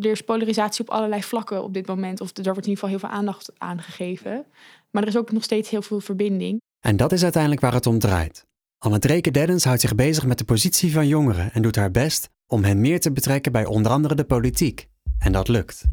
er 0.00 0.10
is 0.10 0.20
polarisatie 0.20 0.84
op 0.84 0.90
allerlei 0.90 1.22
vlakken 1.22 1.62
op 1.62 1.74
dit 1.74 1.86
moment. 1.86 2.20
Of 2.20 2.28
er 2.36 2.42
wordt 2.42 2.66
in 2.66 2.68
ieder 2.68 2.72
geval 2.72 2.88
heel 2.88 2.98
veel 2.98 3.08
aandacht 3.08 3.52
aan 3.58 3.82
gegeven. 3.82 4.46
Maar 4.90 5.02
er 5.02 5.08
is 5.08 5.16
ook 5.16 5.32
nog 5.32 5.42
steeds 5.42 5.70
heel 5.70 5.82
veel 5.82 6.00
verbinding. 6.00 6.60
En 6.80 6.96
dat 6.96 7.12
is 7.12 7.22
uiteindelijk 7.22 7.62
waar 7.62 7.72
het 7.72 7.86
om 7.86 7.98
draait. 7.98 8.46
Anne 8.78 8.98
Dreke 8.98 9.30
Deddens 9.30 9.64
houdt 9.64 9.80
zich 9.80 9.94
bezig 9.94 10.26
met 10.26 10.38
de 10.38 10.44
positie 10.44 10.92
van 10.92 11.06
jongeren 11.06 11.52
en 11.52 11.62
doet 11.62 11.76
haar 11.76 11.90
best 11.90 12.28
om 12.46 12.64
hen 12.64 12.80
meer 12.80 13.00
te 13.00 13.12
betrekken 13.12 13.52
bij 13.52 13.64
onder 13.64 13.92
andere 13.92 14.14
de 14.14 14.24
politiek. 14.24 14.88
En 15.18 15.32
dat 15.32 15.48
lukt. 15.48 15.84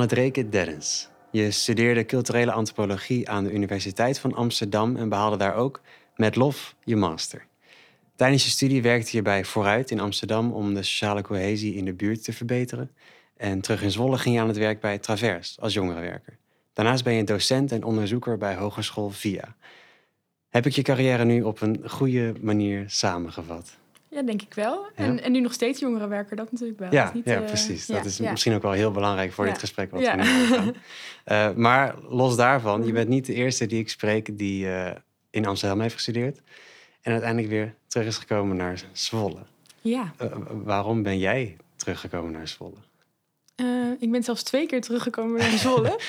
Anne 0.00 0.12
Dreke 0.12 0.48
Deddens. 0.48 1.08
Je 1.30 1.50
studeerde 1.50 2.06
culturele 2.06 2.52
antropologie 2.52 3.28
aan 3.28 3.44
de 3.44 3.52
Universiteit 3.52 4.18
van 4.18 4.34
Amsterdam 4.34 4.96
en 4.96 5.08
behaalde 5.08 5.36
daar 5.36 5.54
ook 5.54 5.80
met 6.16 6.36
lof 6.36 6.74
je 6.84 6.96
master. 6.96 7.46
Tijdens 8.16 8.44
je 8.44 8.50
studie 8.50 8.82
werkte 8.82 9.16
je 9.16 9.22
bij 9.22 9.44
Vooruit 9.44 9.90
in 9.90 10.00
Amsterdam 10.00 10.52
om 10.52 10.74
de 10.74 10.82
sociale 10.82 11.22
cohesie 11.22 11.74
in 11.74 11.84
de 11.84 11.92
buurt 11.92 12.24
te 12.24 12.32
verbeteren. 12.32 12.90
En 13.36 13.60
terug 13.60 13.82
in 13.82 13.90
Zwolle 13.90 14.18
ging 14.18 14.34
je 14.34 14.40
aan 14.40 14.48
het 14.48 14.56
werk 14.56 14.80
bij 14.80 14.98
Travers 14.98 15.56
als 15.60 15.72
jongerenwerker. 15.72 16.36
Daarnaast 16.72 17.04
ben 17.04 17.14
je 17.14 17.24
docent 17.24 17.72
en 17.72 17.84
onderzoeker 17.84 18.38
bij 18.38 18.54
Hogeschool 18.54 19.10
VIA. 19.10 19.56
Heb 20.48 20.66
ik 20.66 20.72
je 20.72 20.82
carrière 20.82 21.24
nu 21.24 21.42
op 21.42 21.60
een 21.60 21.82
goede 21.86 22.34
manier 22.40 22.84
samengevat? 22.86 23.78
Ja, 24.10 24.22
denk 24.22 24.42
ik 24.42 24.54
wel. 24.54 24.86
En, 24.94 25.22
en 25.22 25.32
nu 25.32 25.40
nog 25.40 25.52
steeds 25.52 25.80
jongerenwerker, 25.80 26.36
dat 26.36 26.52
natuurlijk 26.52 26.78
wel. 26.78 26.92
Ja, 26.92 27.10
niet, 27.14 27.24
ja 27.24 27.40
uh, 27.40 27.46
precies. 27.46 27.86
Dat 27.86 27.96
ja, 27.96 28.04
is 28.04 28.16
ja. 28.16 28.30
misschien 28.30 28.54
ook 28.54 28.62
wel 28.62 28.72
heel 28.72 28.90
belangrijk 28.90 29.32
voor 29.32 29.44
dit 29.44 29.58
gesprek 29.58 29.90
wat 29.90 30.00
we 30.00 30.12
nu 30.16 30.24
gaan. 30.46 30.74
Eh 31.24 31.52
maar 31.54 31.94
los 32.08 32.36
daarvan, 32.36 32.86
je 32.86 32.92
bent 32.92 33.08
niet 33.08 33.26
de 33.26 33.34
eerste 33.34 33.66
die 33.66 33.78
ik 33.78 33.90
spreek 33.90 34.38
die 34.38 34.70
eh, 34.70 34.96
in 35.30 35.46
Amsterdam 35.46 35.80
heeft 35.80 35.94
gestudeerd. 35.94 36.40
En 37.00 37.12
uiteindelijk 37.12 37.52
weer 37.52 37.74
terug 37.86 38.06
is 38.06 38.16
gekomen 38.16 38.56
naar 38.56 38.82
Zwolle. 38.92 39.42
Ja, 39.80 40.14
Eh, 40.16 40.28
waarom 40.52 41.02
ben 41.02 41.18
jij 41.18 41.56
teruggekomen 41.76 42.32
naar 42.32 42.48
Zwolle? 42.48 42.76
Eh, 43.54 43.66
ik 43.98 44.10
ben 44.10 44.22
zelfs 44.22 44.42
twee 44.42 44.66
keer 44.66 44.80
teruggekomen 44.80 45.38
naar 45.38 45.50
Zwolle. 45.50 45.98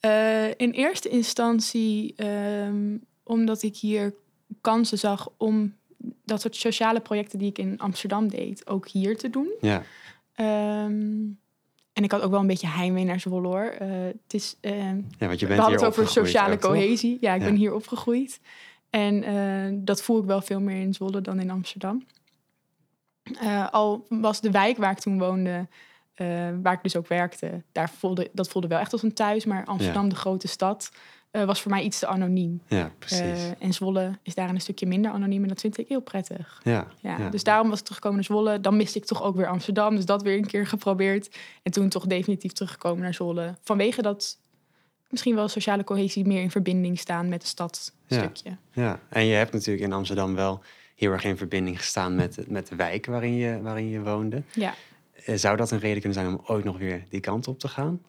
Eh, 0.00 0.48
in 0.48 0.70
eerste 0.70 1.08
instantie 1.08 2.14
ehm, 2.16 2.96
omdat 3.22 3.62
ik 3.62 3.76
hier 3.76 4.14
kansen 4.60 4.98
zag 4.98 5.28
om 5.36 5.74
dat 6.24 6.40
soort 6.40 6.56
sociale 6.56 7.00
projecten 7.00 7.38
die 7.38 7.48
ik 7.48 7.58
in 7.58 7.78
Amsterdam 7.78 8.28
deed, 8.28 8.66
ook 8.66 8.88
hier 8.88 9.16
te 9.16 9.30
doen. 9.30 9.48
Ja, 9.60 9.82
Ehm, 10.34 11.24
en 11.92 12.02
ik 12.04 12.10
had 12.10 12.20
ook 12.22 12.30
wel 12.30 12.40
een 12.40 12.46
beetje 12.46 12.66
heimwee 12.68 13.04
naar 13.04 13.20
Zwolle 13.20 13.46
hoor. 13.46 13.64
Eh, 13.78 13.88
het 14.04 14.34
is, 14.34 14.56
ehm, 14.60 14.96
ja 15.18 15.26
want 15.26 15.40
je 15.40 15.46
we 15.46 15.46
bent 15.46 15.60
hadden 15.60 15.66
hier 15.78 15.86
het 15.88 15.98
over 15.98 16.08
sociale 16.08 16.52
ook, 16.54 16.60
toch? 16.60 16.70
cohesie. 16.70 17.18
Ja, 17.20 17.34
ik 17.34 17.40
Ja. 17.40 17.46
ben 17.46 17.56
hier 17.56 17.74
opgegroeid. 17.74 18.40
En 18.90 19.22
eh, 19.22 19.78
dat 19.84 20.02
voel 20.02 20.18
ik 20.20 20.24
wel 20.24 20.40
veel 20.40 20.60
meer 20.60 20.80
in 20.80 20.94
Zwolle 20.94 21.20
dan 21.20 21.40
in 21.40 21.50
Amsterdam. 21.50 22.06
Eh, 23.40 23.68
al 23.70 24.06
was 24.08 24.40
de 24.40 24.50
wijk 24.50 24.76
waar 24.76 24.90
ik 24.90 24.98
toen 24.98 25.18
woonde, 25.18 25.66
waar 26.62 26.72
ik 26.72 26.82
dus 26.82 26.96
ook 26.96 27.08
werkte, 27.08 27.62
daar 27.72 27.90
voelde, 27.90 28.30
dat 28.32 28.48
voelde 28.48 28.68
wel 28.68 28.78
echt 28.78 28.92
als 28.92 29.02
een 29.02 29.14
thuis. 29.14 29.44
Maar 29.44 29.64
Amsterdam, 29.64 30.08
de 30.08 30.14
grote 30.14 30.48
stad, 30.48 30.90
eh, 31.36 31.44
was 31.44 31.62
voor 31.62 31.70
mij 31.70 31.82
iets 31.82 31.98
te 31.98 32.06
anoniem. 32.06 32.60
Ja, 32.68 32.92
precies. 32.98 33.20
Eh, 33.20 33.50
en 33.58 33.72
Zwolle 33.72 34.18
is 34.22 34.34
daar 34.34 34.48
een 34.48 34.60
stukje 34.60 34.86
minder 34.86 35.10
anoniem 35.10 35.42
en 35.42 35.48
dat 35.48 35.60
vind 35.60 35.78
ik 35.78 35.88
heel 35.88 36.00
prettig. 36.00 36.60
ja, 36.64 36.86
Ja, 37.00 37.18
ja. 37.18 37.30
Dus 37.30 37.42
daarom 37.44 37.68
was 37.68 37.78
ik 37.78 37.84
teruggekomen 37.84 38.16
naar 38.18 38.26
Zwolle. 38.26 38.60
Dan 38.60 38.76
miste 38.76 38.98
ik 38.98 39.04
toch 39.04 39.22
ook 39.22 39.36
weer 39.36 39.46
Amsterdam. 39.46 39.96
Dus 39.96 40.04
dat 40.04 40.22
weer 40.22 40.36
een 40.36 40.46
keer 40.46 40.66
geprobeerd. 40.66 41.36
En 41.62 41.72
toen 41.72 41.88
toch 41.88 42.06
definitief 42.06 42.52
teruggekomen 42.52 43.02
naar 43.02 43.14
Zwolle. 43.14 43.54
Vanwege 43.62 44.02
dat 44.02 44.38
misschien 45.08 45.34
wel 45.34 45.48
sociale 45.48 45.84
cohesie 45.84 46.26
meer 46.26 46.42
in 46.42 46.50
verbinding 46.50 46.98
staan 46.98 47.28
met 47.28 47.40
de 47.40 47.46
stad. 47.46 47.92
Ja. 48.06 48.18
stukje. 48.18 48.56
Ja, 48.72 49.00
en 49.08 49.24
je 49.26 49.34
hebt 49.34 49.52
natuurlijk 49.52 49.84
in 49.84 49.92
Amsterdam 49.92 50.34
wel 50.34 50.62
heel 50.94 51.12
erg 51.12 51.24
in 51.24 51.36
verbinding 51.36 51.78
gestaan 51.78 52.14
met, 52.14 52.44
met 52.48 52.68
de 52.68 52.76
wijk 52.76 53.06
waarin 53.06 53.34
je, 53.34 53.60
waarin 53.62 53.88
je 53.88 54.00
woonde. 54.02 54.42
Ja. 54.54 54.74
Eh, 55.24 55.34
Zou 55.36 55.56
dat 55.56 55.70
een 55.70 55.78
reden 55.78 56.00
kunnen 56.00 56.18
zijn 56.18 56.26
om 56.34 56.40
ooit 56.46 56.64
nog 56.64 56.78
weer 56.78 57.04
die 57.08 57.20
kant 57.20 57.48
op 57.48 57.58
te 57.58 57.68
gaan? 57.68 58.00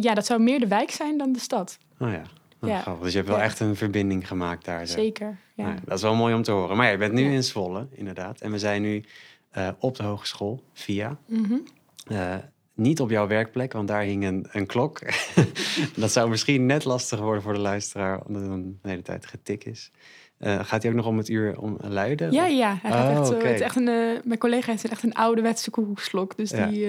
Ja, 0.00 0.14
dat 0.14 0.26
zou 0.26 0.40
meer 0.40 0.60
de 0.60 0.66
wijk 0.66 0.90
zijn 0.90 1.18
dan 1.18 1.32
de 1.32 1.38
stad. 1.38 1.78
Oh 1.98 2.10
ja. 2.10 2.22
Oh, 2.60 2.68
Ja. 2.68 2.80
grappig. 2.80 3.02
Dus 3.02 3.12
je 3.12 3.18
hebt 3.18 3.30
wel 3.30 3.38
Ja. 3.38 3.44
echt 3.44 3.60
een 3.60 3.76
verbinding 3.76 4.28
gemaakt 4.28 4.64
daar. 4.64 4.86
zo. 4.86 4.92
Zeker. 4.94 5.38
Ja. 5.54 5.64
Nou 5.64 5.78
dat 5.84 5.96
is 5.96 6.02
wel 6.02 6.14
mooi 6.14 6.34
om 6.34 6.42
te 6.42 6.50
horen. 6.50 6.76
Maar 6.76 6.86
ja, 6.86 6.92
je 6.92 6.98
bent 6.98 7.12
nu 7.12 7.32
in 7.32 7.44
Zwolle, 7.44 7.86
inderdaad. 7.92 8.40
En 8.40 8.50
we 8.50 8.58
zijn 8.58 8.82
nu 8.82 9.04
eh, 9.50 9.68
op 9.78 9.96
de 9.96 10.02
hogeschool, 10.02 10.62
via. 10.72 11.18
Mhm. 11.26 11.54
Eh, 12.06 12.34
niet 12.74 13.00
op 13.00 13.10
jouw 13.10 13.26
werkplek, 13.26 13.72
want 13.72 13.88
daar 13.88 14.02
hing 14.02 14.24
een, 14.24 14.46
een 14.52 14.66
klok. 14.66 15.00
dat 15.96 16.12
zou 16.12 16.28
misschien 16.28 16.66
net 16.66 16.84
lastig 16.84 17.18
worden 17.18 17.42
voor 17.42 17.52
de 17.52 17.58
luisteraar, 17.60 18.20
omdat 18.26 18.42
het 18.42 18.50
de 18.82 18.88
hele 18.88 19.02
tijd 19.02 19.26
getik 19.26 19.64
is. 19.64 19.90
Eh, 20.38 20.64
gaat 20.64 20.82
hij 20.82 20.90
ook 20.90 20.96
nog 20.96 21.06
om 21.06 21.16
het 21.18 21.28
uur 21.28 21.58
om 21.60 21.76
luiden? 21.82 22.32
Ja, 22.32 22.46
ja. 22.46 22.78
Hij 22.82 22.90
gaat 22.90 23.10
Oh, 23.10 23.18
echt 23.18 23.26
zo, 23.26 23.34
oké. 23.34 23.46
het 23.46 23.54
is 23.54 23.60
echt 23.60 23.76
een, 23.76 24.20
mijn 24.24 24.38
collega 24.38 24.70
heeft 24.70 24.88
echt 24.88 25.02
een 25.02 25.14
ouderwetse 25.14 25.70
koekoeksklok. 25.70 26.36
Dus 26.36 26.50
die... 26.50 26.86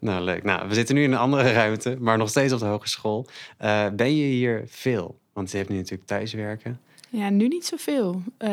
Nou, 0.00 0.24
leuk. 0.24 0.44
Nou, 0.44 0.68
we 0.68 0.74
zitten 0.74 0.94
nu 0.94 1.02
in 1.02 1.12
een 1.12 1.18
andere 1.18 1.52
ruimte, 1.62 1.96
maar 1.98 2.18
nog 2.18 2.28
steeds 2.28 2.52
op 2.52 2.58
de 2.58 2.64
hogeschool. 2.64 3.26
Eh, 3.56 3.86
ben 3.88 4.16
je 4.16 4.24
hier 4.24 4.62
veel? 4.66 5.18
Want 5.32 5.50
je 5.50 5.56
hebt 5.56 5.68
nu 5.68 5.76
natuurlijk 5.76 6.08
thuiswerken. 6.08 6.80
Ja, 7.08 7.30
nu 7.30 7.48
niet 7.48 7.66
zoveel. 7.66 8.22
Eh 8.36 8.50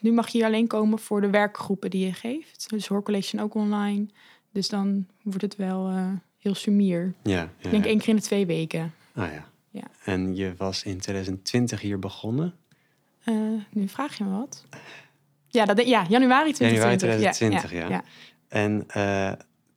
nu 0.00 0.12
mag 0.12 0.28
je 0.28 0.38
hier 0.38 0.46
alleen 0.46 0.66
komen 0.66 0.98
voor 0.98 1.20
de 1.20 1.30
werkgroepen 1.30 1.90
die 1.90 2.06
je 2.06 2.12
geeft. 2.12 2.70
Dus 2.70 2.86
hoorcollege 2.86 3.42
ook 3.42 3.54
online. 3.54 4.06
Dus 4.52 4.68
dan 4.68 5.06
wordt 5.22 5.42
het 5.42 5.56
wel 5.56 5.88
eh, 5.88 6.06
heel 6.38 6.54
sumier. 6.54 7.14
Ja, 7.22 7.32
ja. 7.32 7.48
Ik 7.58 7.70
denk 7.70 7.84
één 7.84 7.98
keer 7.98 8.08
in 8.08 8.16
de 8.16 8.22
twee 8.22 8.46
weken. 8.46 8.94
Ah, 9.14 9.32
ja. 9.32 9.48
Ja. 9.70 9.90
En 10.04 10.36
je 10.36 10.54
was 10.56 10.82
in 10.82 10.98
2020 10.98 11.80
hier 11.80 11.98
begonnen. 11.98 12.54
Nu 13.70 13.88
vraag 13.88 14.18
je 14.18 14.24
me 14.24 14.30
wat. 14.30 14.64
Ja, 15.46 15.64
dat, 15.64 15.86
ja 15.86 16.06
januari 16.08 16.52
2020. 16.52 16.70
Januari 16.72 16.96
2020, 16.96 17.72
ja. 17.72 17.88
ja. 17.88 18.04
En 18.48 18.86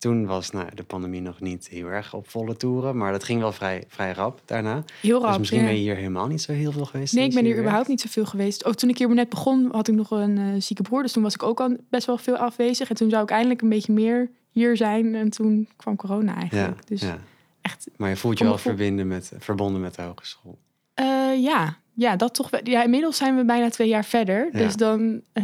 toen 0.07 0.25
was 0.25 0.51
nou, 0.51 0.67
de 0.75 0.83
pandemie 0.83 1.21
nog 1.21 1.39
niet 1.39 1.67
heel 1.67 1.87
erg 1.87 2.13
op 2.13 2.29
volle 2.29 2.57
toeren, 2.57 2.97
maar 2.97 3.11
dat 3.11 3.23
ging 3.23 3.39
wel 3.39 3.51
vrij, 3.51 3.83
vrij 3.87 4.11
rap 4.11 4.41
daarna. 4.45 4.83
Heel 5.01 5.19
rap. 5.19 5.29
dus 5.29 5.37
misschien 5.37 5.59
ja. 5.59 5.65
ben 5.65 5.75
je 5.75 5.81
hier 5.81 5.95
helemaal 5.95 6.27
niet 6.27 6.41
zo 6.41 6.51
heel 6.51 6.71
veel 6.71 6.85
geweest. 6.85 7.13
Nee, 7.13 7.25
ik 7.25 7.33
ben 7.33 7.45
hier 7.45 7.57
überhaupt 7.57 7.87
niet 7.87 8.01
zoveel 8.01 8.25
geweest. 8.25 8.65
Ook 8.65 8.75
toen 8.75 8.89
ik 8.89 8.97
hier 8.97 9.13
net 9.13 9.29
begon, 9.29 9.69
had 9.71 9.87
ik 9.87 9.95
nog 9.95 10.11
een 10.11 10.37
eh, 10.37 10.61
zieke 10.61 10.81
broer. 10.81 11.01
Dus 11.01 11.11
toen 11.11 11.23
was 11.23 11.33
ik 11.33 11.43
ook 11.43 11.59
al 11.59 11.77
best 11.89 12.05
wel 12.05 12.17
veel 12.17 12.37
afwezig. 12.37 12.89
En 12.89 12.95
toen 12.95 13.09
zou 13.09 13.23
ik 13.23 13.29
eindelijk 13.29 13.61
een 13.61 13.69
beetje 13.69 13.93
meer 13.93 14.29
hier 14.51 14.77
zijn. 14.77 15.15
En 15.15 15.29
toen 15.29 15.67
kwam 15.75 15.95
corona 15.95 16.35
eigenlijk. 16.35 16.77
Ja, 16.77 16.83
dus 16.85 17.01
ja. 17.01 17.19
echt, 17.61 17.87
Maar 17.97 18.09
je 18.09 18.15
voelt 18.15 18.37
je 18.37 18.43
wel 18.43 18.57
verbinden 18.57 19.07
met, 19.07 19.31
verbonden 19.39 19.81
met 19.81 19.95
de 19.95 20.01
hogeschool. 20.01 20.57
eh, 20.93 21.43
ja. 21.43 21.77
Ja, 21.97 22.15
dat 22.15 22.33
toch 22.33 22.49
wel. 22.49 22.59
Ja, 22.63 22.83
inmiddels 22.83 23.17
zijn 23.17 23.35
we 23.35 23.45
bijna 23.45 23.69
twee 23.69 23.87
jaar 23.87 24.05
verder. 24.05 24.49
Ja. 24.51 24.59
Dus 24.59 24.75
dan, 24.75 25.21
eh, 25.33 25.43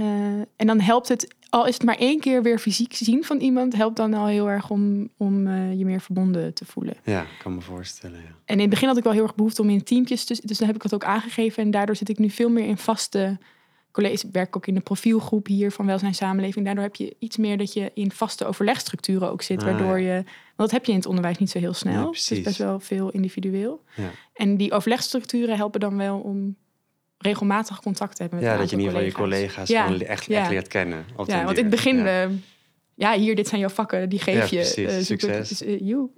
en 0.55 0.67
dan 0.67 0.79
helpt 0.79 1.07
het, 1.07 1.35
al 1.49 1.67
is 1.67 1.73
het 1.73 1.83
maar 1.83 1.97
één 1.97 2.19
keer 2.19 2.43
weer 2.43 2.59
fysiek 2.59 2.93
zien 2.93 3.23
van 3.23 3.39
iemand, 3.39 3.75
helpt 3.75 3.95
dan 3.95 4.13
al 4.13 4.25
heel 4.25 4.49
erg 4.49 4.69
om, 4.69 5.09
om 5.17 5.47
eh, 5.47 5.77
je 5.77 5.85
meer 5.85 6.01
verbonden 6.01 6.53
te 6.53 6.65
voelen. 6.65 6.95
Ja, 7.03 7.21
ik 7.21 7.39
kan 7.43 7.55
me 7.55 7.61
voorstellen. 7.61 8.19
Ja. 8.19 8.35
En 8.45 8.55
in 8.55 8.59
het 8.59 8.69
begin 8.69 8.87
had 8.87 8.97
ik 8.97 9.03
wel 9.03 9.13
heel 9.13 9.23
erg 9.23 9.35
behoefte 9.35 9.61
om 9.61 9.69
in 9.69 9.83
teampjes 9.83 10.25
te 10.25 10.41
Dus 10.43 10.57
dan 10.57 10.67
heb 10.67 10.75
ik 10.75 10.81
dat 10.81 10.93
ook 10.93 11.03
aangegeven. 11.03 11.63
En 11.63 11.71
daardoor 11.71 11.95
zit 11.95 12.09
ik 12.09 12.19
nu 12.19 12.29
veel 12.29 12.49
meer 12.49 12.65
in 12.65 12.77
vaste 12.77 13.37
colleges. 13.91 14.23
Ik 14.23 14.31
werk 14.31 14.55
ook 14.55 14.67
in 14.67 14.73
de 14.73 14.81
profielgroep 14.81 15.47
hier 15.47 15.71
van 15.71 15.85
Welzijn 15.85 16.15
Samenleving. 16.15 16.65
Daardoor 16.65 16.83
heb 16.83 16.95
je 16.95 17.15
iets 17.19 17.37
meer 17.37 17.57
dat 17.57 17.73
je 17.73 17.91
in 17.93 18.11
vaste 18.11 18.45
overlegstructuren 18.45 19.31
ook 19.31 19.41
zit. 19.41 19.59
Ah, 19.59 19.65
waardoor 19.65 19.99
ja. 19.99 20.15
je... 20.15 20.23
Want 20.55 20.69
dat 20.69 20.71
heb 20.71 20.85
je 20.85 20.91
in 20.91 20.97
het 20.97 21.07
onderwijs 21.07 21.37
niet 21.37 21.49
zo 21.49 21.59
heel 21.59 21.67
Ja, 21.69 21.73
snel. 21.75 22.01
het 22.01 22.09
precies. 22.09 22.37
is 22.37 22.43
best 22.43 22.57
wel 22.57 22.79
veel 22.79 23.09
individueel. 23.11 23.83
Ja. 23.95 24.09
En 24.33 24.57
die 24.57 24.71
overlegstructuren 24.71 25.55
helpen 25.55 25.79
dan 25.79 25.97
wel 25.97 26.19
om 26.19 26.55
regelmatig 27.17 27.79
contact 27.81 28.15
te 28.15 28.21
hebben 28.21 28.39
met 28.39 28.47
ja, 28.49 28.57
dat 28.57 28.69
je 28.69 28.75
in 28.75 28.81
ieder 28.81 28.93
geval 28.95 29.09
je 29.09 29.15
collega's. 29.17 29.69
Ja, 29.69 29.85
gewoon 29.85 30.01
echt, 30.01 30.25
ja. 30.25 30.39
echt 30.41 30.49
leert 30.49 30.67
kennen. 30.67 31.05
Ja, 31.07 31.13
want 31.15 31.29
duur. 31.29 31.47
in 31.49 31.55
het 31.55 31.69
begin... 31.69 31.97
Ja. 31.97 32.23
eh, 32.23 32.29
ja, 32.95 33.13
hier, 33.17 33.35
dit 33.35 33.47
zijn 33.47 33.59
jouw 33.61 33.69
vakken, 33.69 34.09
die 34.09 34.19
geef 34.19 34.35
Ja, 34.35 34.43
je. 34.43 34.47
precies. 34.49 34.75
eh, 34.85 34.95
het. 34.95 35.05
Succes. 35.05 35.49
Dus, 35.49 35.61
eh, 35.63 35.79
joe. 35.79 36.09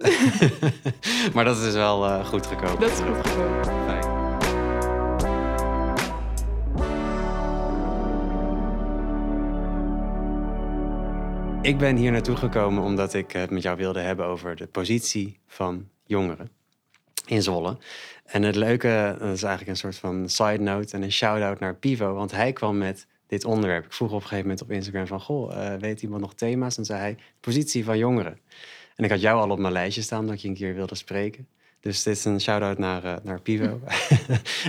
maar 1.34 1.44
dat 1.44 1.56
is 1.62 1.72
wel 1.72 2.04
eh, 2.06 2.24
goed 2.26 2.46
gekomen. 2.46 2.80
dat 2.80 2.90
is 2.90 2.98
goed 2.98 3.26
gekomen. 3.26 3.64
Fijn. 3.64 4.05
Ik 11.66 11.78
ben 11.78 11.96
hier 11.96 12.12
naartoe 12.12 12.36
gekomen 12.36 12.82
omdat 12.82 13.14
ik 13.14 13.32
het 13.32 13.50
met 13.50 13.62
jou 13.62 13.76
wilde 13.76 14.00
hebben 14.00 14.26
over 14.26 14.56
de 14.56 14.66
positie 14.66 15.40
van 15.46 15.88
jongeren 16.04 16.50
in 17.26 17.42
Zwolle. 17.42 17.78
En 18.24 18.42
het 18.42 18.56
leuke, 18.56 19.16
dat 19.18 19.32
is 19.32 19.42
eigenlijk 19.42 19.70
een 19.70 19.76
soort 19.76 19.96
van 19.96 20.28
side 20.28 20.62
note 20.62 20.96
en 20.96 21.02
een 21.02 21.12
shout-out 21.12 21.60
naar 21.60 21.74
Pivo, 21.74 22.14
want 22.14 22.30
hij 22.30 22.52
kwam 22.52 22.78
met 22.78 23.06
dit 23.26 23.44
onderwerp. 23.44 23.84
Ik 23.84 23.92
vroeg 23.92 24.08
op 24.08 24.14
een 24.14 24.22
gegeven 24.22 24.42
moment 24.42 24.62
op 24.62 24.70
Instagram 24.70 25.06
van, 25.06 25.20
goh, 25.20 25.72
eh, 25.72 25.80
weet 25.80 26.02
iemand 26.02 26.20
nog 26.20 26.34
thema's? 26.34 26.76
En 26.76 26.84
zei 26.84 26.98
hij, 26.98 27.16
positie 27.40 27.84
van 27.84 27.98
jongeren. 27.98 28.38
En 28.96 29.04
ik 29.04 29.10
had 29.10 29.20
jou 29.20 29.40
al 29.40 29.50
op 29.50 29.58
mijn 29.58 29.72
lijstje 29.72 30.02
staan 30.02 30.26
dat 30.26 30.42
je 30.42 30.48
een 30.48 30.54
keer 30.54 30.74
wilde 30.74 30.94
spreken. 30.94 31.48
Dus 31.86 32.02
dit 32.02 32.16
is 32.16 32.24
een 32.24 32.40
shout-out 32.40 32.78
naar, 32.78 33.04
uh, 33.04 33.14
naar 33.22 33.40
Pivo. 33.40 33.64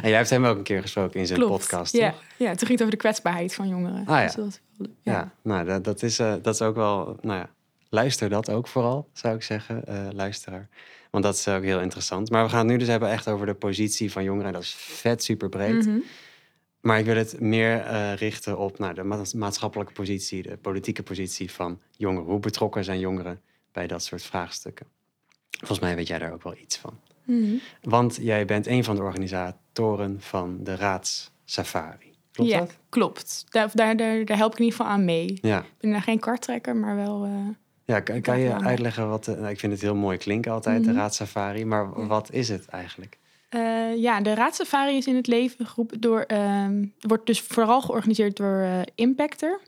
en 0.01 0.09
jij 0.09 0.11
hebt 0.17 0.29
hem 0.29 0.45
ook 0.45 0.57
een 0.57 0.63
keer 0.63 0.81
gesproken 0.81 1.19
in 1.19 1.27
zijn 1.27 1.39
Klopt. 1.39 1.59
podcast. 1.59 1.93
Ja. 1.93 2.11
toch? 2.11 2.23
ja, 2.37 2.47
toen 2.47 2.57
ging 2.67 2.69
het 2.69 2.79
over 2.81 2.91
de 2.91 2.97
kwetsbaarheid 2.97 3.53
van 3.55 3.67
jongeren. 3.67 3.99
Ah, 4.05 4.05
ja. 4.19 4.23
Dus 4.25 4.35
dat- 4.35 4.59
Ja, 4.77 4.89
ja. 5.03 5.31
nou, 5.41 5.65
dat, 5.65 5.83
dat, 5.83 6.03
is, 6.03 6.19
eh, 6.19 6.33
dat 6.41 6.53
is 6.53 6.61
ook 6.61 6.75
wel. 6.75 7.17
Nou 7.21 7.39
ja, 7.39 7.49
luister 7.89 8.29
dat 8.29 8.49
ook 8.49 8.67
vooral, 8.67 9.09
zou 9.13 9.35
ik 9.35 9.43
zeggen, 9.43 9.85
eh, 9.85 10.07
luisteraar. 10.11 10.67
Want 11.11 11.23
dat 11.23 11.35
is 11.35 11.47
ook 11.47 11.63
heel 11.63 11.79
interessant. 11.79 12.29
Maar 12.29 12.43
we 12.43 12.49
gaan 12.49 12.59
het 12.59 12.67
nu 12.67 12.77
dus 12.77 12.87
hebben 12.87 13.09
echt 13.09 13.27
over 13.27 13.45
de 13.45 13.53
positie 13.53 14.11
van 14.11 14.23
jongeren. 14.23 14.53
Dat 14.53 14.61
is 14.61 14.73
vet 14.77 15.23
super 15.23 15.49
breed. 15.49 15.85
Mhm. 15.85 15.97
Maar 16.81 16.99
ik 16.99 17.05
wil 17.05 17.15
het 17.15 17.39
meer 17.39 17.79
eh, 17.79 18.13
richten 18.13 18.57
op 18.57 18.79
nou, 18.79 18.93
de 18.93 19.03
ma- 19.03 19.21
maatschappelijke 19.35 19.93
positie, 19.93 20.41
de 20.41 20.57
politieke 20.57 21.03
positie 21.03 21.51
van 21.51 21.79
jongeren. 21.97 22.25
Hoe 22.29 22.39
betrokken 22.39 22.83
zijn 22.83 22.99
jongeren 22.99 23.41
bij 23.71 23.87
dat 23.87 24.03
soort 24.03 24.21
vraagstukken? 24.23 24.85
Volgens 25.57 25.79
mij 25.79 25.95
weet 25.95 26.07
jij 26.07 26.19
daar 26.19 26.33
ook 26.33 26.43
wel 26.43 26.55
iets 26.57 26.77
van. 26.77 26.99
Mhm. 27.27 27.55
Want 27.81 28.17
jij 28.21 28.45
bent 28.45 28.67
een 28.67 28.83
van 28.83 28.95
de 28.95 29.01
organisatoren 29.01 30.15
van 30.21 30.57
de 30.63 30.75
Raadssafari. 30.75 32.15
Klopt 32.31 32.51
ja, 32.51 32.59
dat? 32.59 32.77
klopt. 32.89 33.45
Daar, 33.49 33.69
daar, 33.73 33.97
daar, 33.97 34.25
daar 34.25 34.37
help 34.37 34.51
ik 34.53 34.59
in 34.59 34.63
ieder 34.65 34.79
geval 34.79 34.93
aan 34.93 35.05
mee. 35.05 35.37
Ja. 35.41 35.59
Ik 35.59 35.65
ben 35.79 35.91
daar 35.91 36.01
geen 36.01 36.19
karttrekker, 36.19 36.75
maar 36.75 36.95
wel... 36.95 37.23
eh, 37.23 37.31
Ja, 37.85 37.99
kan, 37.99 38.21
kan 38.21 38.39
je 38.39 38.53
uitleggen 38.53 39.09
wat... 39.09 39.27
nou, 39.27 39.47
ik 39.47 39.59
vind 39.59 39.71
het 39.71 39.81
heel 39.81 39.95
mooi 39.95 40.17
klinken 40.17 40.51
altijd, 40.51 40.83
de 40.83 40.89
Mhm. 40.89 40.97
Raadssafari. 40.99 41.65
Maar 41.65 42.07
wat 42.07 42.31
is 42.31 42.49
het 42.49 42.67
eigenlijk? 42.67 43.17
Eh, 43.49 43.95
ja, 43.95 44.21
de 44.21 44.33
raadsafari 44.33 44.97
is 44.97 45.07
in 45.07 45.15
het 45.15 45.27
leven 45.27 45.65
geroepen 45.65 45.99
door. 46.01 46.21
ehm, 46.21 46.85
wordt 46.99 47.25
dus 47.25 47.41
vooral 47.41 47.81
georganiseerd 47.81 48.37
door 48.37 48.59
eh, 48.61 48.79
Impactor. 48.95 49.61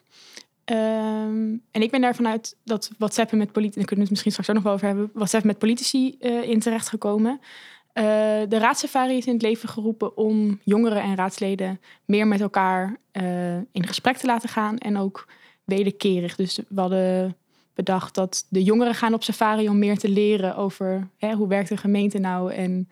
Ehm, 0.70 1.58
en 1.72 1.82
ik 1.82 1.92
ben 1.92 2.02
daar 2.02 2.16
vanuit 2.16 2.56
dat 2.64 2.92
WhatsApp 2.98 3.32
met 3.32 3.52
politici, 3.52 3.78
daar 3.80 3.88
kunnen 3.88 3.96
we 3.96 4.02
het 4.02 4.10
misschien 4.10 4.32
straks 4.32 4.50
ook 4.50 4.56
nog 4.56 4.64
wel 4.64 4.74
over 4.74 4.88
hebben, 4.88 5.10
WhatsApp 5.14 5.44
met 5.44 5.58
politici 5.58 6.16
eh, 6.20 6.50
in 6.50 6.60
terecht 6.60 6.90
gekomen. 6.90 7.40
Eh, 7.94 8.04
de 8.48 8.58
raadsafari 8.58 9.18
is 9.18 9.26
in 9.26 9.34
het 9.34 9.42
leven 9.42 9.70
geroepen 9.70 10.18
om 10.18 10.60
jongeren 10.64 11.02
en 11.02 11.16
raadsleden 11.16 11.80
meer 12.06 12.28
met 12.28 12.42
elkaar 12.42 12.98
eh, 13.12 13.56
in 13.56 13.88
gesprek 13.88 14.18
te 14.18 14.26
laten 14.26 14.50
gaan 14.50 14.78
en 14.78 14.98
ook 14.98 15.28
wederkerig. 15.64 16.36
Dus 16.36 16.60
we 16.68 16.82
hadden 16.82 17.36
bedacht 17.74 18.16
dat 18.16 18.46
de 18.50 18.64
jongeren 18.64 18.96
gaan 18.96 19.14
op 19.14 19.24
safari 19.24 19.70
om 19.70 19.80
meer 19.80 19.98
te 19.98 20.10
leren 20.10 20.56
over 20.56 21.10
hè, 21.18 21.34
hoe 21.34 21.48
werkt 21.48 21.70
een 21.70 21.78
gemeente 21.78 22.20
nou 22.20 22.54
en 22.54 22.90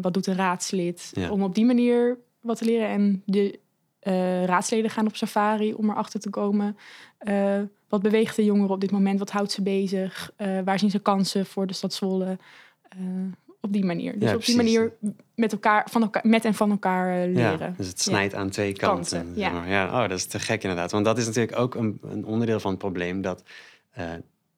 wat 0.00 0.14
doet 0.14 0.26
een 0.26 0.36
raadslid? 0.36 1.10
Ja. 1.12 1.30
Om 1.30 1.42
op 1.42 1.54
die 1.54 1.64
manier 1.64 2.18
wat 2.40 2.58
te 2.58 2.64
leren. 2.64 2.88
En 2.88 3.22
de 3.26 3.60
eh, 4.02 4.44
raadsleden 4.44 4.90
gaan 4.90 5.06
op 5.06 5.16
safari 5.16 5.74
om 5.74 5.90
erachter 5.90 6.20
te 6.20 6.30
komen. 6.30 6.76
eh, 7.18 7.60
wat 7.88 8.02
beweegt 8.02 8.36
de 8.36 8.44
jongeren 8.44 8.70
op 8.70 8.80
dit 8.80 8.90
moment? 8.90 9.18
Wat 9.18 9.30
houdt 9.30 9.52
ze 9.52 9.62
bezig? 9.62 10.32
Eh, 10.36 10.58
waar 10.64 10.78
zien 10.78 10.90
ze 10.90 10.98
kansen 10.98 11.46
voor 11.46 11.66
de 11.66 11.72
stad 11.72 11.92
Zwolle? 11.92 12.38
Op 13.60 13.72
die 13.72 13.84
manier. 13.84 14.18
Dus 14.18 14.30
Ja, 14.30 14.36
op 14.36 14.44
die 14.44 14.56
manier 14.56 14.92
met, 15.34 15.52
elkaar, 15.52 15.86
van 15.90 16.02
elkaar, 16.02 16.22
met 16.26 16.44
en 16.44 16.54
van 16.54 16.70
elkaar 16.70 17.28
leren. 17.28 17.58
Ja, 17.58 17.74
dus 17.76 17.86
het 17.86 18.00
snijdt 18.00 18.34
aan 18.34 18.50
twee 18.50 18.72
kanten. 18.72 19.32
Ja. 19.34 19.64
ja. 19.66 19.86
Oh, 19.86 20.08
dat 20.08 20.18
is 20.18 20.26
te 20.26 20.40
gek 20.40 20.62
inderdaad. 20.62 20.90
Want 20.90 21.04
dat 21.04 21.18
is 21.18 21.26
natuurlijk 21.26 21.58
ook 21.58 21.74
een, 21.74 21.98
een 22.02 22.24
onderdeel 22.24 22.60
van 22.60 22.70
het 22.70 22.80
probleem... 22.80 23.20
dat 23.20 23.42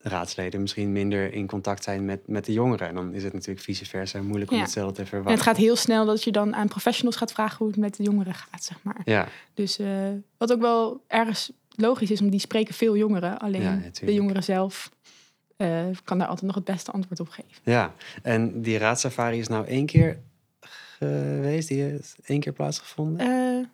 raadsleden 0.06 0.60
misschien 0.60 0.92
minder 0.92 1.32
in 1.32 1.46
contact 1.46 1.84
zijn 1.84 2.04
met, 2.04 2.28
met 2.28 2.44
de 2.44 2.52
jongeren. 2.52 2.88
En 2.88 2.94
dan 2.94 3.12
is 3.14 3.22
het 3.24 3.32
natuurlijk 3.32 3.60
vice 3.60 3.86
versa 3.86 4.22
moeilijk 4.22 4.50
om 4.50 4.56
Ja. 4.56 4.62
hetzelfde 4.62 4.94
te 4.94 5.00
En 5.00 5.06
verwachten. 5.06 5.34
het 5.34 5.42
gaat 5.42 5.56
heel 5.56 5.76
snel 5.76 6.06
dat 6.06 6.24
je 6.24 6.32
dan 6.32 6.54
aan 6.54 6.68
professionals 6.68 7.16
gaat 7.16 7.32
vragen 7.32 7.56
hoe 7.58 7.66
het 7.66 7.76
met 7.76 7.96
de 7.96 8.02
jongeren 8.02 8.34
gaat, 8.34 8.64
zeg 8.64 8.82
maar. 8.82 9.00
Ja, 9.04 9.28
Dus 9.54 9.78
eh, 9.78 10.08
wat 10.38 10.52
ook 10.52 10.60
wel 10.60 11.04
ergens 11.06 11.52
logisch 11.76 12.10
is, 12.10 12.20
om 12.20 12.30
die 12.30 12.40
spreken 12.40 12.74
veel 12.74 12.96
jongeren. 12.96 13.38
Alleen 13.38 13.62
Ja, 13.62 13.80
de 14.04 14.14
jongeren 14.14 14.42
zelf 14.42 14.90
eh, 15.56 15.84
kan 16.04 16.18
daar 16.18 16.26
altijd 16.28 16.46
nog 16.46 16.54
het 16.54 16.64
beste 16.64 16.90
antwoord 16.90 17.20
op 17.20 17.28
geven. 17.28 17.50
ja. 17.62 17.94
En 18.22 18.62
die 18.62 18.78
raadsafari 18.78 19.38
is 19.38 19.48
nou 19.48 19.66
één 19.66 19.86
keer 19.86 20.18
geweest? 20.98 21.68
Die 21.68 21.82
heeft 21.82 22.16
één 22.24 22.40
keer 22.40 22.52
plaatsgevonden? 22.52 23.18
Eh, 23.26 23.66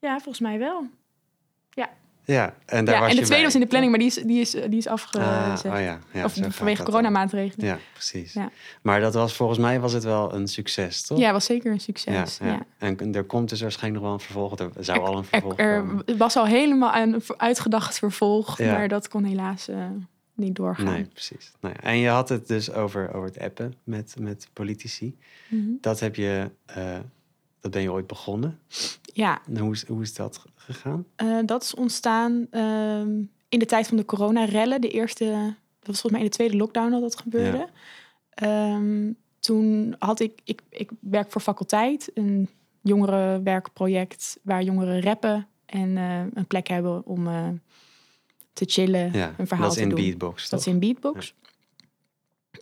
ja, 0.00 0.14
volgens 0.14 0.40
mij 0.40 0.58
wel. 0.58 0.86
ja, 1.70 1.90
en 2.26 2.84
daar 2.84 2.94
ja, 2.94 3.00
was 3.00 3.10
en 3.10 3.16
de 3.16 3.22
tweede 3.22 3.28
bij, 3.28 3.42
was 3.42 3.54
in 3.54 3.60
de 3.60 3.66
planning, 3.66 3.90
maar 3.90 4.00
die 4.00 4.08
is, 4.08 4.14
die 4.14 4.40
is, 4.40 4.50
die 4.50 4.78
is 4.78 4.86
afgezet. 4.86 5.22
Ah, 5.26 5.60
oh 5.64 5.80
ja, 5.80 5.98
ja, 6.12 6.24
of 6.24 6.34
vanwege 6.48 6.82
coronamaatregelen. 6.82 7.66
Ja, 7.66 7.78
precies. 7.92 8.32
Ja. 8.32 8.50
Maar 8.82 9.00
dat 9.00 9.14
was 9.14 9.32
volgens 9.36 9.58
mij 9.58 9.80
was 9.80 9.92
het 9.92 10.04
wel 10.04 10.34
een 10.34 10.48
succes, 10.48 11.02
toch? 11.02 11.18
Ja, 11.18 11.32
was 11.32 11.44
zeker 11.44 11.72
een 11.72 11.80
succes. 11.80 12.38
ja, 12.38 12.46
Ja, 12.46 12.52
ja. 12.52 12.62
En 12.78 13.14
er 13.14 13.24
komt 13.24 13.48
dus 13.48 13.60
waarschijnlijk 13.60 14.02
nog 14.02 14.10
wel 14.12 14.20
een 14.20 14.24
vervolg. 14.24 14.58
Er 14.76 14.84
zou 14.84 14.98
al 15.00 15.12
een 15.16 15.18
Er, 15.22 15.26
vervolg 15.28 15.58
er 15.58 15.78
komen. 15.80 16.18
was 16.18 16.36
al 16.36 16.46
helemaal 16.46 16.94
een 16.94 17.22
uitgedacht 17.36 17.98
vervolg, 17.98 18.58
Ja. 18.58 18.72
maar 18.72 18.88
dat 18.88 19.08
kon 19.08 19.24
helaas 19.24 19.68
eh, 19.68 19.76
niet 20.34 20.54
doorgaan. 20.56 20.84
Nee, 20.84 21.04
precies. 21.04 21.52
Nou 21.60 21.74
ja, 21.76 21.88
en 21.88 21.96
je 21.98 22.08
had 22.08 22.28
het 22.28 22.48
dus 22.48 22.72
over, 22.72 23.14
over 23.14 23.28
het 23.28 23.38
appen 23.38 23.74
met, 23.84 24.14
met 24.18 24.48
politici. 24.52 25.16
Mhm. 25.48 25.62
Dat 25.80 26.00
heb 26.00 26.14
je, 26.16 26.50
eh, 26.66 26.98
dat 27.66 27.74
ben 27.74 27.82
je 27.90 27.92
ooit 27.96 28.06
begonnen. 28.06 28.58
Ja, 29.02 29.40
En 29.46 29.58
hoe 29.58 29.72
is, 29.72 29.86
hoe 29.86 30.02
is 30.02 30.14
dat 30.14 30.44
gegaan? 30.54 31.04
Eh, 31.16 31.38
dat 31.44 31.62
is 31.62 31.74
ontstaan 31.74 32.46
ehm, 32.50 33.22
in 33.48 33.58
de 33.58 33.66
tijd 33.66 33.86
van 33.86 33.96
de 33.96 34.04
coronarellen. 34.04 34.80
De 34.80 34.88
eerste, 34.88 35.24
dat 35.78 35.86
was 35.86 36.00
volgens 36.00 36.12
mij 36.12 36.20
in 36.20 36.26
de 36.26 36.32
tweede 36.34 36.56
lockdown 36.56 36.90
dat 36.90 37.00
dat 37.00 37.16
gebeurde. 37.20 37.68
Ehm, 38.30 39.12
toen 39.40 39.94
had 39.98 40.20
ik, 40.20 40.40
ik, 40.44 40.62
ik 40.70 40.90
werk 41.00 41.30
voor 41.30 41.40
faculteit, 41.40 42.10
een 42.14 42.48
jongerenwerkproject 42.82 44.38
waar 44.42 44.62
jongeren 44.62 45.02
rappen 45.02 45.46
en 45.66 45.96
eh, 45.96 46.20
een 46.34 46.46
plek 46.46 46.68
hebben 46.68 47.06
om 47.06 47.26
eh, 47.26 47.48
te 48.52 48.64
chillen, 48.68 49.12
Ja, 49.12 49.34
een 49.38 49.46
verhaal 49.46 49.66
dat 49.68 49.76
is 49.76 49.82
te 49.82 49.88
in 49.88 49.94
doen. 49.94 50.04
Beatbox, 50.04 50.48
Dat 50.48 50.60
is 50.60 50.66
in 50.66 50.78
Beatbox. 50.78 51.34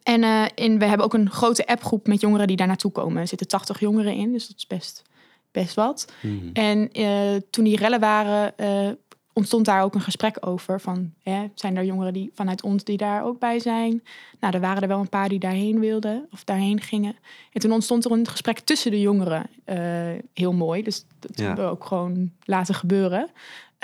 En, 0.05 0.23
eh, 0.23 0.45
in, 0.55 0.79
we 0.79 0.85
hebben 0.85 1.07
ook 1.07 1.15
een 1.15 1.31
grote 1.31 1.67
appgroep 1.67 2.07
met 2.07 2.21
jongeren 2.21 2.47
die 2.47 2.57
daar 2.57 2.67
naartoe 2.67 2.93
komen. 2.93 3.21
Er 3.21 3.29
zitten 3.29 3.49
80 3.49 3.81
jongeren 3.81 4.15
in, 4.15 4.33
dus 4.33 4.49
dat 4.49 4.57
is 4.57 4.67
best, 4.67 5.03
best 5.53 5.75
wat. 5.75 6.13
Mhm. 6.21 6.49
En 6.53 6.93
eh, 6.93 7.35
toen 7.51 7.65
die 7.65 7.77
rellen 7.77 8.01
waren, 8.01 8.59
eh, 8.59 8.89
ontstond 9.33 9.65
daar 9.65 9.83
ook 9.83 9.95
een 9.95 10.01
gesprek 10.01 10.37
over. 10.41 10.81
Van, 10.81 11.13
hè, 11.23 11.45
zijn 11.55 11.77
er 11.77 11.85
jongeren 11.85 12.13
die 12.13 12.31
vanuit 12.35 12.63
ons 12.63 12.85
die 12.85 12.97
daar 12.97 13.25
ook 13.25 13.39
bij 13.39 13.59
zijn? 13.59 14.03
Nou, 14.41 14.55
er 14.55 14.61
waren 14.61 14.83
er 14.83 14.89
wel 14.89 15.01
een 15.01 15.09
paar 15.09 15.29
die 15.29 15.39
daarheen 15.39 15.81
wilden 15.81 16.27
of 16.33 16.45
daarheen 16.45 16.81
gingen. 16.81 17.17
En 17.53 17.61
toen 17.61 17.73
ontstond 17.73 18.05
er 18.05 18.11
een 18.11 18.29
gesprek 18.29 18.59
tussen 18.59 18.91
de 18.91 19.01
jongeren. 19.01 19.47
heel 20.35 20.53
mooi. 20.53 20.83
Dus 20.83 21.05
dat 21.19 21.39
Ja. 21.39 21.47
hebben 21.47 21.65
we 21.65 21.71
ook 21.71 21.85
gewoon 21.85 22.31
laten 22.45 22.75
gebeuren. 22.75 23.31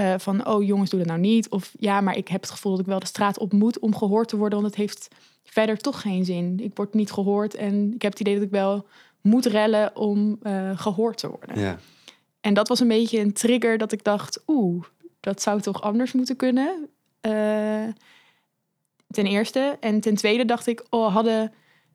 Eh, 0.00 0.14
van, 0.18 0.46
oh 0.46 0.64
jongens, 0.64 0.90
doe 0.90 0.98
dat 0.98 1.08
nou 1.08 1.20
niet. 1.20 1.48
Of 1.48 1.72
ja, 1.78 2.00
maar 2.00 2.16
ik 2.16 2.28
heb 2.28 2.40
het 2.40 2.50
gevoel 2.50 2.72
dat 2.72 2.80
ik 2.80 2.86
wel 2.86 2.98
de 2.98 3.06
straat 3.06 3.38
op 3.38 3.52
moet 3.52 3.78
om 3.78 3.96
gehoord 3.96 4.28
te 4.28 4.36
worden. 4.36 4.60
Want 4.60 4.70
het 4.70 4.80
heeft 4.80 5.08
verder 5.44 5.76
toch 5.76 6.00
geen 6.00 6.24
zin. 6.24 6.60
Ik 6.60 6.70
word 6.74 6.94
niet 6.94 7.12
gehoord 7.12 7.54
en 7.54 7.92
ik 7.94 8.02
heb 8.02 8.10
het 8.10 8.20
idee 8.20 8.34
dat 8.34 8.42
ik 8.42 8.50
wel 8.50 8.86
moet 9.20 9.46
rellen 9.46 9.96
om 9.96 10.38
eh, 10.42 10.78
gehoord 10.78 11.18
te 11.18 11.28
worden. 11.28 11.60
Ja, 11.60 11.78
En 12.40 12.54
dat 12.54 12.68
was 12.68 12.80
een 12.80 12.88
beetje 12.88 13.18
een 13.18 13.32
trigger 13.32 13.78
dat 13.78 13.92
ik 13.92 14.04
dacht, 14.04 14.42
oeh, 14.46 14.84
dat 15.20 15.42
zou 15.42 15.60
toch 15.60 15.82
anders 15.82 16.12
moeten 16.12 16.36
kunnen. 16.36 16.88
Eh, 17.20 17.88
ten 19.08 19.26
eerste. 19.26 19.76
En 19.80 20.00
ten 20.00 20.14
tweede 20.14 20.44
dacht 20.44 20.66
ik, 20.66 20.84
oh, 20.90 21.14
hadden, 21.14 21.52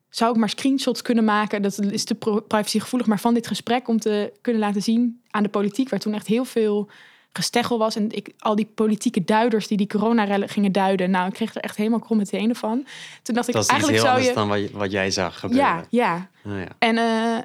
zou 0.09 0.31
ik 0.31 0.37
maar 0.37 0.49
screenshots 0.49 1.01
kunnen 1.01 1.23
maken? 1.23 1.61
Dat 1.61 1.79
is 1.79 2.03
te 2.03 2.15
privacygevoelig, 2.47 3.07
maar 3.07 3.19
van 3.19 3.33
dit 3.33 3.47
gesprek 3.47 3.87
om 3.87 3.99
te 3.99 4.33
kunnen 4.41 4.61
laten 4.61 4.81
zien 4.81 5.21
aan 5.29 5.43
de 5.43 5.49
politiek, 5.49 5.89
waar 5.89 5.99
toen 5.99 6.13
echt 6.13 6.27
heel 6.27 6.45
veel 6.45 6.89
gesteggel 7.35 7.77
was. 7.77 7.95
En 7.95 8.11
ik, 8.11 8.33
al 8.39 8.55
die 8.55 8.65
politieke 8.75 9.23
duiders 9.23 9.67
die 9.67 9.77
die 9.77 9.87
coronarellen 9.87 10.49
gingen 10.49 10.71
duiden. 10.71 11.09
Nou, 11.11 11.27
ik 11.27 11.33
kreeg 11.33 11.55
er 11.55 11.61
echt 11.61 11.77
helemaal 11.77 11.99
kromme 11.99 12.25
tenen 12.25 12.55
van. 12.55 12.85
Toen 13.23 13.35
dacht 13.35 13.47
ik, 13.47 13.55
is 13.55 13.67
eigenlijk 13.67 14.01
heel 14.01 14.11
zou 14.11 14.17
anders 14.17 14.27
je... 14.27 14.33
dan 14.33 14.47
wat, 14.47 14.59
je- 14.59 14.69
wat 14.77 14.91
jij 14.91 15.11
zag 15.11 15.39
gebeuren. 15.39 15.65
Ja, 15.67 15.85
ja. 15.89 16.29
Oh, 16.45 16.59
ja. 16.59 16.67
En 16.79 16.97
eh, 16.97 17.37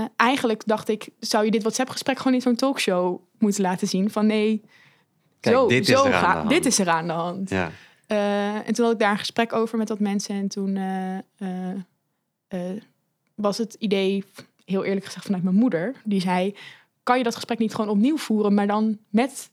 eh, 0.00 0.04
eigenlijk 0.16 0.62
dacht 0.66 0.88
ik, 0.88 1.08
zou 1.20 1.44
je 1.44 1.50
dit 1.50 1.62
WhatsApp-gesprek 1.62 2.16
gewoon 2.18 2.34
in 2.34 2.40
zo'n 2.40 2.54
talkshow 2.56 3.20
moeten 3.38 3.62
laten 3.62 3.88
zien? 3.88 4.10
Van 4.10 4.26
nee, 4.26 4.62
Kijk, 5.40 5.54
zo, 5.56 5.68
dit 5.68 5.88
is 5.88 5.96
zo 5.98 6.04
de 6.04 6.10
hand. 6.14 6.48
dit 6.50 6.66
is 6.66 6.78
er 6.78 6.88
aan 6.88 7.06
de 7.06 7.12
hand. 7.12 7.50
ja. 7.50 7.70
Eh, 8.06 8.54
en 8.54 8.74
toen 8.74 8.84
had 8.84 8.94
ik 8.94 9.00
daar 9.00 9.10
een 9.10 9.18
gesprek 9.18 9.52
over 9.52 9.78
met 9.78 9.88
dat 9.88 9.98
mensen. 10.00 10.34
En 10.34 10.48
toen 10.48 10.78
was 13.34 13.58
het 13.58 13.74
idee, 13.78 14.24
heel 14.64 14.84
eerlijk 14.84 15.04
gezegd, 15.06 15.24
vanuit 15.24 15.42
mijn 15.42 15.54
moeder. 15.56 15.94
Die 16.04 16.20
zei, 16.20 16.54
kan 17.06 17.18
je 17.18 17.24
dat 17.24 17.34
gesprek 17.34 17.58
niet 17.58 17.74
gewoon 17.74 17.90
opnieuw 17.90 18.16
voeren, 18.16 18.54
maar 18.54 18.66
dan 18.66 18.98
met... 19.08 19.50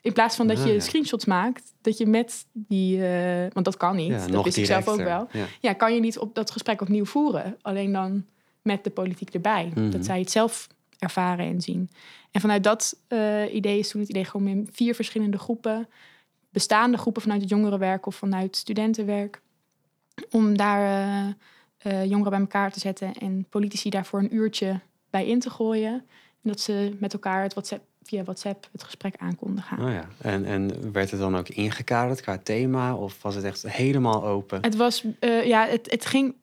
In 0.00 0.12
plaats 0.12 0.36
van 0.36 0.46
dat 0.46 0.58
Ah, 0.58 0.66
je 0.66 0.72
ja. 0.72 0.80
screenshots 0.80 1.24
maakt, 1.24 1.74
dat 1.80 1.98
je 1.98 2.06
met 2.06 2.46
die... 2.52 3.06
eh, 3.06 3.46
want 3.52 3.64
dat 3.64 3.76
kan 3.76 3.96
niet, 3.96 4.08
ja, 4.08 4.26
dat 4.26 4.44
wist 4.44 4.56
ik 4.56 4.66
zelf 4.66 4.88
ook 4.88 4.96
wel 4.96 5.28
Ja. 5.32 5.46
ja, 5.60 5.72
kan 5.72 5.94
je 5.94 6.00
niet 6.00 6.18
op 6.18 6.34
dat 6.34 6.50
gesprek 6.50 6.80
opnieuw 6.80 7.04
voeren. 7.04 7.56
Alleen 7.62 7.92
dan 7.92 8.24
met 8.62 8.84
de 8.84 8.90
politiek 8.90 9.34
erbij. 9.34 9.72
Mhm. 9.74 9.90
Dat 9.90 10.04
zij 10.04 10.18
het 10.18 10.30
zelf 10.30 10.66
ervaren 10.98 11.46
en 11.46 11.60
zien. 11.60 11.90
En 12.30 12.40
vanuit 12.40 12.64
dat 12.64 12.96
eh, 13.08 13.54
idee 13.54 13.78
is 13.78 13.88
toen 13.88 14.00
het 14.00 14.10
idee 14.10 14.24
gewoon 14.24 14.46
in 14.46 14.68
vier 14.72 14.94
verschillende 14.94 15.38
groepen. 15.38 15.88
Bestaande 16.50 16.96
groepen 16.98 17.22
vanuit 17.22 17.40
het 17.40 17.50
jongerenwerk 17.50 18.06
of 18.06 18.14
vanuit 18.16 18.56
studentenwerk. 18.56 19.40
Om 20.30 20.56
daar 20.56 21.34
eh, 21.78 22.04
jongeren 22.04 22.30
bij 22.30 22.40
elkaar 22.40 22.72
te 22.72 22.80
zetten 22.80 23.14
en 23.14 23.46
politici 23.48 23.90
daarvoor 23.90 24.18
een 24.18 24.34
uurtje 24.34 24.80
bij 25.10 25.26
in 25.26 25.40
te 25.40 25.50
gooien. 25.50 26.04
Dat 26.48 26.60
ze 26.60 26.96
met 26.98 27.12
elkaar 27.12 27.42
het 27.42 27.52
WhatsApp, 27.52 27.82
via 28.02 28.22
WhatsApp 28.24 28.68
het 28.72 28.82
gesprek 28.82 29.14
aan 29.16 29.36
konden 29.36 29.62
gaan. 29.62 29.84
Oh 29.84 29.90
ja. 29.92 30.08
En, 30.20 30.44
en 30.44 30.92
werd 30.92 31.10
het 31.10 31.20
dan 31.20 31.36
ook 31.36 31.48
ingekaderd 31.48 32.20
qua 32.20 32.38
thema? 32.38 32.94
Of 32.94 33.22
was 33.22 33.34
het 33.34 33.44
echt 33.44 33.70
helemaal 33.70 34.24
open? 34.24 34.62
Het 34.62 34.76
was, 34.76 35.04
eh, 35.18 35.46
ja, 35.46 35.66
het, 35.66 35.90
het 35.90 36.06
ging. 36.06 36.34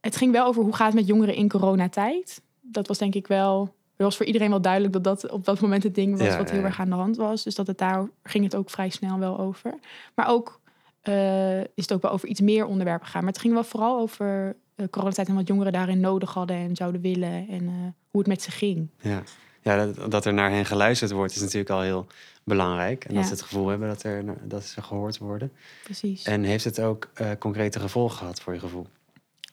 het 0.00 0.16
ging 0.16 0.32
wel 0.32 0.46
over 0.46 0.62
hoe 0.62 0.74
gaat 0.74 0.86
het 0.86 0.94
met 0.96 1.06
jongeren 1.06 1.34
in 1.34 1.48
coronatijd. 1.48 2.40
Dat 2.60 2.88
was 2.88 2.98
denk 2.98 3.14
ik 3.14 3.26
wel, 3.26 3.60
het 3.96 4.06
was 4.06 4.16
voor 4.16 4.26
iedereen 4.26 4.50
wel 4.50 4.60
duidelijk 4.60 4.92
dat 4.92 5.04
dat 5.04 5.30
op 5.30 5.44
dat 5.44 5.60
moment 5.60 5.82
het 5.82 5.94
ding 5.94 6.18
was 6.18 6.26
Ja, 6.26 6.36
wat 6.36 6.50
heel 6.50 6.60
ja. 6.60 6.66
erg 6.66 6.80
aan 6.80 6.88
de 6.88 6.94
hand 6.94 7.16
was. 7.16 7.42
Dus 7.42 7.54
dat 7.54 7.66
het 7.66 7.78
daar 7.78 8.08
ging 8.22 8.44
het 8.44 8.56
ook 8.56 8.70
vrij 8.70 8.88
snel 8.88 9.18
wel 9.18 9.38
over. 9.38 9.74
Maar 10.14 10.28
ook 10.28 10.60
eh, 11.00 11.60
is 11.60 11.68
het 11.74 11.92
ook 11.92 12.02
wel 12.02 12.10
over 12.10 12.28
iets 12.28 12.40
meer 12.40 12.66
onderwerpen 12.66 13.06
gegaan. 13.06 13.24
Maar 13.24 13.32
het 13.32 13.40
ging 13.40 13.54
wel 13.54 13.64
vooral 13.64 13.98
over 13.98 14.56
coronatijd 14.90 15.28
en 15.28 15.34
wat 15.34 15.48
jongeren 15.48 15.72
daarin 15.72 16.00
nodig 16.00 16.34
hadden 16.34 16.56
en 16.56 16.76
zouden 16.76 17.00
willen 17.00 17.48
en 17.48 17.66
eh, 17.66 17.72
hoe 18.10 18.20
het 18.20 18.26
met 18.26 18.42
ze 18.42 18.50
ging. 18.50 18.88
Ja, 19.00 19.22
ja 19.62 19.86
dat, 19.86 20.10
dat 20.10 20.24
er 20.24 20.34
naar 20.34 20.50
hen 20.50 20.64
geluisterd 20.66 21.10
wordt 21.10 21.34
is 21.34 21.40
natuurlijk 21.40 21.70
al 21.70 21.80
heel 21.80 22.06
belangrijk. 22.44 23.04
En 23.04 23.14
dat 23.14 23.22
Ja. 23.22 23.28
ze 23.28 23.34
het 23.34 23.42
gevoel 23.42 23.68
hebben 23.68 23.88
dat, 23.88 24.02
er, 24.02 24.24
dat 24.42 24.64
ze 24.64 24.82
gehoord 24.82 25.18
worden. 25.18 25.52
Precies. 25.84 26.24
En 26.24 26.42
heeft 26.42 26.64
het 26.64 26.80
ook 26.80 27.08
eh, 27.14 27.30
concrete 27.38 27.80
gevolgen 27.80 28.18
gehad 28.18 28.40
voor 28.40 28.52
je 28.52 28.60
gevoel? 28.60 28.86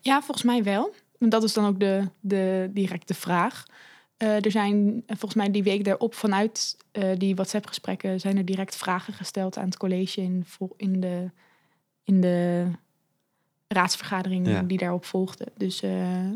Ja, 0.01 0.22
volgens 0.22 0.46
mij 0.46 0.63
wel. 0.63 0.94
Want 1.17 1.32
dat 1.32 1.44
is 1.44 1.53
dan 1.53 1.65
ook 1.65 1.79
de, 1.79 2.10
de 2.20 2.70
directe 2.74 3.13
vraag. 3.13 3.65
Eh, 4.17 4.46
er 4.46 4.51
zijn 4.51 5.03
eh, 5.05 5.17
volgens 5.17 5.34
mij 5.34 5.51
die 5.51 5.63
week 5.63 5.84
daarop 5.84 6.13
vanuit 6.13 6.77
eh, 6.91 7.10
die 7.17 7.36
WhatsApp-gesprekken... 7.36 8.20
zijn 8.20 8.38
er 8.38 8.46
direct 8.46 8.75
vragen 8.75 9.13
gesteld 9.13 9.58
aan 9.58 9.65
het 9.65 9.77
college 9.77 10.22
in, 10.22 10.46
in, 10.77 11.00
de, 11.00 11.29
in 12.03 12.22
de 12.22 12.65
raadsvergadering 13.67 14.48
Ja. 14.48 14.62
die 14.62 14.77
daarop 14.77 15.05
volgde. 15.05 15.45
Dus 15.57 15.81
eh, 15.81 16.19
eh, 16.25 16.34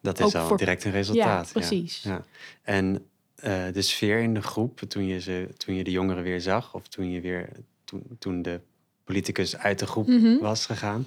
Dat 0.00 0.20
is 0.20 0.34
al 0.34 0.46
voor- 0.46 0.56
direct 0.56 0.84
een 0.84 0.90
ja, 0.90 0.96
resultaat. 0.96 1.52
precies. 1.52 2.02
Ja. 2.02 2.24
En 2.62 3.06
eh, 3.34 3.64
de 3.72 3.82
sfeer 3.82 4.18
in 4.20 4.34
de 4.34 4.42
groep, 4.42 4.80
toen 4.80 5.06
je, 5.06 5.20
ze, 5.20 5.48
toen 5.56 5.74
je 5.74 5.84
de 5.84 5.90
jongeren 5.90 6.22
weer 6.22 6.40
zag... 6.40 6.74
of 6.74 6.88
toen, 6.88 7.10
je 7.10 7.20
weer, 7.20 7.48
toen, 7.84 8.02
toen 8.18 8.42
de 8.42 8.60
politicus 9.04 9.56
uit 9.56 9.78
de 9.78 9.86
groep 9.86 10.06
Mhm. 10.06 10.38
was 10.38 10.66
gegaan... 10.66 11.06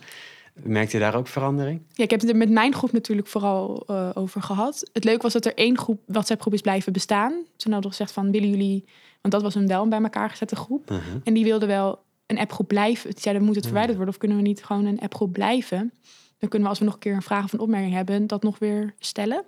merkte 0.53 0.97
je 0.97 1.03
daar 1.03 1.15
ook 1.15 1.27
verandering? 1.27 1.81
Ja, 1.93 2.03
ik 2.03 2.09
heb 2.09 2.21
het 2.21 2.29
er 2.29 2.35
met 2.35 2.49
mijn 2.49 2.73
groep 2.73 2.91
natuurlijk 2.91 3.27
vooral 3.27 3.89
over 4.15 4.41
gehad. 4.41 4.89
Het 4.93 5.03
leuke 5.03 5.21
was 5.21 5.33
dat 5.33 5.45
er 5.45 5.53
één 5.55 5.77
groep, 5.77 6.01
WhatsApp-groep 6.05 6.53
is 6.53 6.61
blijven 6.61 6.93
bestaan. 6.93 7.31
Toen 7.31 7.71
hadden 7.71 7.81
we 7.91 7.97
gezegd 7.97 8.11
van, 8.11 8.31
willen 8.31 8.49
jullie... 8.49 8.85
Want 9.21 9.33
dat 9.33 9.41
was 9.43 9.55
een 9.55 9.67
wel 9.67 9.87
bij 9.87 10.01
elkaar 10.01 10.29
gezette 10.29 10.55
groep. 10.55 10.89
Mhm. 10.89 10.99
En 11.23 11.33
die 11.33 11.43
wilde 11.43 11.65
wel 11.65 12.03
een 12.29 12.39
appgroep 12.39 12.67
blijven. 12.67 13.09
Die 13.11 13.19
zeiden, 13.21 13.43
moet 13.43 13.55
het 13.55 13.65
verwijderd 13.65 13.95
worden 13.97 14.13
of 14.13 14.19
kunnen 14.19 14.37
we 14.37 14.43
niet 14.43 14.63
gewoon 14.63 14.85
een 14.85 14.99
appgroep 14.99 15.33
blijven? 15.33 15.93
Dan 16.37 16.49
kunnen 16.49 16.61
we 16.61 16.67
als 16.69 16.79
we 16.79 16.85
nog 16.85 16.93
een 16.93 16.99
keer 16.99 17.13
een 17.15 17.21
vraag 17.21 17.43
of 17.43 17.53
een 17.53 17.59
opmerking 17.59 17.93
hebben, 17.93 18.27
dat 18.27 18.43
nog 18.43 18.59
weer 18.59 18.93
stellen. 18.99 19.43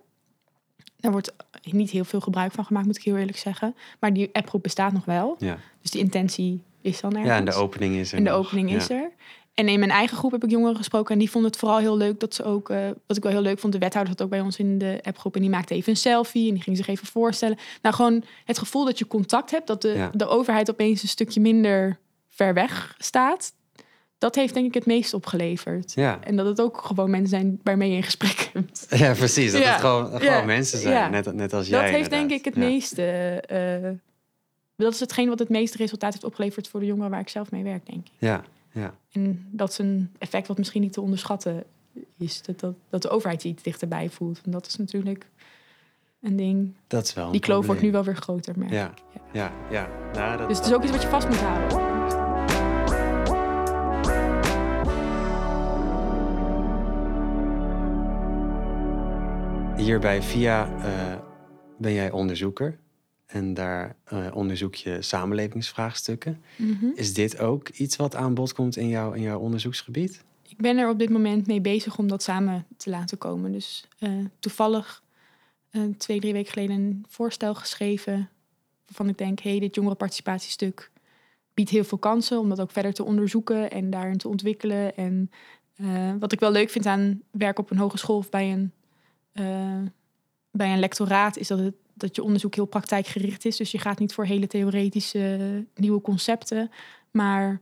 Daar 0.98 1.12
wordt 1.12 1.32
niet 1.72 1.90
heel 1.90 2.04
veel 2.04 2.20
gebruik 2.20 2.52
van 2.52 2.66
gemaakt, 2.66 2.86
moet 2.86 2.98
ik 2.98 3.04
heel 3.04 3.18
eerlijk 3.18 3.38
zeggen. 3.38 3.76
Maar 4.00 4.14
die 4.14 4.30
appgroep 4.34 4.64
bestaat 4.64 4.94
nog 4.94 5.06
wel. 5.06 5.36
Ja. 5.40 5.58
Dus 5.82 5.92
de 5.92 6.00
intentie 6.00 6.64
is 6.82 7.02
dan 7.02 7.12
ergens. 7.12 7.30
ja, 7.30 7.38
en 7.38 7.46
de 7.46 7.54
opening 7.54 7.96
is 7.96 8.12
er 8.12 8.18
En 8.18 8.24
de 8.24 8.30
nog. 8.30 8.40
opening 8.46 8.70
Ja. 8.70 8.76
is 8.76 8.90
er. 8.90 9.12
En 9.54 9.68
in 9.68 9.80
mijn 9.80 9.92
eigen 9.92 10.18
groep 10.18 10.32
heb 10.32 10.44
ik 10.44 10.50
jongeren 10.50 10.76
gesproken. 10.76 11.14
En 11.14 11.20
die 11.20 11.30
vonden 11.30 11.52
het 11.52 11.60
vooral 11.60 11.78
heel 11.78 11.98
leuk 11.98 12.20
dat 12.20 12.34
ze 12.34 12.44
ook... 12.44 12.70
eh, 12.70 12.90
wat 13.08 13.18
ik 13.18 13.24
wel 13.24 13.32
heel 13.32 13.42
leuk 13.42 13.60
vond, 13.60 13.74
de 13.74 13.80
wethouder 13.80 14.14
zat 14.14 14.22
ook 14.26 14.30
bij 14.32 14.42
ons 14.42 14.58
in 14.58 14.78
de 14.78 15.00
appgroep. 15.02 15.36
En 15.36 15.42
die 15.42 15.50
maakte 15.50 15.74
even 15.76 15.92
een 15.92 15.98
selfie 15.98 16.48
en 16.48 16.54
die 16.54 16.64
ging 16.64 16.78
zich 16.78 16.88
even 16.88 17.08
voorstellen. 17.08 17.58
Nou, 17.82 17.96
gewoon 17.96 18.24
het 18.46 18.58
gevoel 18.60 18.86
dat 18.86 19.00
je 19.00 19.08
contact 19.08 19.52
hebt. 19.52 19.68
Dat 19.68 19.82
de, 19.82 19.88
Ja. 19.90 20.12
de 20.14 20.28
overheid 20.28 20.70
opeens 20.70 21.02
een 21.02 21.08
stukje 21.08 21.40
minder 21.42 22.00
ver 22.44 22.54
weg 22.54 22.96
staat. 22.98 23.54
Dat 24.18 24.36
heeft 24.36 24.54
denk 24.54 24.66
ik 24.66 24.74
het 24.74 24.86
meest 24.86 25.14
opgeleverd. 25.14 25.94
Ja. 25.94 26.20
En 26.24 26.36
dat 26.36 26.46
het 26.46 26.62
ook 26.62 26.82
gewoon 26.82 27.10
mensen 27.10 27.30
zijn 27.30 27.60
waarmee 27.64 27.90
je 27.90 27.96
in 27.96 28.04
gesprek 28.04 28.50
hebt. 28.54 28.86
ja, 28.90 29.14
precies. 29.14 29.52
Dat 29.52 29.62
Ja. 29.62 29.72
het 29.72 29.80
gewoon, 29.80 30.06
gewoon 30.06 30.22
Ja. 30.24 30.44
mensen 30.44 30.80
zijn, 30.80 30.94
Ja. 30.94 31.10
net, 31.10 31.34
net 31.34 31.54
als 31.54 31.68
jij 31.68 31.82
dat 31.82 31.90
heeft 31.92 32.10
denk 32.10 32.32
ik 32.32 32.46
het 32.46 32.56
Ja. 32.56 32.60
meeste... 32.62 33.04
eh, 33.42 33.90
dat 34.76 34.94
is 34.94 35.00
hetgeen 35.00 35.28
wat 35.30 35.40
het 35.40 35.50
meeste 35.50 35.78
resultaat 35.78 36.12
heeft 36.12 36.24
opgeleverd 36.26 36.68
voor 36.68 36.80
de 36.80 36.86
jongeren 36.86 37.10
waar 37.12 37.20
ik 37.20 37.30
zelf 37.30 37.52
mee 37.52 37.64
werk, 37.64 37.86
denk 37.86 38.06
ik. 38.08 38.12
Ja, 38.18 38.44
ja. 38.72 38.94
En 39.12 39.48
dat 39.52 39.70
is 39.70 39.78
een 39.78 40.12
effect 40.18 40.48
wat 40.48 40.58
misschien 40.58 40.82
niet 40.82 40.94
te 40.94 41.02
onderschatten 41.02 41.64
is. 42.18 42.42
Dat, 42.42 42.60
dat, 42.60 42.74
dat 42.90 43.02
de 43.02 43.10
overheid 43.10 43.44
je 43.44 43.50
iets 43.50 43.64
dichterbij 43.64 44.10
voelt. 44.10 44.42
En 44.46 44.52
dat 44.52 44.68
is 44.68 44.76
natuurlijk 44.76 45.26
een 46.22 46.36
ding. 46.36 46.74
dat 46.88 47.06
is 47.06 47.14
wel 47.14 47.26
een 47.26 47.32
Die 47.32 47.42
kloof 47.42 47.66
wordt 47.66 47.82
nu 47.82 47.92
wel 47.92 48.04
weer 48.04 48.16
groter. 48.16 48.54
merk 48.58 48.72
ik. 48.72 48.78
Ja, 48.78 48.94
ja, 49.32 49.52
ja. 49.72 49.90
Nou, 50.14 50.38
dat, 50.38 50.48
Dus 50.48 50.58
het 50.58 50.66
is 50.68 50.74
ook 50.74 50.82
iets 50.84 50.92
wat 50.92 51.02
je 51.02 51.08
vast 51.08 51.28
moet 51.28 51.38
houden. 51.38 51.91
Hier 59.82 60.00
bij 60.00 60.22
VIA 60.22 60.70
eh, 60.84 61.20
ben 61.78 61.94
jij 61.94 62.12
onderzoeker. 62.12 62.78
En 63.26 63.54
daar 63.54 63.96
eh, 64.04 64.28
onderzoek 64.34 64.76
je 64.76 65.02
samenlevingsvraagstukken. 65.02 66.42
Mhm. 66.56 66.86
Is 66.96 67.14
dit 67.14 67.40
ook 67.40 67.70
iets 67.70 67.96
wat 67.96 68.16
aan 68.16 68.34
bod 68.34 68.54
komt 68.54 68.76
in, 68.76 68.88
jouw 68.88 69.12
in 69.12 69.22
jouw 69.22 69.40
onderzoeksgebied? 69.40 70.24
Ik 70.48 70.58
ben 70.58 70.78
er 70.78 70.90
op 70.90 71.00
dit 71.00 71.10
moment 71.10 71.48
mee 71.48 71.62
bezig 71.62 71.98
om 71.98 72.08
dat 72.08 72.24
samen 72.24 72.66
te 72.78 72.90
laten 72.90 73.18
komen. 73.18 73.52
Dus 73.52 73.88
eh, 74.00 74.12
toevallig 74.40 75.04
twee, 75.98 76.20
drie 76.20 76.34
weken 76.34 76.52
geleden 76.52 76.76
een 76.76 77.06
voorstel 77.08 77.56
geschreven. 77.56 78.30
Waarvan 78.86 79.10
ik 79.10 79.18
denk, 79.18 79.40
hé, 79.40 79.50
hey, 79.50 79.60
dit 79.60 79.76
jongerenparticipatiestuk 79.76 80.92
biedt 81.54 81.70
heel 81.70 81.84
veel 81.84 81.98
kansen 81.98 82.40
om 82.40 82.50
dat 82.50 82.60
ook 82.60 82.72
verder 82.72 82.94
te 82.94 83.04
onderzoeken 83.04 83.72
en 83.72 83.90
daarin 83.90 84.18
te 84.18 84.28
ontwikkelen. 84.28 84.96
En 84.96 85.32
wat 86.20 86.32
ik 86.32 86.40
wel 86.40 86.52
leuk 86.52 86.70
vind 86.70 86.86
aan 86.86 87.22
werk 87.32 87.60
op 87.60 87.72
een 87.72 87.78
hogeschool 87.78 88.18
of 88.18 88.30
bij 88.30 88.52
een, 88.52 88.72
eh, 89.32 89.82
bij 90.52 90.74
een 90.74 90.80
lectoraat, 90.80 91.38
is 91.38 91.48
dat, 91.48 91.60
het, 91.60 91.76
dat 91.94 92.16
je 92.16 92.24
onderzoek 92.24 92.56
heel 92.56 92.66
praktijkgericht 92.66 93.46
is. 93.46 93.58
Dus 93.58 93.72
je 93.72 93.80
gaat 93.80 94.00
niet 94.00 94.14
voor 94.14 94.26
hele 94.26 94.48
theoretische 94.48 95.66
nieuwe 95.76 96.02
concepten, 96.02 96.72
maar 97.12 97.62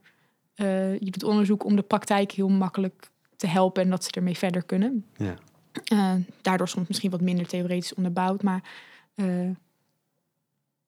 eh, 0.56 0.94
je 0.94 1.12
doet 1.12 1.24
onderzoek 1.24 1.66
om 1.66 1.76
de 1.76 1.82
praktijk 1.82 2.32
heel 2.32 2.50
makkelijk 2.50 3.10
te 3.36 3.48
helpen 3.48 3.84
en 3.84 3.90
dat 3.90 4.04
ze 4.04 4.12
ermee 4.12 4.38
verder 4.38 4.64
kunnen. 4.64 5.06
Ja. 5.18 5.36
Eh, 5.84 6.14
daardoor 6.42 6.68
soms 6.68 6.88
misschien 6.88 7.12
wat 7.12 7.22
minder 7.22 7.48
theoretisch 7.48 7.94
onderbouwd, 7.94 8.44
maar 8.44 8.64
eh, 9.16 9.50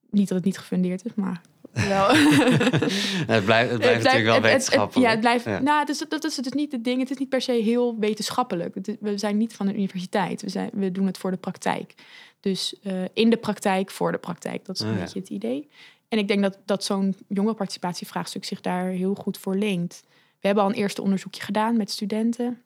niet 0.09 0.27
dat 0.27 0.37
het 0.37 0.45
niet 0.45 0.57
gefundeerd 0.57 1.05
is, 1.05 1.13
maar 1.13 1.41
wel. 1.73 2.07
het 3.35 3.45
blijft, 3.45 3.71
het 3.71 3.79
blijft 3.79 4.03
natuurlijk 4.03 4.23
wel 4.25 4.33
het- 4.33 4.33
het- 4.33 4.41
wetenschappelijk. 4.43 5.05
ja, 5.07 5.09
het 5.11 5.19
blijft. 5.19 5.45
Ja. 5.45 5.59
Nou, 5.59 5.85
dus, 5.85 6.03
dat 6.09 6.23
is 6.23 6.35
dus 6.35 6.51
niet 6.51 6.71
het 6.71 6.83
ding. 6.83 6.99
Het 6.99 7.11
is 7.11 7.17
niet 7.17 7.29
per 7.29 7.41
se 7.41 7.51
heel 7.51 7.99
wetenschappelijk. 7.99 8.75
Is- 8.75 8.95
we 8.99 9.17
zijn 9.17 9.37
niet 9.37 9.53
van 9.53 9.67
een 9.67 9.75
universiteit. 9.75 10.41
We, 10.41 10.49
zijn, 10.49 10.69
we 10.73 10.91
doen 10.91 11.05
het 11.05 11.17
voor 11.17 11.31
de 11.31 11.37
praktijk. 11.37 11.93
Dus 12.39 12.75
eh, 12.83 12.93
in 13.13 13.29
de 13.29 13.37
praktijk, 13.37 13.91
voor 13.91 14.11
de 14.11 14.17
praktijk. 14.17 14.65
Dat 14.65 14.75
is 14.75 14.81
een 14.81 14.93
ja. 14.93 14.99
beetje 14.99 15.19
het 15.19 15.29
idee. 15.29 15.69
En 16.07 16.17
ik 16.17 16.27
denk 16.27 16.41
dat, 16.41 16.57
dat 16.65 16.83
zo'n 16.83 17.15
jongerenparticipatievraagstuk 17.27 18.45
zich 18.45 18.61
daar 18.61 18.85
heel 18.85 19.15
goed 19.15 19.37
voor 19.37 19.55
leent. 19.55 20.03
We 20.39 20.47
hebben 20.47 20.63
al 20.63 20.69
een 20.69 20.75
eerste 20.75 21.01
onderzoekje 21.01 21.41
gedaan 21.41 21.77
met 21.77 21.91
studenten. 21.91 22.61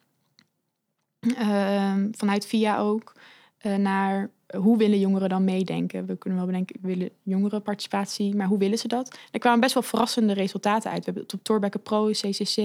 Ehm, 1.37 2.07
vanuit 2.11 2.45
VIA 2.47 2.77
ook. 2.79 3.13
eh, 3.57 3.75
naar 3.75 4.29
hoe 4.57 4.77
willen 4.77 4.99
jongeren 4.99 5.29
dan 5.29 5.43
meedenken? 5.43 6.05
We 6.05 6.15
kunnen 6.17 6.39
wel 6.39 6.47
bedenken, 6.47 6.75
we 6.81 6.87
willen 6.87 7.09
jongerenparticipatie, 7.23 8.35
maar 8.35 8.47
hoe 8.47 8.57
willen 8.57 8.77
ze 8.77 8.87
dat? 8.87 9.17
Er 9.31 9.39
kwamen 9.39 9.59
best 9.59 9.73
wel 9.73 9.83
verrassende 9.83 10.33
resultaten 10.33 10.89
uit. 10.91 10.99
We 10.99 11.05
hebben 11.05 11.23
het 11.23 11.33
op 11.33 11.43
Torbekke 11.43 11.79
Pro, 11.79 12.09
CCC 12.11 12.57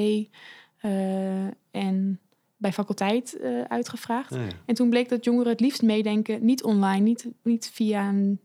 eh, 0.76 1.44
en 1.70 2.20
bij 2.56 2.72
faculteit 2.72 3.38
eh, 3.40 3.60
uitgevraagd. 3.60 4.34
Ja. 4.34 4.46
En 4.64 4.74
toen 4.74 4.90
bleek 4.90 5.08
dat 5.08 5.24
jongeren 5.24 5.50
het 5.52 5.60
liefst 5.60 5.82
meedenken, 5.82 6.44
niet 6.44 6.62
online, 6.62 7.00
niet, 7.00 7.26
niet 7.42 7.70
via 7.72 8.08
een, 8.08 8.40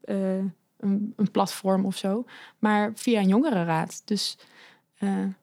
eh, 0.00 0.36
een, 0.78 1.12
een 1.16 1.30
platform 1.30 1.84
of 1.86 1.96
zo, 1.96 2.24
maar 2.58 2.92
via 2.94 3.20
een 3.20 3.28
jongerenraad. 3.28 4.02
Dus, 4.04 4.38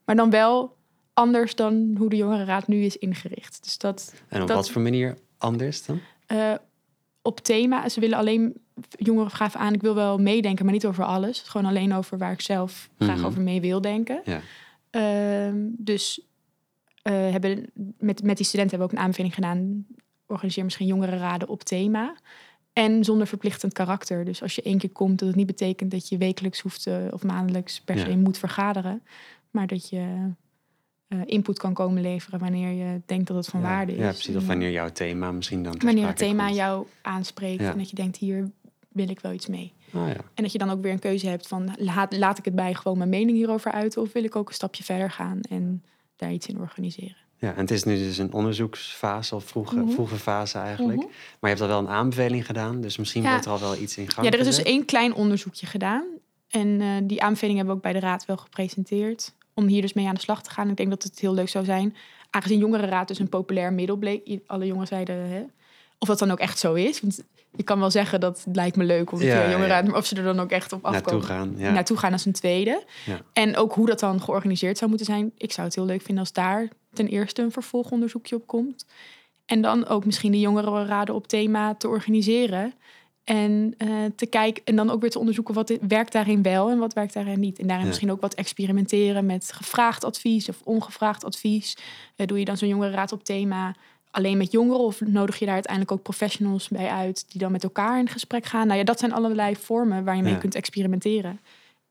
maar 0.05 0.15
dan 0.15 0.29
wel 0.29 0.75
anders 1.13 1.55
dan 1.55 1.95
hoe 1.97 2.09
de 2.09 2.15
jongerenraad 2.15 2.67
nu 2.67 2.83
is 2.83 2.97
ingericht. 2.97 3.63
Dus 3.63 3.77
dat 3.77 4.13
En 4.27 4.41
op 4.41 4.47
Dat- 4.47 4.57
wat 4.57 4.69
voor 4.69 4.81
manier 4.81 5.17
anders 5.37 5.85
dan? 5.85 5.99
Op 7.21 7.39
thema, 7.39 7.89
ze 7.89 7.99
willen 7.99 8.17
alleen 8.17 8.53
jongeren 8.89 9.31
gaven 9.31 9.59
aan, 9.59 9.73
ik 9.73 9.81
wil 9.81 9.95
wel 9.95 10.17
meedenken, 10.17 10.65
maar 10.65 10.73
niet 10.73 10.85
over 10.85 11.03
alles. 11.05 11.39
Gewoon 11.39 11.67
alleen 11.67 11.93
over 11.93 12.17
waar 12.17 12.31
ik 12.31 12.41
zelf 12.41 12.89
graag 12.99 13.17
Mhm. 13.17 13.25
over 13.25 13.41
mee 13.41 13.61
wil 13.61 13.81
denken. 13.81 14.21
Ja. 14.25 14.41
Ehm, 14.89 15.57
dus 15.77 16.21
eh, 17.01 17.13
hebben 17.13 17.69
met, 17.97 18.23
met 18.23 18.37
die 18.37 18.45
studenten 18.45 18.69
hebben 18.77 18.77
we 18.77 18.83
ook 18.83 18.91
een 18.91 18.97
aanbeveling 19.05 19.33
gedaan. 19.33 19.85
Organiseer 20.27 20.63
misschien 20.63 20.87
jongerenraden 20.87 21.47
op 21.47 21.63
thema. 21.63 22.15
En 22.73 23.03
zonder 23.03 23.27
verplichtend 23.27 23.73
karakter. 23.73 24.25
Dus 24.25 24.41
als 24.41 24.55
je 24.55 24.61
één 24.61 24.77
keer 24.77 24.89
komt, 24.89 25.19
dat 25.19 25.27
het 25.27 25.37
niet 25.37 25.45
betekent 25.45 25.91
dat 25.91 26.09
je 26.09 26.17
wekelijks 26.17 26.59
hoeft 26.59 26.87
eh, 26.87 26.95
of 27.11 27.23
maandelijks 27.23 27.81
per 27.81 27.97
Ja. 27.97 28.05
se 28.05 28.17
moet 28.17 28.37
vergaderen. 28.37 29.03
Maar 29.51 29.67
dat 29.67 29.89
je 29.89 30.29
eh, 31.11 31.19
input 31.25 31.57
kan 31.59 31.73
komen 31.73 32.01
leveren 32.01 32.39
wanneer 32.39 32.71
je 32.71 33.01
denkt 33.05 33.27
dat 33.27 33.35
het 33.37 33.47
van 33.47 33.59
ja. 33.61 33.65
waarde 33.67 33.91
is. 33.91 33.97
Ja, 33.97 34.09
precies. 34.09 34.35
Of 34.35 34.45
wanneer 34.47 34.71
jouw 34.71 34.89
thema 34.89 35.31
misschien 35.31 35.63
dan 35.63 35.75
wanneer 35.83 36.07
het 36.07 36.17
thema 36.17 36.43
komt. 36.45 36.55
jou 36.55 36.85
aanspreekt 37.01 37.61
Ja. 37.61 37.71
en 37.71 37.77
dat 37.77 37.89
je 37.89 37.95
denkt, 37.95 38.17
hier 38.17 38.49
wil 38.89 39.09
ik 39.09 39.19
wel 39.19 39.31
iets 39.31 39.47
mee. 39.47 39.73
Oh, 39.93 40.07
ja. 40.07 40.15
En 40.33 40.43
dat 40.43 40.51
je 40.51 40.57
dan 40.57 40.69
ook 40.69 40.81
weer 40.81 40.91
een 40.91 40.99
keuze 40.99 41.27
hebt 41.27 41.47
van, 41.47 41.75
laat, 41.77 42.17
laat 42.17 42.37
ik 42.37 42.45
het 42.45 42.55
bij 42.55 42.73
gewoon 42.73 42.97
mijn 42.97 43.09
mening 43.09 43.37
hierover 43.37 43.71
uiten... 43.71 44.01
of 44.01 44.11
wil 44.13 44.23
ik 44.23 44.35
ook 44.35 44.47
een 44.47 44.53
stapje 44.53 44.83
verder 44.83 45.11
gaan 45.11 45.39
en 45.49 45.83
daar 46.15 46.31
iets 46.31 46.47
in 46.47 46.59
organiseren. 46.59 47.15
ja, 47.37 47.53
en 47.53 47.59
het 47.59 47.71
is 47.71 47.83
nu 47.83 47.95
dus 47.97 48.17
een 48.17 48.33
onderzoeksfase 48.33 49.35
of 49.35 49.43
vroege, 49.45 49.75
Mhm. 49.75 49.89
vroege 49.89 50.15
fase 50.15 50.57
eigenlijk. 50.57 50.97
Mhm. 50.97 51.05
Maar 51.39 51.49
je 51.51 51.55
hebt 51.57 51.61
al 51.61 51.67
wel 51.67 51.79
een 51.79 51.87
aanbeveling 51.87 52.45
gedaan, 52.45 52.81
dus 52.81 52.97
misschien 52.97 53.23
wordt 53.23 53.45
er 53.45 53.51
al 53.51 53.59
wel 53.59 53.77
iets 53.77 53.97
in 53.97 54.09
gang 54.11 54.25
Ja, 54.27 54.33
er 54.33 54.39
is 54.39 54.45
dus 54.45 54.63
één 54.63 54.85
klein 54.85 55.13
onderzoekje 55.13 55.65
gedaan. 55.65 56.03
En 56.49 56.81
eh, 56.81 56.87
die 57.03 57.21
aanbeveling 57.21 57.57
hebben 57.57 57.75
we 57.75 57.81
ook 57.81 57.91
bij 57.91 58.01
de 58.01 58.07
raad 58.07 58.25
wel 58.25 58.37
gepresenteerd. 58.37 59.33
Om 59.53 59.67
hier 59.67 59.81
dus 59.81 59.93
mee 59.93 60.07
aan 60.07 60.15
de 60.15 60.21
slag 60.21 60.43
te 60.43 60.49
gaan. 60.49 60.69
Ik 60.69 60.77
denk 60.77 60.89
dat 60.89 61.03
het 61.03 61.19
heel 61.19 61.33
leuk 61.33 61.49
zou 61.49 61.65
zijn. 61.65 61.95
aangezien 62.29 62.59
jongerenraad 62.59 63.07
dus 63.07 63.19
een 63.19 63.29
populair 63.29 63.73
middel 63.73 63.95
bleek, 63.95 64.39
alle 64.45 64.65
jongeren 64.65 64.87
zeiden, 64.87 65.29
hè, 65.29 65.43
of 65.99 66.07
dat 66.07 66.19
dan 66.19 66.31
ook 66.31 66.39
echt 66.39 66.59
zo 66.59 66.73
is. 66.73 67.01
Want 67.01 67.23
je 67.55 67.63
kan 67.63 67.79
wel 67.79 67.91
zeggen 67.91 68.19
dat 68.19 68.43
het 68.45 68.55
lijkt 68.55 68.75
me 68.75 68.83
leuk 68.83 69.11
of 69.11 69.21
Ja, 69.21 69.43
je 69.43 69.51
jongeren, 69.51 69.75
ja. 69.75 69.81
maar 69.81 69.95
of 69.95 70.05
ze 70.05 70.15
er 70.15 70.23
dan 70.23 70.39
ook 70.39 70.51
echt 70.51 70.73
op 70.73 70.85
afkomen. 70.85 71.03
Naartoe 71.03 71.21
gaan. 71.21 71.53
Ja. 71.57 71.71
Naartoe 71.71 71.97
gaan 71.97 72.11
als 72.11 72.25
een 72.25 72.31
tweede. 72.31 72.83
Ja. 73.05 73.21
En 73.33 73.57
ook 73.57 73.73
hoe 73.73 73.85
dat 73.85 73.99
dan 73.99 74.21
georganiseerd 74.21 74.77
zou 74.77 74.89
moeten 74.89 75.07
zijn. 75.07 75.31
Ik 75.37 75.51
zou 75.51 75.67
het 75.67 75.75
heel 75.75 75.85
leuk 75.85 76.01
vinden 76.01 76.23
als 76.23 76.33
daar 76.33 76.67
ten 76.93 77.07
eerste 77.07 77.41
een 77.41 77.51
vervolgonderzoekje 77.51 78.35
op 78.35 78.47
komt. 78.47 78.85
En 79.45 79.61
dan 79.61 79.87
ook 79.87 80.05
misschien 80.05 80.31
de 80.31 80.39
jongerenraden 80.39 81.15
op 81.15 81.27
thema 81.27 81.75
te 81.75 81.87
organiseren. 81.87 82.73
En 83.23 83.73
eh, 83.77 83.87
te 84.15 84.25
kijken 84.25 84.63
en 84.65 84.75
dan 84.75 84.89
ook 84.89 85.01
weer 85.01 85.09
te 85.09 85.19
onderzoeken 85.19 85.53
wat 85.53 85.73
werkt 85.87 86.11
daarin 86.11 86.41
wel 86.41 86.69
en 86.69 86.77
wat 86.77 86.93
werkt 86.93 87.13
daarin 87.13 87.39
niet. 87.39 87.59
En 87.59 87.63
daarin 87.65 87.81
Ja. 87.83 87.87
misschien 87.89 88.11
ook 88.11 88.21
wat 88.21 88.33
experimenteren 88.33 89.25
met 89.25 89.51
gevraagd 89.53 90.03
advies 90.03 90.49
of 90.49 90.61
ongevraagd 90.63 91.23
advies. 91.25 91.77
Eh, 92.15 92.27
doe 92.27 92.39
je 92.39 92.45
dan 92.45 92.57
zo'n 92.57 92.67
jongerenraad 92.67 93.11
op 93.11 93.23
thema 93.23 93.75
alleen 94.11 94.37
met 94.37 94.51
jongeren 94.51 94.79
of 94.83 95.01
nodig 95.01 95.39
je 95.39 95.45
daar 95.45 95.53
uiteindelijk 95.53 95.91
ook 95.91 96.01
professionals 96.01 96.67
bij 96.67 96.87
uit 96.89 97.25
die 97.31 97.41
dan 97.41 97.51
met 97.51 97.63
elkaar 97.63 97.99
in 97.99 98.07
gesprek 98.09 98.45
gaan? 98.45 98.67
Nou 98.67 98.79
ja, 98.79 98.85
dat 98.85 98.99
zijn 98.99 99.13
allerlei 99.13 99.55
vormen 99.55 100.03
waar 100.03 100.15
je 100.15 100.21
mee 100.23 100.33
Ja. 100.33 100.37
kunt 100.39 100.55
experimenteren 100.55 101.39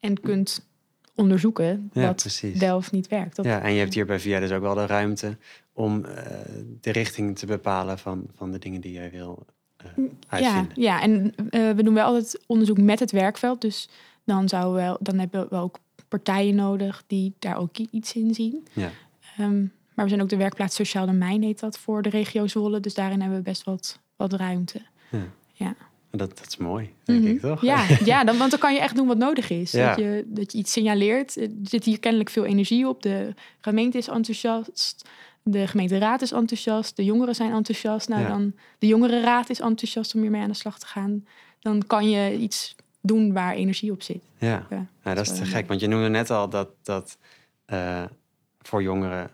en 0.00 0.20
kunt 0.20 0.66
onderzoeken 1.14 1.90
Ja, 1.92 2.06
wat 2.06 2.16
precies. 2.16 2.58
wel 2.58 2.76
of 2.76 2.92
niet 2.92 3.08
werkt. 3.08 3.36
Dat, 3.36 3.44
Ja, 3.44 3.60
en 3.62 3.72
je 3.72 3.78
hebt 3.78 3.94
hier 3.94 4.06
bij 4.06 4.20
VIA 4.20 4.40
dus 4.40 4.50
ook 4.50 4.60
wel 4.62 4.74
de 4.74 4.86
ruimte 4.86 5.36
om 5.72 6.04
eh, 6.04 6.24
de 6.80 6.92
richting 6.92 7.38
te 7.38 7.46
bepalen 7.46 7.98
van, 7.98 8.26
van 8.34 8.50
de 8.52 8.58
dingen 8.58 8.80
die 8.80 8.92
jij 8.92 9.10
wil 9.10 9.46
eh, 10.28 10.40
ja, 10.40 10.66
ja, 10.74 11.02
en 11.02 11.34
eh, 11.50 11.70
we 11.70 11.82
doen 11.82 11.94
wel 11.94 12.04
altijd 12.04 12.40
onderzoek 12.46 12.78
met 12.78 12.98
het 13.00 13.10
werkveld. 13.10 13.60
Dus 13.60 13.88
dan, 14.24 14.48
zou 14.48 14.74
wel, 14.74 14.96
dan 15.00 15.18
hebben 15.18 15.48
we 15.48 15.56
ook 15.56 15.78
partijen 16.08 16.54
nodig 16.54 17.02
die 17.06 17.34
daar 17.38 17.56
ook 17.56 17.76
iets 17.76 18.12
in 18.14 18.34
zien. 18.34 18.66
Ja. 18.72 18.90
Ehm, 19.36 19.60
maar 19.94 20.04
we 20.04 20.08
zijn 20.08 20.22
ook 20.22 20.28
de 20.28 20.36
werkplaats 20.36 20.76
Sociaal 20.76 21.06
Domein, 21.06 21.42
heet 21.42 21.60
dat, 21.60 21.78
voor 21.78 22.02
de 22.02 22.08
regio 22.08 22.46
Zwolle. 22.46 22.80
Dus 22.80 22.94
daarin 22.94 23.20
hebben 23.20 23.38
we 23.38 23.44
best 23.44 23.64
wat, 23.64 23.98
wat 24.16 24.32
ruimte. 24.32 24.80
Dat, 26.12 26.38
dat 26.38 26.46
is 26.46 26.56
mooi, 26.56 26.90
denk 27.04 27.20
Mhm. 27.20 27.30
ik 27.30 27.40
toch? 27.40 27.62
Ja, 27.62 27.86
ja 28.04 28.24
dan, 28.24 28.38
want 28.38 28.50
dan 28.50 28.60
kan 28.60 28.74
je 28.74 28.80
echt 28.80 28.96
doen 28.96 29.06
wat 29.06 29.18
nodig 29.18 29.50
is. 29.50 29.72
Ja. 29.72 29.88
Dat, 29.88 29.98
je, 29.98 30.24
dat 30.26 30.52
je 30.52 30.58
iets 30.58 30.72
signaleert. 30.72 31.36
Er 31.36 31.48
zit 31.62 31.84
hier 31.84 31.98
kennelijk 31.98 32.30
veel 32.30 32.44
energie 32.44 32.88
op. 32.88 33.02
De 33.02 33.34
gemeente 33.60 33.98
is 33.98 34.08
enthousiast. 34.08 35.08
De 35.42 35.66
gemeenteraad 35.66 36.22
is 36.22 36.32
enthousiast. 36.32 36.96
De 36.96 37.04
jongeren 37.04 37.34
zijn 37.34 37.52
enthousiast. 37.52 38.08
Nou, 38.08 38.22
Ja. 38.22 38.28
dan 38.28 38.52
de 38.78 38.86
jongerenraad 38.86 39.50
is 39.50 39.60
enthousiast 39.60 40.14
om 40.14 40.20
hiermee 40.20 40.42
aan 40.42 40.48
de 40.48 40.54
slag 40.54 40.78
te 40.78 40.86
gaan. 40.86 41.26
Dan 41.60 41.86
kan 41.86 42.10
je 42.10 42.36
iets 42.38 42.74
doen 43.00 43.32
waar 43.32 43.54
energie 43.54 43.92
op 43.92 44.02
zit. 44.02 44.22
Ja. 44.38 44.66
Ja, 45.04 45.14
dat 45.14 45.26
is 45.26 45.38
te 45.38 45.44
gek, 45.44 45.68
want 45.68 45.80
je 45.80 45.86
noemde 45.86 46.08
net 46.08 46.30
al 46.30 46.48
dat, 46.48 46.68
dat 46.82 47.18
eh, 47.64 48.02
voor 48.58 48.82
jongeren 48.82 49.30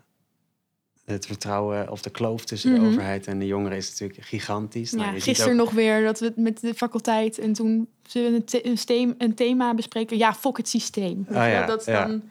het 1.04 1.26
vertrouwen 1.26 1.90
of 1.90 2.02
de 2.02 2.10
kloof 2.10 2.44
tussen 2.44 2.72
Mhm. 2.72 2.80
de 2.80 2.86
overheid 2.86 3.26
en 3.26 3.38
de 3.38 3.46
jongeren 3.46 3.76
is 3.76 3.90
natuurlijk 3.90 4.20
gigantisch. 4.28 4.92
Nou, 4.92 5.14
Ja, 5.14 5.20
gisteren 5.20 5.52
ook- 5.52 5.58
nog 5.58 5.70
weer 5.70 6.04
dat 6.04 6.18
we 6.20 6.26
het 6.26 6.36
met 6.36 6.60
de 6.60 6.74
faculteit 6.74 7.38
en 7.38 7.52
toen 7.52 7.88
zullen 8.02 8.32
we 8.46 8.60
een, 8.86 9.14
een, 9.18 9.34
thema 9.34 9.74
bespreken. 9.74 10.16
Ja, 10.16 10.34
fok 10.34 10.56
het 10.56 10.68
systeem. 10.68 11.26
Oh 11.28 11.34
ja, 11.34 11.66
dat 11.66 11.80
is 11.80 11.86
ja. 11.86 12.06
dan 12.06 12.22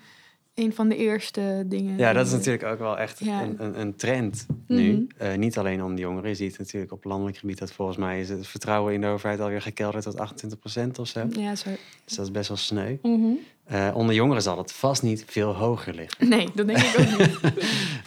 een 0.55 0.73
van 0.73 0.89
de 0.89 0.95
eerste 0.95 1.63
dingen. 1.65 1.97
Ja, 1.97 2.13
dat 2.13 2.25
is 2.25 2.31
natuurlijk 2.31 2.63
ook 2.63 2.79
wel 2.79 2.97
echt 2.97 3.19
Ja. 3.19 3.41
een, 3.41 3.55
een, 3.63 3.79
een 3.79 3.95
trend 3.95 4.45
nu. 4.67 4.91
Mhm. 4.93 5.03
Eh, 5.17 5.37
niet 5.37 5.57
alleen 5.57 5.81
onder 5.81 5.95
de 5.95 6.01
jongeren. 6.01 6.29
Je 6.29 6.35
ziet 6.35 6.57
natuurlijk 6.57 6.91
op 6.91 7.03
landelijk 7.03 7.37
gebied 7.37 7.57
dat 7.57 7.71
volgens 7.71 7.97
mij 7.97 8.19
is 8.19 8.29
het 8.29 8.47
vertrouwen 8.47 8.93
in 8.93 9.01
de 9.01 9.07
overheid 9.07 9.39
alweer 9.39 9.61
gekelderd 9.61 10.03
tot 10.03 10.17
28% 10.17 10.99
of 10.99 11.07
zo. 11.07 11.27
Ja, 11.29 11.55
zo. 11.55 11.69
Dus 12.05 12.15
dat 12.15 12.25
is 12.25 12.31
best 12.31 12.47
wel 12.47 12.57
sneu. 12.57 12.95
Mhm. 13.01 13.21
Eh, 13.65 13.91
onder 13.95 14.15
jongeren 14.15 14.41
zal 14.41 14.57
het 14.57 14.71
vast 14.71 15.03
niet 15.03 15.23
veel 15.27 15.53
hoger 15.55 15.93
liggen. 15.93 16.29
Nee, 16.29 16.47
dat 16.55 16.67
denk 16.67 16.79
ik 16.79 16.99
ook 16.99 17.19
niet. 17.19 17.39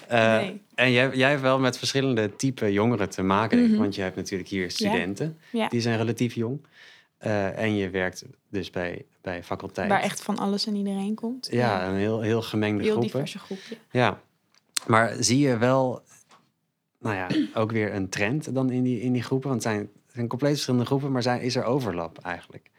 Eh, 0.09 0.37
Nee. 0.37 0.61
En 0.75 0.93
jij, 0.93 1.11
jij 1.17 1.31
hebt 1.31 1.43
wel 1.43 1.59
met 1.59 1.78
verschillende 1.78 2.37
type 2.37 2.73
jongeren 2.73 3.09
te 3.11 3.23
maken. 3.23 3.62
Mhm. 3.71 3.78
Want 3.78 3.95
je 3.95 4.02
hebt 4.02 4.17
natuurlijk 4.17 4.49
hier 4.50 4.71
studenten, 4.71 5.37
Ja. 5.52 5.69
die 5.69 5.81
zijn 5.81 5.97
relatief 5.97 6.35
jong. 6.35 6.59
Eh, 7.19 7.59
en 7.59 7.75
je 7.75 7.91
werkt 7.91 8.25
dus 8.49 8.71
bij, 8.71 9.07
bij 9.21 9.45
faculteit. 9.45 9.89
Waar 9.89 10.00
echt 10.02 10.23
van 10.23 10.39
alles 10.39 10.67
en 10.67 10.75
iedereen 10.75 11.15
komt. 11.15 11.49
Ja, 11.50 11.89
een 11.89 11.95
heel, 11.95 12.21
heel 12.21 12.43
gemengde 12.43 12.83
heel 12.83 12.93
groepen. 12.93 13.11
diverse 13.11 13.39
groep. 13.39 13.59
ja. 13.69 13.76
Ja, 13.91 14.21
maar 14.87 15.15
zie 15.19 15.39
je 15.39 15.57
wel, 15.57 16.02
nou 16.99 17.17
ja, 17.17 17.26
ook 17.61 17.73
weer 17.73 17.95
een 17.95 18.09
trend 18.09 18.54
dan 18.54 18.71
in 18.71 18.83
die, 18.83 19.00
in 19.00 19.13
die 19.13 19.23
groepen? 19.23 19.49
Want 19.49 19.63
het 19.63 19.73
zijn, 19.73 19.91
het 20.07 20.15
zijn 20.15 20.28
compleet 20.28 20.52
verschillende 20.52 20.87
groepen, 20.87 21.13
maar 21.13 21.23
zijn, 21.23 21.41
is 21.41 21.57
er 21.57 21.65
overlap 21.65 22.19
eigenlijk? 22.19 22.71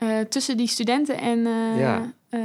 Eh, 0.00 0.20
tussen 0.20 0.56
die 0.56 0.66
studenten 0.66 1.18
en... 1.18 1.46
eh, 1.46 1.78
Ja. 1.78 2.12
eh, 2.28 2.40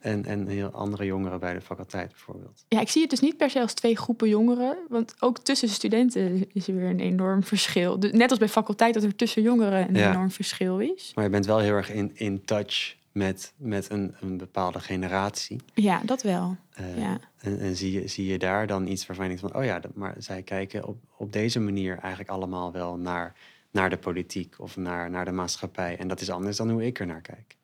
En, 0.00 0.24
en 0.24 0.46
heel 0.46 0.68
andere 0.70 1.04
jongeren 1.04 1.40
bij 1.40 1.54
de 1.54 1.60
faculteit 1.60 2.08
bijvoorbeeld. 2.10 2.64
ja, 2.68 2.80
ik 2.80 2.88
zie 2.88 3.00
het 3.00 3.10
dus 3.10 3.20
niet 3.20 3.36
per 3.36 3.50
se 3.50 3.60
als 3.60 3.74
twee 3.74 3.96
groepen 3.96 4.28
jongeren. 4.28 4.76
Want 4.88 5.14
ook 5.18 5.38
tussen 5.38 5.68
studenten 5.68 6.46
is 6.52 6.68
er 6.68 6.74
weer 6.74 6.88
een 6.90 7.00
enorm 7.00 7.42
verschil. 7.42 8.00
Dus 8.00 8.12
net 8.12 8.30
als 8.30 8.38
bij 8.38 8.48
faculteit 8.48 8.94
dat 8.94 9.02
er 9.02 9.16
tussen 9.16 9.42
jongeren 9.42 9.88
een 9.88 9.94
Ja. 9.94 10.10
enorm 10.10 10.30
verschil 10.30 10.78
is. 10.78 11.12
Maar 11.14 11.24
je 11.24 11.30
bent 11.30 11.46
wel 11.46 11.58
heel 11.58 11.74
erg 11.74 11.90
in, 11.92 12.10
in 12.14 12.44
touch 12.44 12.96
met, 13.12 13.52
met 13.56 13.90
een, 13.90 14.14
een 14.20 14.36
bepaalde 14.36 14.80
generatie. 14.80 15.60
Ja, 15.74 16.00
dat 16.04 16.22
wel. 16.22 16.56
Ja. 16.96 17.18
En, 17.40 17.58
en 17.60 17.76
zie, 17.76 17.92
je, 18.00 18.08
zie 18.08 18.26
je 18.26 18.38
daar 18.38 18.66
dan 18.66 18.86
iets 18.86 19.06
waarvan 19.06 19.28
je 19.30 19.36
denkt 19.36 19.52
van... 19.52 19.60
oh 19.60 19.66
ja, 19.66 19.80
maar 19.94 20.14
zij 20.18 20.42
kijken 20.42 20.86
op, 20.86 20.96
op 21.16 21.32
deze 21.32 21.60
manier 21.60 21.98
eigenlijk 21.98 22.30
allemaal 22.30 22.72
wel 22.72 22.96
naar, 22.96 23.34
naar 23.78 23.90
de 23.90 23.98
politiek... 23.98 24.54
of 24.58 24.76
naar, 24.76 25.10
naar 25.10 25.24
de 25.24 25.32
maatschappij. 25.32 25.96
En 25.98 26.08
dat 26.08 26.20
is 26.20 26.30
anders 26.30 26.56
dan 26.56 26.70
hoe 26.70 26.86
ik 26.86 27.00
er 27.00 27.06
naar 27.06 27.20
kijk. 27.20 27.56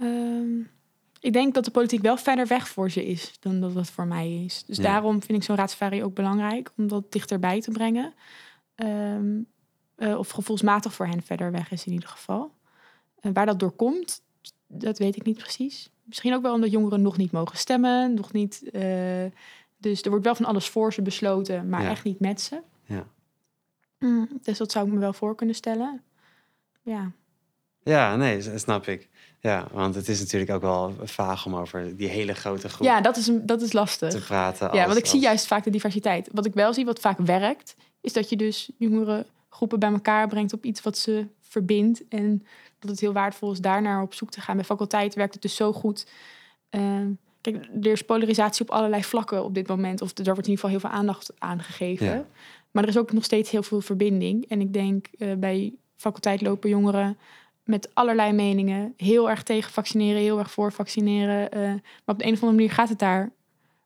Ehm, 0.00 0.58
ik 1.20 1.32
denk 1.32 1.54
dat 1.54 1.64
de 1.64 1.70
politiek 1.70 2.02
wel 2.02 2.16
verder 2.16 2.46
weg 2.46 2.68
voor 2.68 2.90
ze 2.90 3.06
is 3.06 3.32
dan 3.40 3.60
dat 3.60 3.74
het 3.74 3.90
voor 3.90 4.06
mij 4.06 4.44
is. 4.44 4.64
Dus 4.66 4.76
Ja. 4.76 4.82
daarom 4.82 5.22
vind 5.22 5.38
ik 5.38 5.44
zo'n 5.44 5.56
raadsvarie 5.56 6.04
ook 6.04 6.14
belangrijk 6.14 6.70
om 6.76 6.88
dat 6.88 7.12
dichterbij 7.12 7.60
te 7.60 7.70
brengen. 7.70 8.14
Ehm, 8.74 9.38
eh, 9.96 10.18
of 10.18 10.30
gevoelsmatig 10.30 10.94
voor 10.94 11.06
hen 11.06 11.22
verder 11.22 11.50
weg 11.52 11.70
is 11.70 11.86
in 11.86 11.92
ieder 11.92 12.08
geval. 12.08 12.52
En 13.20 13.32
waar 13.32 13.46
dat 13.46 13.60
door 13.60 13.72
komt, 13.72 14.22
dat 14.66 14.98
weet 14.98 15.16
ik 15.16 15.24
niet 15.24 15.38
precies. 15.38 15.90
Misschien 16.02 16.34
ook 16.34 16.42
wel 16.42 16.54
omdat 16.54 16.70
jongeren 16.70 17.02
nog 17.02 17.16
niet 17.16 17.32
mogen 17.32 17.58
stemmen, 17.58 18.14
nog 18.14 18.32
niet. 18.32 18.70
eh, 18.70 19.24
dus 19.76 20.02
er 20.02 20.10
wordt 20.10 20.24
wel 20.24 20.34
van 20.34 20.44
alles 20.44 20.68
voor 20.68 20.92
ze 20.92 21.02
besloten, 21.02 21.68
maar 21.68 21.82
Ja. 21.82 21.90
echt 21.90 22.04
niet 22.04 22.20
met 22.20 22.40
ze. 22.40 22.60
Ja. 22.84 23.06
Mm, 24.04 24.28
dus 24.42 24.58
dat 24.58 24.72
zou 24.72 24.86
ik 24.86 24.92
me 24.92 24.98
wel 24.98 25.12
voor 25.12 25.34
kunnen 25.34 25.54
stellen. 25.54 26.02
Ja, 26.82 27.12
Ja, 27.82 28.16
nee, 28.16 28.58
snap 28.58 28.86
ik. 28.86 29.08
Ja, 29.40 29.66
want 29.72 29.94
het 29.94 30.08
is 30.08 30.20
natuurlijk 30.20 30.50
ook 30.50 30.62
wel 30.62 30.94
vaag 31.02 31.46
om 31.46 31.54
over 31.54 31.96
die 31.96 32.08
hele 32.08 32.34
grote 32.34 32.68
groep 32.68 32.86
ja 32.86 33.00
dat, 33.00 33.16
is, 33.16 33.30
dat 33.32 33.62
is 33.62 33.72
lastig. 33.72 34.10
te 34.10 34.20
praten. 34.20 34.74
Ja, 34.74 34.86
want 34.86 34.98
ik 34.98 35.06
zie 35.06 35.20
juist 35.20 35.46
vaak 35.46 35.64
de 35.64 35.70
diversiteit. 35.70 36.28
Wat 36.32 36.46
ik 36.46 36.54
wel 36.54 36.72
zie, 36.72 36.84
wat 36.84 37.00
vaak 37.00 37.18
werkt, 37.18 37.76
is 38.00 38.12
dat 38.12 38.28
je 38.28 38.36
dus 38.36 38.70
jongere 38.76 39.26
groepen 39.48 39.78
bij 39.78 39.92
elkaar 39.92 40.28
brengt 40.28 40.52
op 40.52 40.64
iets 40.64 40.82
wat 40.82 40.98
ze 40.98 41.26
verbindt. 41.40 42.08
En 42.08 42.46
dat 42.78 42.90
het 42.90 43.00
heel 43.00 43.12
waardevol 43.12 43.52
is 43.52 43.60
daarnaar 43.60 44.02
op 44.02 44.14
zoek 44.14 44.30
te 44.30 44.40
gaan. 44.40 44.56
Bij 44.56 44.64
faculteit 44.64 45.14
werkt 45.14 45.32
het 45.32 45.42
dus 45.42 45.56
zo 45.56 45.72
goed. 45.72 46.06
Ehm, 46.70 47.10
kijk, 47.40 47.68
er 47.82 47.90
is 47.90 48.02
polarisatie 48.02 48.64
op 48.64 48.70
allerlei 48.70 49.04
vlakken 49.04 49.44
op 49.44 49.54
dit 49.54 49.68
moment. 49.68 50.00
Of 50.00 50.18
er 50.18 50.24
wordt 50.24 50.46
in 50.46 50.50
ieder 50.50 50.54
geval 50.54 50.70
heel 50.70 50.80
veel 50.80 50.98
aandacht 50.98 51.32
aan 51.38 51.60
gegeven. 51.60 52.06
Ja. 52.06 52.26
Maar 52.74 52.82
er 52.82 52.88
is 52.88 52.98
ook 52.98 53.12
nog 53.12 53.24
steeds 53.24 53.50
heel 53.50 53.62
veel 53.62 53.80
verbinding. 53.80 54.48
En 54.48 54.60
ik 54.60 54.72
denk 54.72 55.06
eh, 55.18 55.34
bij 55.34 55.72
faculteit 55.96 56.40
lopen 56.40 56.70
jongeren 56.70 57.16
met 57.64 57.90
allerlei 57.92 58.32
meningen. 58.32 58.94
Heel 58.96 59.30
erg 59.30 59.42
tegen 59.42 59.72
vaccineren, 59.72 60.20
heel 60.20 60.38
erg 60.38 60.50
voor 60.50 60.72
vaccineren. 60.72 61.50
eh, 61.50 61.60
maar 61.60 62.14
op 62.14 62.18
de 62.18 62.26
een 62.26 62.32
of 62.32 62.42
andere 62.42 62.52
manier 62.52 62.70
gaat 62.70 62.88
het 62.88 62.98
daar 62.98 63.32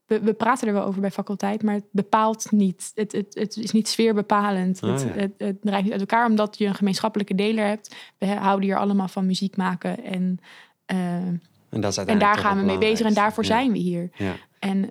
we, 0.08 0.20
we 0.20 0.32
praten 0.32 0.68
er 0.68 0.74
wel 0.74 0.84
over 0.84 1.00
bij 1.00 1.10
faculteit, 1.10 1.62
maar 1.62 1.74
het 1.74 1.84
bepaalt 1.90 2.50
niet. 2.50 2.92
Het, 2.94 3.12
het, 3.12 3.34
het 3.34 3.56
is 3.56 3.72
niet 3.72 3.88
sfeerbepalend. 3.88 4.82
Ah, 4.82 4.90
het, 4.90 5.34
ja. 5.38 5.46
het, 5.46 5.64
niet 5.64 5.92
uit 5.92 6.00
elkaar 6.00 6.26
omdat 6.26 6.58
je 6.58 6.66
een 6.66 6.74
gemeenschappelijke 6.74 7.34
deler 7.34 7.66
hebt. 7.66 7.94
We 8.18 8.26
houden 8.26 8.68
hier 8.68 8.78
allemaal 8.78 9.08
van 9.08 9.26
muziek 9.26 9.56
maken 9.56 10.04
en, 10.04 10.38
eh, 10.84 10.96
En, 11.70 12.06
en 12.06 12.18
daar 12.18 12.36
gaan 12.36 12.58
we 12.58 12.64
mee 12.64 12.78
bezig 12.78 13.06
en 13.06 13.14
daarvoor 13.14 13.44
zijn 13.44 13.72
we 13.72 13.78
hier. 13.78 14.10
Ja. 14.14 14.34
En, 14.58 14.90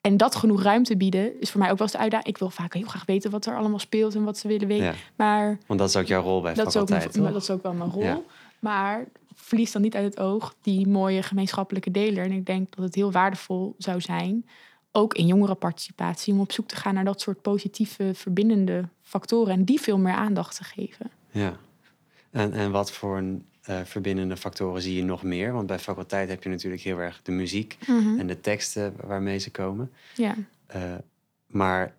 en 0.00 0.16
dat 0.16 0.36
genoeg 0.36 0.62
ruimte 0.62 0.96
bieden 0.96 1.40
is 1.40 1.50
voor 1.50 1.60
mij 1.60 1.70
ook 1.70 1.78
wel 1.78 1.86
eens 1.86 1.96
de 1.96 2.02
uitdaging. 2.02 2.28
Ik 2.34 2.38
wil 2.38 2.50
vaak 2.50 2.74
heel 2.74 2.86
graag 2.86 3.04
weten 3.04 3.30
wat 3.30 3.46
er 3.46 3.56
allemaal 3.56 3.78
speelt 3.78 4.14
en 4.14 4.24
wat 4.24 4.38
ze 4.38 4.48
willen 4.48 4.68
weten. 4.68 4.84
Ja, 4.86 4.94
Maar 5.16 5.58
want 5.66 5.80
dat 5.80 5.88
is 5.88 5.96
ook 5.96 6.06
jouw 6.06 6.22
rol 6.22 6.40
bij 6.40 6.54
dat 6.54 6.66
is, 6.66 6.76
ook 6.76 6.88
mijn- 6.88 7.32
dat 7.32 7.42
is 7.42 7.50
ook 7.50 7.62
wel 7.62 7.72
mijn 7.72 7.90
rol. 7.90 8.02
Ja. 8.02 8.20
Maar 8.58 9.04
verlies 9.34 9.72
dan 9.72 9.82
niet 9.82 9.94
uit 9.94 10.04
het 10.04 10.20
oog 10.20 10.54
die 10.62 10.88
mooie 10.88 11.22
gemeenschappelijke 11.22 11.90
deler. 11.90 12.24
En 12.24 12.32
ik 12.32 12.46
denk 12.46 12.74
dat 12.76 12.84
het 12.84 12.94
heel 12.94 13.12
waardevol 13.12 13.74
zou 13.78 14.00
zijn, 14.00 14.46
ook 14.92 15.14
in 15.14 15.26
jongerenparticipatie, 15.26 16.32
om 16.32 16.40
op 16.40 16.52
zoek 16.52 16.68
te 16.68 16.76
gaan 16.76 16.94
naar 16.94 17.04
dat 17.04 17.20
soort 17.20 17.42
positieve, 17.42 18.10
verbindende 18.14 18.88
factoren 19.02 19.52
en 19.54 19.64
die 19.64 19.80
veel 19.80 19.98
meer 19.98 20.12
aandacht 20.12 20.56
te 20.56 20.64
geven. 20.64 21.10
Ja. 21.30 21.56
En, 22.30 22.52
en 22.52 22.70
wat 22.70 22.92
voor 22.92 23.16
een, 23.16 23.44
eh, 23.60 23.80
verbindende 23.84 24.36
factoren 24.36 24.82
zie 24.82 24.96
je 24.96 25.04
nog 25.04 25.22
meer? 25.22 25.52
Want 25.52 25.66
bij 25.66 25.78
faculteit 25.78 26.28
heb 26.28 26.42
je 26.42 26.48
natuurlijk 26.48 26.82
heel 26.82 26.98
erg 26.98 27.20
de 27.22 27.32
muziek 27.32 27.78
en 28.18 28.26
de 28.26 28.40
teksten 28.40 28.94
waarmee 29.06 29.38
ze 29.38 29.50
komen. 29.50 29.90
Ja. 30.16 30.34
Eh, 30.66 30.94
maar 31.46 31.94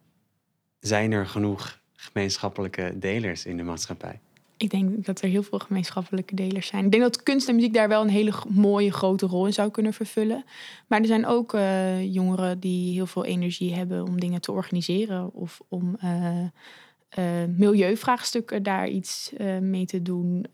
zijn 0.79 1.11
er 1.11 1.25
genoeg 1.25 1.79
gemeenschappelijke 1.93 2.93
delers 2.95 3.45
in 3.45 3.57
de 3.57 3.63
maatschappij? 3.63 4.19
Ik 4.57 4.69
denk 4.69 5.05
dat 5.05 5.21
er 5.21 5.29
heel 5.29 5.43
veel 5.43 5.59
gemeenschappelijke 5.59 6.35
delers 6.35 6.67
zijn. 6.67 6.85
Ik 6.85 6.91
denk 6.91 7.03
dat 7.03 7.23
kunst 7.23 7.47
en 7.47 7.55
muziek 7.55 7.73
daar 7.73 7.87
wel 7.87 8.01
een 8.01 8.09
hele 8.09 8.33
mooie 8.49 8.91
grote 8.91 9.25
rol 9.25 9.45
in 9.45 9.53
zou 9.53 9.71
kunnen 9.71 9.93
vervullen. 9.93 10.43
Maar 10.87 10.99
er 10.99 11.05
zijn 11.05 11.25
ook 11.25 11.53
eh, 11.53 12.13
jongeren 12.13 12.59
die 12.59 12.93
heel 12.93 13.07
veel 13.07 13.25
energie 13.25 13.73
hebben 13.73 14.03
om 14.03 14.19
dingen 14.19 14.41
te 14.41 14.51
organiseren 14.51 15.33
of 15.33 15.61
om 15.67 15.97
milieuvraagstukken 17.57 18.63
daar 18.63 18.87
iets 18.87 19.33
mee 19.61 19.85
te 19.85 20.01
doen, 20.01 20.45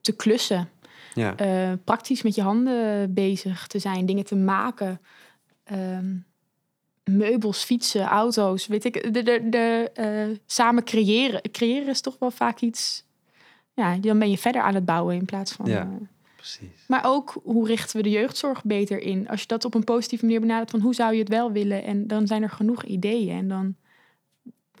te 0.00 0.12
klussen, 0.12 0.68
Ja, 1.14 1.36
eh, 1.36 1.72
praktisch 1.84 2.22
met 2.22 2.34
je 2.34 2.42
handen 2.42 3.14
bezig 3.14 3.66
te 3.66 3.78
zijn, 3.78 4.06
dingen 4.06 4.24
te 4.24 4.36
maken. 4.36 5.00
Ehm, 5.64 6.14
meubels, 7.04 7.64
fietsen, 7.64 8.02
auto's, 8.02 8.66
weet 8.66 8.84
ik. 8.84 9.14
De, 9.14 9.22
de, 9.22 9.48
de, 9.48 9.90
eh, 9.94 10.38
samen 10.46 10.84
creëren. 10.84 11.40
Creëren 11.50 11.88
is 11.88 12.00
toch 12.00 12.16
wel 12.18 12.30
vaak 12.30 12.60
iets. 12.60 13.06
Ja, 13.74 13.96
dan 13.96 14.18
ben 14.18 14.30
je 14.30 14.38
verder 14.38 14.62
aan 14.62 14.74
het 14.74 14.84
bouwen 14.84 15.14
in 15.14 15.24
plaats 15.24 15.52
van. 15.52 15.66
Ja. 15.66 15.80
eh, 15.80 16.06
precies. 16.36 16.84
maar 16.86 17.02
ook 17.04 17.40
hoe 17.42 17.66
richten 17.66 17.96
we 17.96 18.02
de 18.02 18.10
jeugdzorg 18.10 18.64
beter 18.64 19.00
in? 19.00 19.28
Als 19.28 19.40
je 19.40 19.46
dat 19.46 19.64
op 19.64 19.74
een 19.74 19.84
positieve 19.84 20.24
manier 20.24 20.40
benadert 20.40 20.70
van 20.70 20.80
hoe 20.80 20.94
zou 20.94 21.12
je 21.12 21.18
het 21.18 21.28
wel 21.28 21.52
willen? 21.52 21.84
En 21.84 22.06
dan 22.06 22.26
zijn 22.26 22.42
er 22.42 22.50
genoeg 22.50 22.84
ideeën. 22.84 23.36
En 23.36 23.48
dan 23.48 23.74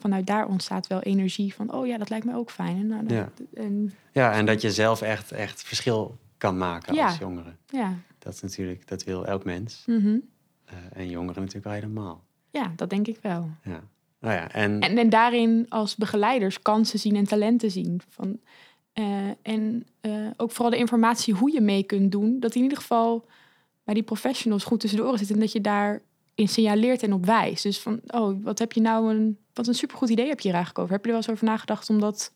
vanuit 0.00 0.26
daar 0.26 0.46
ontstaat 0.46 0.86
wel 0.86 1.00
energie 1.00 1.54
van 1.54 1.72
oh 1.72 1.86
ja, 1.86 1.98
dat 1.98 2.08
lijkt 2.10 2.24
mij 2.24 2.34
ook 2.34 2.50
fijn. 2.50 2.76
En, 2.76 2.86
nou, 2.86 3.14
Ja. 3.14 3.30
en 3.54 3.92
Ja, 4.12 4.32
en 4.32 4.46
dat 4.46 4.60
je 4.60 4.72
zelf 4.72 5.02
echt, 5.02 5.32
echt 5.32 5.62
verschil 5.62 6.18
kan 6.38 6.58
maken 6.58 6.94
Ja. 6.94 7.06
als 7.06 7.18
jongere. 7.18 7.54
ja. 7.66 7.94
Dat 8.18 8.34
is 8.34 8.40
natuurlijk, 8.40 8.88
dat 8.88 9.04
wil 9.04 9.26
elk 9.26 9.44
mens. 9.44 9.82
mhm. 9.86 10.18
Eh, 10.64 10.74
en 10.92 11.08
jongeren 11.08 11.40
natuurlijk 11.40 11.66
al 11.66 11.72
helemaal. 11.72 12.24
ja, 12.50 12.72
dat 12.76 12.90
denk 12.90 13.06
ik 13.06 13.18
wel. 13.22 13.50
Ja. 13.62 13.80
Nou 14.20 14.34
ja, 14.34 14.50
en, 14.52 14.80
En, 14.80 14.98
en 14.98 15.08
daarin 15.08 15.66
als 15.68 15.96
begeleiders 15.96 16.62
kansen 16.62 16.98
zien 16.98 17.16
en 17.16 17.24
talenten 17.24 17.70
zien. 17.70 18.00
Van, 18.08 18.40
eh, 18.92 19.04
en 19.42 19.86
eh, 20.00 20.12
ook 20.36 20.50
vooral 20.50 20.70
de 20.70 20.76
informatie 20.78 21.34
hoe 21.34 21.52
je 21.52 21.60
mee 21.60 21.82
kunt 21.82 22.12
doen. 22.12 22.40
Dat 22.40 22.54
in 22.54 22.62
ieder 22.62 22.78
geval 22.78 23.26
bij 23.84 23.94
die 23.94 24.02
professionals 24.02 24.64
goed 24.64 24.80
tussen 24.80 24.98
de 24.98 25.04
oren 25.04 25.18
zit. 25.18 25.30
En 25.30 25.38
dat 25.40 25.52
je 25.52 25.60
daar 25.60 26.02
in 26.38 26.48
signaleert 26.48 27.02
en 27.02 27.12
op 27.12 27.26
wijst. 27.26 27.62
Dus 27.62 27.78
van, 27.78 28.00
oh, 28.06 28.44
wat 28.44 28.58
heb 28.58 28.72
je 28.72 28.80
nou 28.80 29.10
een... 29.14 29.38
Wat 29.52 29.66
een 29.66 29.74
supergoed 29.74 30.08
idee 30.08 30.28
heb 30.28 30.40
je 30.40 30.48
hier 30.48 30.56
eigenlijk 30.56 30.78
over. 30.84 30.94
Heb 30.96 31.04
je 31.04 31.10
er 31.10 31.16
wel 31.18 31.26
eens 31.26 31.32
over 31.34 31.46
nagedacht 31.52 31.90
om 31.90 32.00
dat 32.00 32.32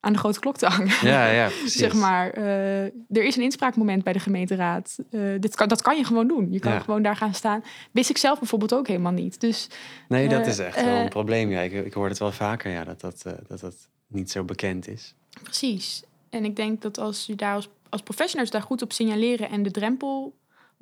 aan 0.00 0.12
de 0.12 0.18
grote 0.18 0.40
klok 0.40 0.56
te 0.56 0.66
hangen? 0.66 1.06
ja, 1.08 1.26
ja, 1.30 1.46
precies. 1.60 1.72
Zeg 1.74 1.92
maar, 1.94 2.30
eh, 2.30 2.82
er 2.84 3.24
is 3.24 3.36
een 3.36 3.42
inspraakmoment 3.42 4.04
bij 4.04 4.12
de 4.12 4.18
gemeenteraad. 4.18 4.98
Eh, 5.10 5.20
dit 5.40 5.54
kan, 5.56 5.68
dat 5.68 5.82
kan 5.82 5.96
je 5.96 6.04
gewoon 6.04 6.28
doen. 6.28 6.52
Je 6.52 6.58
kan 6.58 6.72
Ja. 6.72 6.78
gewoon 6.78 7.02
daar 7.02 7.16
gaan 7.16 7.34
staan. 7.34 7.64
Wist 7.92 8.10
ik 8.10 8.18
zelf 8.18 8.38
bijvoorbeeld 8.38 8.74
ook 8.74 8.86
helemaal 8.86 9.12
niet. 9.12 9.40
Dus 9.40 9.68
Nee, 10.08 10.28
dat 10.28 10.40
Eh, 10.42 10.46
is 10.46 10.58
echt 10.58 10.84
wel 10.84 10.96
een 10.96 11.08
probleem. 11.08 11.50
Ja, 11.50 11.60
ik, 11.60 11.72
ik 11.72 11.92
hoor 11.92 12.08
het 12.08 12.18
wel 12.18 12.32
vaker, 12.32 12.70
ja, 12.72 12.84
dat 12.84 13.00
dat, 13.00 13.22
dat 13.48 13.60
dat 13.60 13.74
niet 14.06 14.30
zo 14.30 14.44
bekend 14.44 14.88
is. 14.88 15.14
Precies. 15.42 16.02
En 16.30 16.44
ik 16.44 16.56
denk 16.56 16.82
dat 16.82 16.98
als 16.98 17.26
je 17.26 17.34
daar 17.34 17.54
als, 17.54 17.68
als 17.88 18.02
professionals 18.02 18.50
daar 18.50 18.62
goed 18.62 18.82
op 18.82 18.92
signaleren 18.92 19.48
en 19.50 19.62
de 19.62 19.70
drempel 19.70 20.34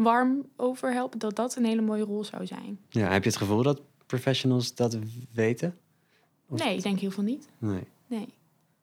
warm 0.03 0.49
over 0.57 0.93
helpen, 0.93 1.19
dat 1.19 1.37
dat 1.37 1.57
een 1.57 1.65
hele 1.65 1.81
mooie 1.83 2.03
rol 2.03 2.25
zou 2.25 2.47
zijn. 2.47 2.79
Ja, 2.89 3.11
heb 3.11 3.23
je 3.23 3.29
het 3.29 3.39
gevoel 3.39 3.63
dat 3.63 3.81
professionals 4.07 4.75
dat 4.75 4.99
weten? 5.33 5.79
Of- 6.49 6.59
Nee, 6.65 6.77
ik 6.77 6.83
denk 6.83 6.99
heel 6.99 7.11
veel 7.11 7.23
niet. 7.23 7.49
Nee. 7.59 7.83
Nee. 8.07 8.29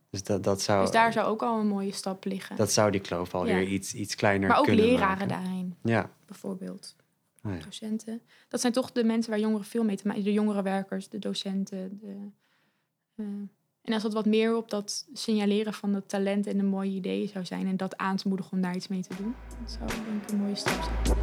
Dus 0.09 0.23
dat, 0.23 0.43
dat, 0.43 0.61
zou, 0.61 0.81
Dus 0.81 0.91
daar 0.91 1.13
zou 1.13 1.27
ook 1.27 1.41
al 1.41 1.59
een 1.59 1.67
mooie 1.67 1.91
stap 1.91 2.25
liggen. 2.25 2.55
dat 2.55 2.71
zou 2.71 2.91
die 2.91 3.01
kloof 3.01 3.35
alweer 3.35 3.61
Ja. 3.61 3.67
iets, 3.67 3.93
iets 3.93 4.15
kleiner 4.15 4.47
maar 4.49 4.57
ook 4.57 4.65
kunnen 4.65 4.85
leraren 4.85 5.27
maken. 5.27 5.43
daarin, 5.43 5.75
Ja. 5.83 6.09
bijvoorbeeld. 6.25 6.95
Oh 7.43 7.53
ja. 7.53 7.59
Docenten. 7.63 8.21
Dat 8.47 8.61
zijn 8.61 8.73
toch 8.73 8.91
de 8.91 9.03
mensen 9.03 9.31
waar 9.31 9.39
jongeren 9.39 9.65
veel 9.65 9.83
mee 9.83 9.95
te 9.95 10.07
maken 10.07 10.23
De 10.23 10.33
jongerenwerkers, 10.33 11.09
de 11.09 11.19
docenten. 11.19 11.99
De, 12.01 12.15
eh, 13.15 13.25
en 13.87 13.93
als 13.93 14.03
dat 14.03 14.13
wat 14.13 14.25
meer 14.25 14.55
op 14.55 14.69
dat 14.69 15.05
signaleren 15.13 15.73
van 15.73 15.93
het 15.93 16.09
talent 16.09 16.47
en 16.47 16.57
de 16.57 16.63
mooie 16.63 16.91
ideeën 16.91 17.27
zou 17.27 17.45
zijn... 17.45 17.67
en 17.67 17.77
dat 17.77 17.97
aan 17.97 18.15
te 18.15 18.27
moedigen 18.27 18.51
om 18.51 18.61
daar 18.61 18.75
iets 18.75 18.87
mee 18.87 19.01
te 19.01 19.15
doen... 19.17 19.35
dat 19.61 19.71
zou 19.71 20.03
denk 20.05 20.23
ik 20.23 20.31
een 20.31 20.37
mooie 20.37 20.55
stap 20.55 20.83
zijn. 20.83 21.15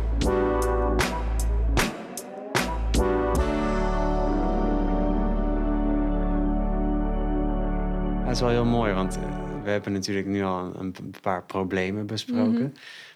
Dat 8.24 8.32
is 8.32 8.40
wel 8.40 8.48
heel 8.48 8.64
mooi, 8.64 8.92
want 8.92 9.16
eh, 9.16 9.22
we 9.62 9.70
hebben 9.70 9.92
natuurlijk 9.92 10.26
nu 10.26 10.42
al 10.42 10.72
een, 10.76 10.94
paar 11.20 11.44
problemen 11.44 12.06
besproken. 12.06 12.52
Mhm. 12.52 12.70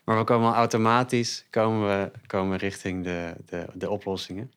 Maar 0.04 0.18
we 0.18 0.24
komen 0.24 0.48
al 0.48 0.54
automatisch 0.54 1.46
komen 1.50 1.88
we, 1.88 2.11
komen 2.26 2.58
richting 2.58 3.04
de, 3.04 3.34
de, 3.46 3.66
de 3.74 3.90
oplossingen. 3.90 4.52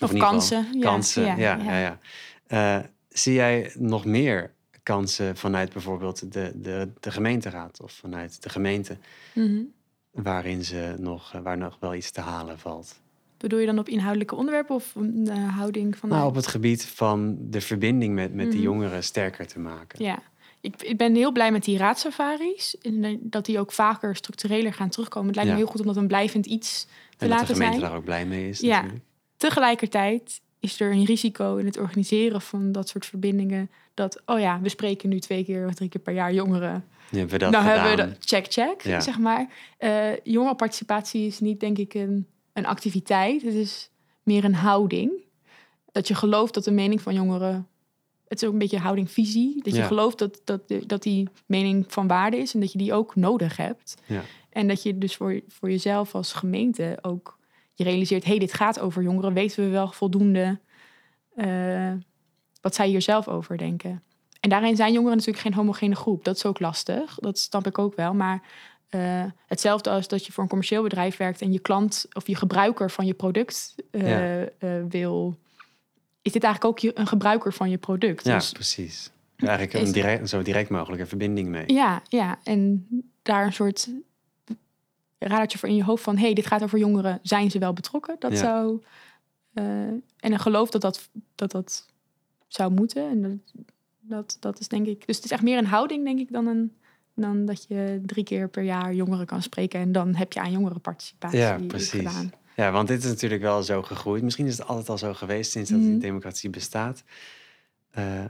Of 0.00 0.12
kansen. 0.12 0.66
Ja, 0.72 0.80
Kansen, 0.80 1.24
ja. 1.24 1.36
ja, 1.36 1.56
ja, 1.56 1.78
ja. 1.78 1.78
ja. 1.78 1.98
Eh, 2.46 2.84
zie 3.14 3.34
jij 3.34 3.72
nog 3.78 4.04
meer 4.04 4.52
kansen 4.82 5.36
vanuit 5.36 5.72
bijvoorbeeld 5.72 6.32
de, 6.32 6.52
de, 6.54 6.88
de 7.00 7.10
gemeenteraad 7.10 7.80
of 7.82 7.92
vanuit 7.92 8.42
de 8.42 8.48
gemeente... 8.48 8.96
Mhm. 9.34 9.62
waarin 10.10 10.64
ze 10.64 10.94
nog, 10.98 11.32
eh, 11.34 11.40
waar 11.40 11.58
nog 11.58 11.76
wel 11.80 11.94
iets 11.94 12.10
te 12.10 12.20
halen 12.20 12.58
valt? 12.58 13.00
Bedoel 13.36 13.58
je 13.58 13.66
dan 13.66 13.78
op 13.78 13.88
inhoudelijke 13.88 14.34
onderwerpen 14.34 14.74
of 14.74 14.94
een 14.94 15.28
eh, 15.28 15.56
houding 15.56 15.96
van... 15.96 16.08
Nou, 16.08 16.26
op 16.26 16.34
het 16.34 16.46
gebied 16.46 16.84
van 16.84 17.36
de 17.40 17.60
verbinding 17.60 18.14
met, 18.14 18.34
met 18.34 18.46
de 18.50 18.56
Mhm. 18.56 18.64
jongeren 18.64 19.04
sterker 19.04 19.46
te 19.46 19.58
maken. 19.58 20.04
Ja, 20.04 20.18
ik, 20.60 20.82
ik 20.82 20.96
ben 20.96 21.14
heel 21.14 21.32
blij 21.32 21.52
met 21.52 21.64
die 21.64 21.78
raadsafaris. 21.78 22.78
En 22.78 23.18
dat 23.22 23.44
die 23.44 23.58
ook 23.58 23.72
vaker 23.72 24.16
structureler 24.16 24.72
gaan 24.72 24.88
terugkomen. 24.88 25.26
Het 25.26 25.36
lijkt 25.36 25.50
Ja. 25.50 25.56
me 25.56 25.62
heel 25.64 25.72
goed 25.72 25.80
om 25.80 25.86
dat 25.86 25.96
een 25.96 26.06
blijvend 26.06 26.46
iets 26.46 26.84
te 26.84 27.24
en 27.24 27.28
dat 27.30 27.38
de 27.38 27.46
gemeente 27.46 27.78
zijn. 27.78 27.88
daar 27.88 27.98
ook 27.98 28.04
blij 28.04 28.26
mee 28.26 28.48
is 28.48 28.60
Ja. 28.60 28.76
natuurlijk. 28.80 29.04
Tegelijkertijd 29.36 30.40
is 30.64 30.80
er 30.80 30.92
een 30.92 31.04
risico 31.04 31.56
in 31.56 31.66
het 31.66 31.78
organiseren 31.78 32.40
van 32.40 32.72
dat 32.72 32.88
soort 32.88 33.06
verbindingen. 33.06 33.70
Dat, 33.94 34.22
oh 34.26 34.40
ja, 34.40 34.60
we 34.60 34.68
spreken 34.68 35.08
nu 35.08 35.18
twee 35.18 35.44
keer 35.44 35.66
of 35.66 35.74
drie 35.74 35.88
keer 35.88 36.00
per 36.00 36.14
jaar 36.14 36.32
jongeren. 36.32 36.84
Nu 37.10 37.18
hebben 37.18 37.38
we 37.38 37.44
dat 37.44 37.50
nou 37.52 37.64
gedaan. 37.64 37.86
hebben 37.88 38.06
we 38.06 38.12
dat, 38.12 38.24
check, 38.24 38.46
check, 38.52 38.82
Ja. 38.82 39.00
zeg 39.00 39.18
maar. 39.18 39.48
Eh 39.78 40.16
jongerenparticipatie 40.22 41.26
is 41.26 41.40
niet, 41.40 41.60
denk 41.60 41.78
ik, 41.78 41.94
een, 41.94 42.26
een 42.52 42.66
activiteit. 42.66 43.42
Het 43.42 43.54
is 43.54 43.90
meer 44.22 44.44
een 44.44 44.54
houding. 44.54 45.10
Dat 45.92 46.08
je 46.08 46.14
gelooft 46.14 46.54
dat 46.54 46.64
de 46.64 46.70
mening 46.70 47.02
van 47.02 47.14
jongeren... 47.14 47.66
Het 48.28 48.42
is 48.42 48.46
ook 48.48 48.52
een 48.52 48.58
beetje 48.58 48.78
houding, 48.78 49.10
visie. 49.10 49.62
Dat 49.62 49.72
je 49.72 49.78
Ja. 49.80 49.86
gelooft 49.86 50.18
dat, 50.18 50.40
dat, 50.44 50.60
dat 50.86 51.02
die 51.02 51.28
mening 51.46 51.84
van 51.88 52.06
waarde 52.06 52.36
is... 52.36 52.54
en 52.54 52.60
dat 52.60 52.72
je 52.72 52.78
die 52.78 52.92
ook 52.92 53.16
nodig 53.16 53.56
hebt. 53.56 53.94
Ja. 54.06 54.22
En 54.50 54.68
dat 54.68 54.82
je 54.82 54.98
dus 54.98 55.16
voor, 55.16 55.40
voor 55.48 55.70
jezelf 55.70 56.14
als 56.14 56.32
gemeente 56.32 56.98
ook... 57.02 57.38
je 57.74 57.84
realiseert, 57.84 58.24
hé, 58.24 58.30
hey, 58.30 58.38
dit 58.38 58.52
gaat 58.52 58.80
over 58.80 59.02
jongeren. 59.02 59.32
Weten 59.32 59.64
we 59.64 59.70
wel 59.70 59.92
voldoende 59.92 60.58
eh, 61.34 61.92
wat 62.60 62.74
zij 62.74 62.88
hier 62.88 63.02
zelf 63.02 63.28
over 63.28 63.58
denken? 63.58 64.02
En 64.40 64.50
daarin 64.50 64.76
zijn 64.76 64.92
jongeren 64.92 65.16
natuurlijk 65.16 65.44
geen 65.44 65.54
homogene 65.54 65.94
groep. 65.94 66.24
Dat 66.24 66.36
is 66.36 66.44
ook 66.44 66.60
lastig. 66.60 67.14
Dat 67.14 67.38
snap 67.38 67.66
ik 67.66 67.78
ook 67.78 67.96
wel. 67.96 68.14
Maar 68.14 68.42
eh, 68.88 69.24
hetzelfde 69.46 69.90
als 69.90 70.08
dat 70.08 70.26
je 70.26 70.32
voor 70.32 70.42
een 70.42 70.48
commercieel 70.48 70.82
bedrijf 70.82 71.16
werkt 71.16 71.40
en 71.40 71.52
je 71.52 71.58
klant 71.58 72.06
of 72.12 72.26
je 72.26 72.36
gebruiker 72.36 72.90
van 72.90 73.06
je 73.06 73.14
product 73.14 73.74
eh, 73.90 74.40
Ja. 74.40 74.48
wil. 74.88 75.38
Is 76.22 76.32
dit 76.32 76.42
eigenlijk 76.44 76.74
ook 76.74 76.78
je, 76.78 76.98
een 76.98 77.06
gebruiker 77.06 77.52
van 77.52 77.70
je 77.70 77.78
product? 77.78 78.24
Ja, 78.24 78.34
Dus, 78.34 78.52
precies. 78.52 79.10
Eigenlijk 79.36 79.86
een 79.86 79.92
direct, 79.92 80.28
zo 80.28 80.42
direct 80.42 80.70
mogelijke 80.70 81.06
verbinding 81.06 81.48
mee. 81.48 81.72
ja, 81.72 82.02
ja. 82.08 82.38
En 82.44 82.86
daar 83.22 83.46
een 83.46 83.52
soort 83.52 83.90
radertje 85.28 85.58
voor 85.58 85.68
in 85.68 85.74
je 85.76 85.84
hoofd 85.84 86.02
van... 86.02 86.16
hé, 86.16 86.22
hey, 86.24 86.34
dit 86.34 86.46
gaat 86.46 86.62
over 86.62 86.78
jongeren. 86.78 87.18
Zijn 87.22 87.50
ze 87.50 87.58
wel 87.58 87.72
betrokken? 87.72 88.16
Dat 88.18 88.32
Ja. 88.32 88.38
zou... 88.38 88.82
eh, 89.52 89.64
en 89.64 90.02
een 90.20 90.38
geloof 90.38 90.70
dat 90.70 90.80
dat, 90.80 91.08
dat 91.34 91.50
dat 91.50 91.86
zou 92.48 92.72
moeten. 92.72 93.08
En 93.10 93.22
dat, 93.22 93.54
dat, 94.00 94.36
dat 94.40 94.60
is 94.60 94.68
denk 94.68 94.86
ik... 94.86 95.06
Dus 95.06 95.16
het 95.16 95.24
is 95.24 95.30
echt 95.30 95.42
meer 95.42 95.58
een 95.58 95.66
houding, 95.66 96.04
denk 96.04 96.18
ik, 96.18 96.32
dan, 96.32 96.46
een, 96.46 96.76
dan 97.14 97.44
dat 97.46 97.64
je 97.68 98.00
drie 98.06 98.24
keer 98.24 98.48
per 98.48 98.62
jaar 98.62 98.94
jongeren 98.94 99.26
kan 99.26 99.42
spreken. 99.42 99.80
En 99.80 99.92
dan 99.92 100.14
heb 100.14 100.32
je 100.32 100.40
aan 100.40 100.52
jongerenparticipatie 100.52 101.38
Ja, 101.38 101.58
precies. 101.66 101.90
gedaan. 101.90 102.32
Ja, 102.56 102.72
want 102.72 102.88
dit 102.88 103.04
is 103.04 103.10
natuurlijk 103.10 103.42
wel 103.42 103.62
zo 103.62 103.82
gegroeid. 103.82 104.22
Misschien 104.22 104.46
is 104.46 104.58
het 104.58 104.66
altijd 104.66 104.88
al 104.88 104.98
zo 104.98 105.14
geweest 105.14 105.50
sinds 105.50 105.70
dat 105.70 105.78
Mhm. 105.80 105.88
die 105.88 105.98
democratie 105.98 106.50
bestaat. 106.50 107.04
Eh, 107.90 108.24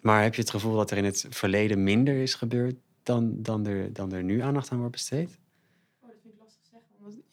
maar 0.00 0.22
heb 0.22 0.34
je 0.34 0.40
het 0.40 0.50
gevoel 0.50 0.76
dat 0.76 0.90
er 0.90 0.96
in 0.96 1.04
het 1.04 1.26
verleden 1.30 1.82
minder 1.84 2.14
is 2.22 2.34
gebeurd 2.34 2.74
dan, 3.02 3.34
dan, 3.42 3.66
er, 3.66 3.92
dan 3.92 4.12
er 4.12 4.22
nu 4.22 4.40
aandacht 4.40 4.70
aan 4.70 4.78
wordt 4.78 4.92
besteed? 4.92 5.38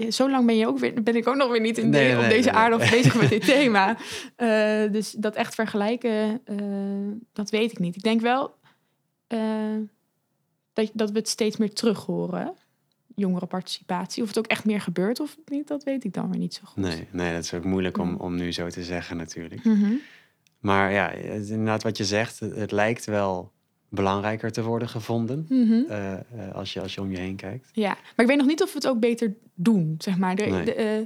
Zo 0.10 0.30
lang 0.30 0.46
ben, 0.46 0.56
je 0.56 0.68
ook 0.68 0.80
weer, 0.80 1.04
ben 1.04 1.16
ik 1.16 1.28
ook 1.28 1.36
nog 1.36 1.52
weer 1.52 1.62
niet 1.62 1.78
in 1.78 1.90
Nee, 1.90 2.18
op 2.18 2.30
deze 2.30 2.50
nee, 2.50 2.58
aarde 2.58 2.78
bezig 2.92 3.20
met 3.20 3.30
dit 3.30 3.46
thema. 3.46 3.98
Eh, 4.36 4.92
dus 4.92 5.12
dat 5.12 5.36
echt 5.36 5.56
vergelijken, 5.56 6.42
eh, 6.46 6.58
dat 7.34 7.50
weet 7.50 7.72
ik 7.72 7.80
niet. 7.80 7.96
Ik 7.96 8.04
denk 8.04 8.22
wel 8.22 8.56
eh, 9.28 9.40
dat, 10.74 10.90
dat 10.94 11.12
we 11.12 11.18
het 11.18 11.30
steeds 11.30 11.58
meer 11.58 11.74
terug 11.74 12.06
horen. 12.06 12.54
Jongerenparticipatie. 13.16 14.24
Of 14.24 14.28
het 14.28 14.38
ook 14.38 14.48
echt 14.48 14.66
meer 14.66 14.82
gebeurt 14.82 15.20
of 15.20 15.38
niet, 15.46 15.68
dat 15.68 15.84
weet 15.84 16.04
ik 16.04 16.14
dan 16.14 16.30
weer 16.30 16.40
niet 16.40 16.54
zo 16.54 16.62
goed. 16.64 16.84
Nee, 16.84 17.08
nee 17.12 17.34
dat 17.34 17.44
is 17.44 17.54
ook 17.54 17.64
moeilijk 17.64 17.98
om, 17.98 18.10
Nee. 18.10 18.20
om 18.20 18.36
nu 18.36 18.52
zo 18.52 18.70
te 18.70 18.84
zeggen 18.84 19.18
natuurlijk. 19.18 19.64
Mhm. 19.64 19.94
Maar 20.60 20.92
ja, 20.92 21.12
inderdaad 21.12 21.84
wat 21.84 21.98
je 21.98 22.06
zegt. 22.06 22.40
Het, 22.40 22.56
het 22.56 22.72
lijkt 22.72 23.06
wel 23.06 23.52
belangrijker 23.90 24.52
te 24.52 24.64
worden 24.64 24.90
gevonden. 24.90 25.46
Mhm. 25.50 25.74
eh, 25.90 26.14
eh, 26.14 26.20
als, 26.54 26.74
je, 26.74 26.82
als 26.82 26.94
je 26.94 27.02
om 27.02 27.12
je 27.12 27.18
heen 27.18 27.36
kijkt. 27.36 27.70
Ja, 27.74 27.90
maar 27.90 28.26
ik 28.26 28.28
weet 28.28 28.38
nog 28.38 28.48
niet 28.48 28.62
of 28.62 28.70
we 28.70 28.78
het 28.78 28.88
ook 28.88 29.00
beter 29.00 29.36
doen, 29.54 29.96
zeg 29.98 30.18
maar. 30.18 30.36
De, 30.36 30.46
Nee. 30.46 30.66
de, 30.66 30.74
eh, 30.74 31.02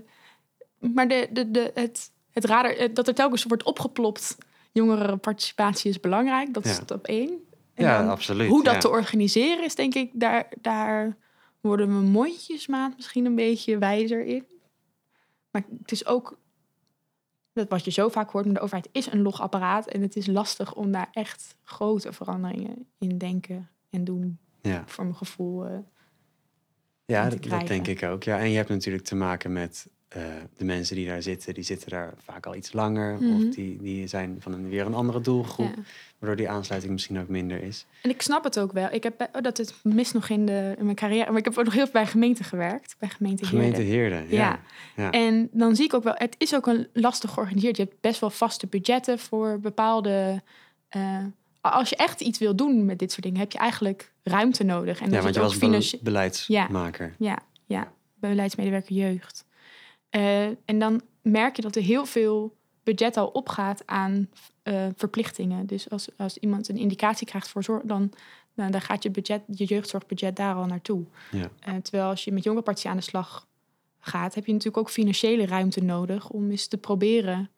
maar 0.93 1.07
de, 1.07 1.27
de, 1.31 1.51
de, 1.51 1.71
het, 1.73 2.11
het 2.31 2.45
radar, 2.45 2.71
eh, 2.71 2.89
dat 2.93 3.07
er 3.07 3.13
telkens 3.13 3.43
wordt 3.43 3.63
opgeplopt... 3.63 4.37
jongerenparticipatie 4.71 5.89
is 5.89 5.99
belangrijk, 5.99 6.53
dat 6.53 6.65
is 6.65 6.75
stap 6.75 7.05
één. 7.05 7.29
En 7.73 7.85
ja, 7.85 8.07
absoluut. 8.07 8.49
Hoe 8.49 8.63
dat 8.63 8.73
ja. 8.73 8.79
te 8.79 8.89
organiseren 8.89 9.63
is, 9.63 9.75
denk 9.75 9.95
ik, 9.95 10.09
daar, 10.13 10.51
daar 10.61 11.17
worden 11.61 11.87
we 11.87 12.05
mondjesmaat 12.05 12.95
misschien 12.95 13.25
een 13.25 13.35
beetje 13.35 13.77
wijzer 13.77 14.25
in. 14.25 14.45
Maar 15.51 15.63
het 15.81 15.91
is 15.91 16.05
ook, 16.05 16.37
dat 17.53 17.69
wat 17.69 17.85
je 17.85 17.91
zo 17.91 18.09
vaak 18.09 18.29
hoort, 18.31 18.45
maar 18.45 18.53
de 18.53 18.59
overheid 18.59 18.89
is 18.91 19.11
een 19.11 19.21
logapparaat. 19.21 19.87
En 19.87 20.01
het 20.01 20.15
is 20.15 20.27
lastig 20.27 20.73
om 20.73 20.91
daar 20.91 21.07
echt 21.11 21.55
grote 21.63 22.13
veranderingen 22.13 22.85
in 22.99 23.17
denken 23.17 23.69
en 23.89 24.03
doen, 24.03 24.39
Ja, 24.61 24.83
voor 24.85 25.03
mijn 25.03 25.15
gevoel. 25.15 25.65
eh. 25.65 25.77
ja 27.05 27.29
dat, 27.29 27.43
dat 27.43 27.67
denk 27.67 27.87
ik 27.87 28.03
ook. 28.03 28.23
Ja, 28.23 28.39
en 28.39 28.49
je 28.49 28.55
hebt 28.57 28.69
natuurlijk 28.69 29.03
te 29.05 29.15
maken 29.15 29.51
met 29.51 29.87
eh, 30.11 30.23
de 30.57 30.65
mensen 30.65 30.95
die 30.95 31.07
daar 31.07 31.21
zitten. 31.21 31.53
Die 31.53 31.63
zitten 31.63 31.89
daar 31.89 32.13
vaak 32.23 32.45
al 32.45 32.55
iets 32.55 32.73
langer. 32.73 33.13
Mhm. 33.21 33.33
Of 33.35 33.53
die, 33.55 33.77
die 33.81 34.07
zijn 34.07 34.35
van 34.39 34.53
een, 34.53 34.69
weer 34.69 34.85
een 34.85 34.93
andere 34.93 35.21
doelgroep. 35.21 35.73
Ja. 35.75 35.81
Waardoor 36.19 36.37
die 36.37 36.49
aansluiting 36.49 36.93
misschien 36.93 37.19
ook 37.19 37.27
minder 37.27 37.63
is. 37.63 37.85
En 38.01 38.09
ik 38.09 38.21
snap 38.21 38.43
het 38.43 38.59
ook 38.59 38.71
wel. 38.71 38.87
Ik 38.91 39.03
heb 39.03 39.29
oh, 39.33 39.41
dat 39.41 39.57
het 39.57 39.73
mis 39.83 40.11
nog 40.11 40.29
in, 40.29 40.45
de, 40.45 40.75
in 40.77 40.83
mijn 40.83 40.95
carrière. 40.95 41.29
Maar 41.29 41.39
ik 41.39 41.45
heb 41.45 41.57
ook 41.57 41.63
nog 41.65 41.73
heel 41.73 41.83
veel 41.83 41.91
bij 41.93 42.05
gemeenten 42.07 42.45
gewerkt. 42.45 42.95
Bij 42.99 43.09
gemeente 43.09 43.45
Heerden. 43.45 43.61
Gemeente 43.73 43.91
Heerden. 43.91 44.25
Ja. 44.29 44.37
Ja. 44.37 44.59
Ja. 44.95 45.11
En 45.11 45.49
dan 45.51 45.75
zie 45.75 45.85
ik 45.85 45.93
ook 45.93 46.03
wel, 46.03 46.13
het 46.17 46.35
is 46.37 46.55
ook 46.55 46.67
een 46.67 46.87
lastig 46.93 47.31
georganiseerd. 47.31 47.77
Je 47.77 47.83
hebt 47.83 48.01
best 48.01 48.19
wel 48.19 48.29
vaste 48.29 48.67
budgetten 48.67 49.19
voor 49.19 49.59
bepaalde. 49.59 50.41
eh, 50.89 51.17
als 51.61 51.89
je 51.89 51.95
echt 51.95 52.21
iets 52.21 52.39
wil 52.39 52.55
doen 52.55 52.85
met 52.85 52.99
dit 52.99 53.11
soort 53.11 53.23
dingen, 53.23 53.39
heb 53.39 53.51
je 53.51 53.57
eigenlijk 53.57 54.11
ruimte 54.23 54.63
nodig. 54.63 55.01
En 55.01 55.11
Ja, 55.11 55.21
want 55.21 55.35
je 55.35 55.41
ook 55.41 55.47
was 55.47 55.55
financi- 55.57 55.97
be- 55.97 56.03
beleidsmaker. 56.03 57.15
Ja, 57.17 57.37
ja, 57.65 57.91
beleidsmedewerker 58.15 58.95
jeugd. 58.95 59.45
Eh, 60.11 60.45
en 60.45 60.79
dan 60.79 61.01
merk 61.21 61.55
je 61.55 61.61
dat 61.61 61.75
er 61.75 61.81
heel 61.81 62.05
veel 62.05 62.55
budget 62.83 63.17
al 63.17 63.27
opgaat 63.27 63.83
aan 63.85 64.29
eh, 64.63 64.87
verplichtingen. 64.95 65.65
Dus 65.65 65.89
als, 65.89 66.07
als 66.17 66.37
iemand 66.37 66.69
een 66.69 66.77
indicatie 66.77 67.27
krijgt 67.27 67.47
voor 67.47 67.63
zorg, 67.63 67.81
dan, 67.83 68.11
nou, 68.53 68.71
dan 68.71 68.81
gaat 68.81 69.03
je, 69.03 69.09
budget, 69.11 69.41
je 69.47 69.65
jeugdzorgbudget 69.65 70.35
daar 70.35 70.55
al 70.55 70.65
naartoe. 70.65 71.03
Ja. 71.31 71.49
Eh, 71.59 71.75
terwijl 71.75 72.09
als 72.09 72.23
je 72.23 72.31
met 72.31 72.43
jongerenpartijen 72.43 72.91
aan 72.91 72.97
de 72.97 73.03
slag 73.03 73.47
gaat, 73.99 74.35
heb 74.35 74.45
je 74.45 74.51
natuurlijk 74.51 74.77
ook 74.77 74.89
financiële 74.89 75.45
ruimte 75.45 75.83
nodig 75.83 76.29
om 76.29 76.51
eens 76.51 76.67
te 76.67 76.77
proberen, 76.77 77.49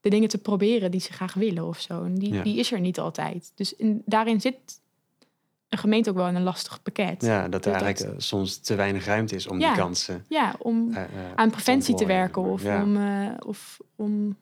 de 0.00 0.10
dingen 0.10 0.28
te 0.28 0.38
proberen 0.38 0.90
die 0.90 1.00
ze 1.00 1.12
graag 1.12 1.34
willen 1.34 1.66
of 1.66 1.80
zo. 1.80 2.04
En 2.04 2.14
die, 2.14 2.32
Ja. 2.32 2.42
die 2.42 2.56
is 2.58 2.72
er 2.72 2.80
niet 2.80 2.98
altijd. 2.98 3.52
Dus 3.54 3.76
in, 3.76 4.02
daarin 4.06 4.40
zit 4.40 4.80
een 5.70 5.78
gemeente 5.78 6.10
ook 6.10 6.16
wel 6.16 6.28
in 6.28 6.34
een 6.34 6.42
lastig 6.42 6.82
pakket. 6.82 7.22
Ja, 7.22 7.48
dat 7.48 7.64
er 7.64 7.72
Dat- 7.72 7.82
eigenlijk 7.82 8.14
eh, 8.14 8.20
soms 8.20 8.58
te 8.58 8.74
weinig 8.74 9.04
ruimte 9.04 9.34
is 9.34 9.46
om 9.46 9.60
Ja. 9.60 9.68
die 9.68 9.82
kansen 9.82 10.24
Ja, 10.28 10.54
om 10.58 10.94
eh, 10.94 11.02
eh, 11.02 11.08
aan 11.34 11.50
preventie 11.50 11.94
te 11.94 12.06
werken 12.06 12.42
of, 12.42 12.62
ja. 12.62 12.82
om, 12.82 12.96
of, 13.46 13.78
om, 13.96 14.36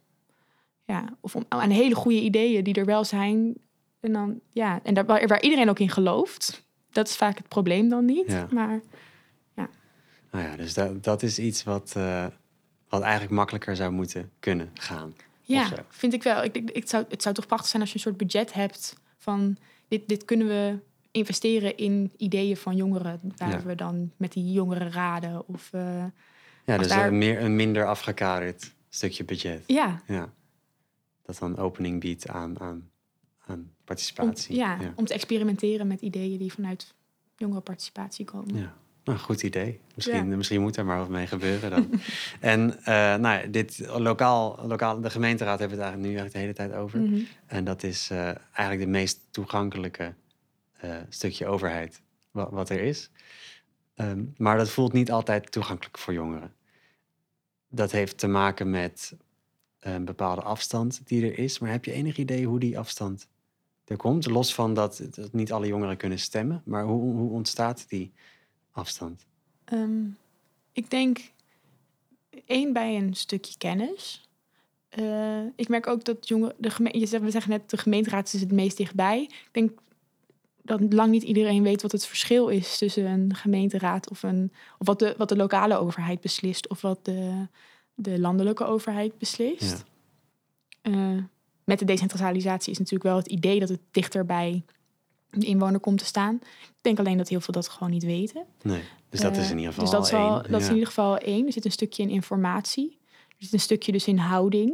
ja, 0.85 1.05
of 1.21 1.37
om 1.37 1.45
aan 1.49 1.71
hele 1.71 1.95
goede 1.95 2.21
ideeën 2.21 2.65
die 2.65 2.75
er 2.75 2.85
wel 2.85 3.05
zijn. 3.05 3.55
En, 4.01 4.13
dan, 4.13 4.41
ja, 4.53 4.81
en 4.83 4.95
daar, 4.95 5.05
waar, 5.07 5.43
iedereen 5.43 5.69
ook 5.69 5.79
in 5.79 5.91
gelooft. 5.91 6.67
Dat 6.91 7.09
is 7.09 7.17
vaak 7.17 7.39
het 7.39 7.49
probleem 7.49 7.89
dan 7.89 8.05
niet. 8.05 8.31
Ja. 8.31 8.47
Maar 8.53 8.81
Nou 10.31 10.45
ja, 10.45 10.57
dus 10.57 10.75
dat, 10.75 11.05
dat 11.05 11.23
is 11.23 11.39
iets 11.39 11.65
wat, 11.65 11.97
wat 12.89 13.03
eigenlijk 13.03 13.33
makkelijker 13.33 13.77
zou 13.77 13.93
moeten 13.93 14.31
kunnen 14.41 14.71
gaan. 14.75 15.15
ja, 15.43 15.69
vind 15.89 16.13
ik 16.13 16.23
wel. 16.23 16.43
Ik, 16.45 16.57
ik, 16.57 16.71
ik 16.71 16.89
zou, 16.89 17.05
het 17.09 17.23
zou 17.23 17.35
toch 17.35 17.47
prachtig 17.47 17.69
zijn 17.69 17.83
als 17.83 17.91
je 17.91 17.97
een 17.99 18.03
soort 18.03 18.17
budget 18.17 18.53
hebt 18.53 18.97
van 19.17 19.57
dit, 19.89 20.09
dit 20.09 20.25
kunnen 20.25 20.47
we 20.47 20.79
investeren 21.11 21.77
in 21.77 22.13
ideeën 22.17 22.57
van 22.57 22.77
jongeren. 22.77 23.21
Waar 23.37 23.51
Ja. 23.51 23.63
we 23.63 23.75
dan 23.75 24.13
met 24.17 24.33
die 24.33 24.53
jongeren 24.53 24.93
raden. 24.93 25.49
Of, 25.49 25.69
eh, 25.73 26.05
Ja, 26.65 26.79
dus 26.79 26.89
daar- 26.89 27.07
een, 27.07 27.19
meer, 27.19 27.41
een 27.43 27.57
minder 27.57 27.87
afgekaderd 27.87 28.75
stukje 28.89 29.25
budget. 29.25 29.65
ja, 29.67 30.03
Ja. 30.07 30.33
Dat 31.23 31.39
dan 31.39 31.57
opening 31.59 32.01
biedt 32.01 32.29
aan, 32.29 32.61
aan, 32.61 32.91
aan 33.47 33.59
om, 33.59 33.71
participatie. 33.85 34.57
ja, 34.57 34.77
ja. 34.81 34.93
om 34.97 35.05
te 35.05 35.15
experimenteren 35.15 35.87
met 35.87 36.01
ideeën 36.01 36.39
die 36.39 36.53
vanuit 36.53 36.95
jongerenparticipatie 37.37 38.25
komen. 38.25 38.57
Ja. 38.57 38.75
Nou, 39.05 39.19
goed 39.21 39.43
idee. 39.43 39.81
Misschien, 39.95 40.31
Ja. 40.31 40.37
misschien 40.37 40.61
moet 40.61 40.77
er 40.77 40.85
maar 40.85 40.99
wat 40.99 41.09
mee 41.09 41.27
gebeuren 41.27 41.71
dan. 41.71 41.91
en 42.41 42.79
eh, 42.85 42.95
nou, 42.95 43.41
ja, 43.41 43.47
dit 43.47 43.87
lokaal, 43.97 44.59
lokaal, 44.67 45.01
de 45.01 45.11
gemeenteraad 45.11 45.59
hebben 45.59 45.79
we 45.79 45.85
het 45.85 45.93
eigenlijk 45.93 46.03
nu 46.15 46.19
eigenlijk 46.21 46.33
de 46.33 46.63
hele 46.63 46.71
tijd 46.71 46.83
over. 46.85 47.01
Mhm. 47.01 47.21
En 47.47 47.65
dat 47.65 47.83
is 47.83 48.11
eh, 48.11 48.19
eigenlijk 48.53 48.81
de 48.81 48.87
meest 48.99 49.21
toegankelijke 49.31 50.15
eh, 50.79 50.97
stukje 51.09 51.47
overheid 51.47 52.03
wat, 52.31 52.51
wat 52.51 52.71
er 52.71 52.81
is. 52.81 53.11
Ehm, 53.95 54.25
maar 54.37 54.57
dat 54.57 54.71
voelt 54.71 54.93
niet 54.93 55.11
altijd 55.11 55.53
toegankelijk 55.53 55.99
voor 55.99 56.13
jongeren. 56.13 56.55
Dat 57.69 57.91
heeft 57.91 58.19
te 58.19 58.27
maken 58.27 58.71
met 58.71 59.17
een 59.81 60.05
bepaalde 60.05 60.43
afstand 60.43 61.01
die 61.05 61.25
er 61.25 61.39
is. 61.39 61.59
Maar 61.59 61.71
heb 61.71 61.85
je 61.85 61.93
enig 61.93 62.17
idee 62.17 62.47
hoe 62.47 62.59
die 62.59 62.79
afstand 62.79 63.29
er 63.85 63.97
komt? 63.97 64.27
Los 64.27 64.55
van 64.55 64.75
dat, 64.75 65.09
dat 65.11 65.33
niet 65.33 65.53
alle 65.53 65.67
jongeren 65.67 65.97
kunnen 65.97 66.19
stemmen. 66.19 66.63
Maar 66.65 66.85
hoe, 66.85 67.17
hoe 67.17 67.31
ontstaat 67.31 67.89
die 67.89 68.13
afstand? 68.71 69.27
Ehm, 69.65 70.05
ik 70.73 70.91
denk 70.91 71.21
één 72.47 72.73
bij 72.73 72.97
een 72.97 73.15
stukje 73.15 73.59
kennis. 73.59 74.29
Eh, 74.89 75.45
ik 75.57 75.69
merk 75.69 75.87
ook 75.87 76.05
dat 76.05 76.29
jongen, 76.29 76.55
de 76.59 76.71
geme- 76.71 76.99
je 76.99 77.07
zegt, 77.07 77.23
we 77.23 77.31
zeggen 77.31 77.51
net 77.51 77.71
de 77.71 77.77
gemeenteraad 77.77 78.33
is 78.33 78.41
het 78.41 78.53
meest 78.53 78.77
dichtbij. 78.77 79.23
Ik 79.23 79.49
denk 79.53 79.71
dat 80.69 80.93
lang 80.93 81.11
niet 81.11 81.23
iedereen 81.23 81.63
weet 81.63 81.83
wat 81.83 81.93
het 81.93 82.07
verschil 82.07 82.49
is 82.49 82.79
tussen 82.79 83.07
een 83.07 83.35
gemeenteraad 83.35 84.11
of 84.11 84.23
een 84.23 84.53
of 84.79 84.87
wat 84.87 84.99
de, 84.99 85.15
wat 85.17 85.29
de 85.29 85.37
lokale 85.37 85.77
overheid 85.77 86.21
beslist 86.21 86.69
of 86.69 86.81
wat 86.81 87.05
de, 87.05 87.47
de 87.95 88.19
landelijke 88.19 88.65
overheid 88.65 89.19
beslist. 89.19 89.85
Eh, 90.83 91.17
met 91.65 91.79
de 91.79 91.85
decentralisatie 91.85 92.73
is 92.73 92.79
natuurlijk 92.79 93.05
wel 93.05 93.17
het 93.17 93.27
idee 93.27 93.61
dat 93.61 93.69
het 93.69 93.81
dichter 93.91 94.25
bij 94.27 94.63
de 95.31 95.47
inwoner 95.47 95.81
komt 95.81 95.99
te 95.99 96.05
staan. 96.05 96.35
Ik 96.63 96.83
denk 96.83 96.99
alleen 96.99 97.19
dat 97.19 97.29
heel 97.29 97.41
veel 97.41 97.55
dat 97.55 97.69
gewoon 97.69 97.91
niet 97.91 98.05
weten. 98.05 98.45
Nee, 98.63 98.83
dus 99.09 99.21
dat 99.21 99.37
is 99.37 99.45
Eh, 99.45 99.51
in 99.51 99.59
ieder 99.59 99.73
geval 99.73 99.85
Dus 99.85 99.93
dat 99.93 100.07
is, 100.07 100.13
één. 100.13 100.51
dat 100.53 100.61
is 100.61 100.67
in 100.67 100.73
ieder 100.73 100.89
geval 100.89 101.19
één. 101.19 101.47
Er 101.47 101.53
zit 101.53 101.65
een 101.65 101.73
stukje 101.73 102.03
in 102.03 102.11
informatie. 102.11 102.99
Er 103.29 103.35
zit 103.45 103.53
een 103.53 103.61
stukje 103.61 103.93
dus 103.93 104.07
in 104.07 104.19
houding. 104.19 104.73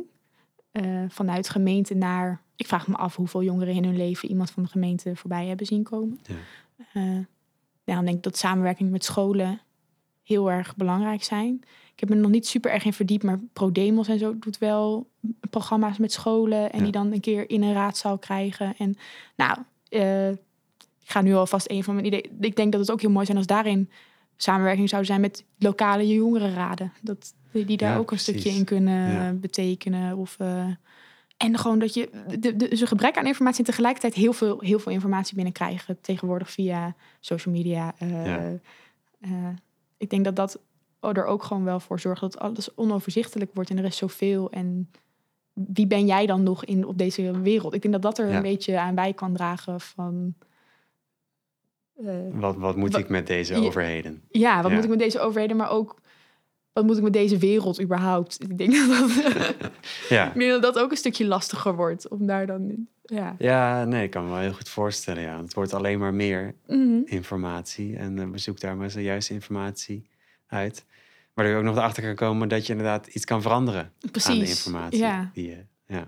eh, 0.72 1.04
vanuit 1.08 1.48
gemeente 1.48 1.94
naar... 1.94 2.42
Ik 2.56 2.66
vraag 2.66 2.86
me 2.88 2.96
af 2.96 3.16
hoeveel 3.16 3.42
jongeren 3.42 3.74
in 3.74 3.84
hun 3.84 3.96
leven... 3.96 4.28
iemand 4.28 4.50
van 4.50 4.62
de 4.62 4.68
gemeente 4.68 5.16
voorbij 5.16 5.46
hebben 5.46 5.66
zien 5.66 5.82
komen. 5.82 6.20
Ja. 6.26 6.34
Eh, 6.92 7.18
daarom 7.84 8.04
denk 8.04 8.16
ik 8.16 8.22
dat 8.22 8.36
samenwerking 8.36 8.90
met 8.90 9.04
scholen 9.04 9.60
heel 10.22 10.50
erg 10.50 10.76
belangrijk 10.76 11.22
zijn. 11.24 11.60
Ik 11.92 12.00
heb 12.00 12.08
me 12.08 12.14
er 12.14 12.20
nog 12.20 12.30
niet 12.30 12.46
super 12.46 12.70
erg 12.70 12.84
in 12.84 12.92
verdiept... 12.92 13.22
maar 13.24 13.38
ProDemos 13.52 14.08
en 14.08 14.18
zo 14.18 14.38
doet 14.38 14.58
wel 14.58 15.10
programma's 15.50 15.98
met 15.98 16.12
scholen... 16.12 16.72
en 16.72 16.78
Ja. 16.78 16.82
die 16.82 16.92
dan 16.92 17.12
een 17.12 17.20
keer 17.20 17.50
in 17.50 17.62
een 17.62 17.72
raadzaal 17.72 18.18
krijgen. 18.18 18.74
En 18.78 18.96
nou, 19.36 19.58
eh, 19.88 20.30
ik 20.30 21.10
ga 21.10 21.20
nu 21.20 21.34
alvast 21.34 21.70
een 21.70 21.84
van 21.84 21.94
mijn 21.94 22.06
ideeën... 22.06 22.30
Ik 22.40 22.56
denk 22.56 22.72
dat 22.72 22.80
het 22.80 22.90
ook 22.90 23.00
heel 23.00 23.10
mooi 23.10 23.24
zijn 23.26 23.38
als 23.38 23.46
daarin 23.46 23.90
samenwerking 24.36 24.88
zou 24.88 25.04
zijn 25.04 25.20
met 25.20 25.44
lokale 25.58 26.06
jongerenraden. 26.08 26.92
Dat 27.02 27.34
die, 27.52 27.76
daar 27.76 27.90
Ja, 27.90 27.94
ook 27.96 28.10
een 28.10 28.16
precies. 28.16 28.40
stukje 28.40 28.58
in 28.58 28.64
kunnen 28.64 29.12
Ja. 29.12 29.32
betekenen. 29.32 30.16
Of, 30.16 30.36
eh, 30.38 30.66
en 31.44 31.58
gewoon 31.58 31.78
dat 31.78 31.94
je 31.94 32.10
de, 32.38 32.56
de, 32.56 32.80
een 32.80 32.86
gebrek 32.86 33.16
aan 33.16 33.26
informatie 33.26 33.58
en 33.58 33.64
tegelijkertijd 33.70 34.14
heel 34.14 34.32
veel, 34.32 34.60
heel 34.60 34.78
veel 34.78 34.92
informatie 34.92 35.34
binnenkrijgen. 35.34 36.00
Tegenwoordig 36.00 36.50
via 36.50 36.94
social 37.20 37.54
media. 37.54 37.94
eh, 37.98 38.24
Ja. 38.26 38.52
eh, 39.20 39.30
ik 39.96 40.10
denk 40.10 40.24
dat 40.24 40.36
dat 40.36 40.58
er 41.00 41.24
ook 41.24 41.42
gewoon 41.42 41.64
wel 41.64 41.80
voor 41.80 42.00
zorgt 42.00 42.20
dat 42.20 42.38
alles 42.38 42.74
onoverzichtelijk 42.76 43.50
wordt 43.54 43.70
en 43.70 43.78
er 43.78 43.84
is 43.84 43.96
zoveel. 43.96 44.50
En 44.50 44.90
wie 45.52 45.86
ben 45.86 46.06
jij 46.06 46.26
dan 46.26 46.42
nog 46.42 46.64
in, 46.64 46.86
op 46.86 46.98
deze 46.98 47.40
wereld? 47.40 47.74
Ik 47.74 47.82
denk 47.82 47.94
dat 47.94 48.02
dat 48.02 48.18
er 48.18 48.28
Ja. 48.30 48.36
een 48.36 48.42
beetje 48.42 48.78
aan 48.80 48.94
bij 48.94 49.12
kan 49.12 49.32
dragen 49.32 49.80
van. 49.80 50.34
eh, 52.04 52.14
Wat, 52.32 52.56
wat 52.56 52.76
moet 52.76 52.96
ik 52.96 53.08
met 53.08 53.26
deze 53.26 53.54
overheden? 53.54 54.22
ja, 54.28 54.56
wat 54.62 54.70
Ja. 54.70 54.74
moet 54.76 54.84
ik 54.84 54.90
met 54.90 54.98
deze 54.98 55.20
overheden, 55.20 55.56
maar 55.56 55.70
ook 55.70 56.00
wat 56.74 56.84
moet 56.84 56.96
ik 56.96 57.02
met 57.02 57.12
deze 57.12 57.38
wereld 57.38 57.80
überhaupt? 57.80 58.42
Ik 58.42 58.58
denk 58.58 58.72
dat 58.72 58.88
dat, 58.88 59.10
Ja. 60.08 60.32
denk 60.34 60.50
dat, 60.50 60.62
dat 60.62 60.78
ook 60.78 60.90
een 60.90 60.96
stukje 60.96 61.26
lastiger 61.26 61.76
wordt 61.76 62.08
om 62.08 62.26
daar 62.26 62.46
dan. 62.46 62.86
Ja. 63.02 63.34
ja, 63.38 63.84
nee, 63.84 64.04
ik 64.04 64.10
kan 64.10 64.24
me 64.24 64.30
wel 64.30 64.38
heel 64.38 64.52
goed 64.52 64.68
voorstellen. 64.68 65.22
Ja. 65.22 65.42
Het 65.42 65.54
wordt 65.54 65.74
alleen 65.74 65.98
maar 65.98 66.14
meer 66.14 66.54
Mhm. 66.66 67.00
informatie. 67.04 67.96
En 67.96 68.18
eh, 68.18 68.28
we 68.30 68.38
zoeken 68.38 68.66
daar 68.66 68.76
maar 68.76 68.92
de 68.92 69.02
juiste 69.02 69.32
informatie 69.34 70.08
uit. 70.46 70.84
Waardoor 71.34 71.54
je 71.54 71.60
ook 71.60 71.66
nog 71.66 71.76
erachter 71.76 72.02
kan 72.02 72.14
komen 72.14 72.48
dat 72.48 72.66
je 72.66 72.72
inderdaad 72.72 73.06
iets 73.06 73.24
kan 73.24 73.42
veranderen 73.42 73.82
aan 73.82 73.92
de 73.98 74.10
Precies. 74.10 74.48
informatie. 74.64 74.98
Ja. 74.98 75.30
Die 75.34 75.46
je, 75.48 75.64
ja. 75.86 76.06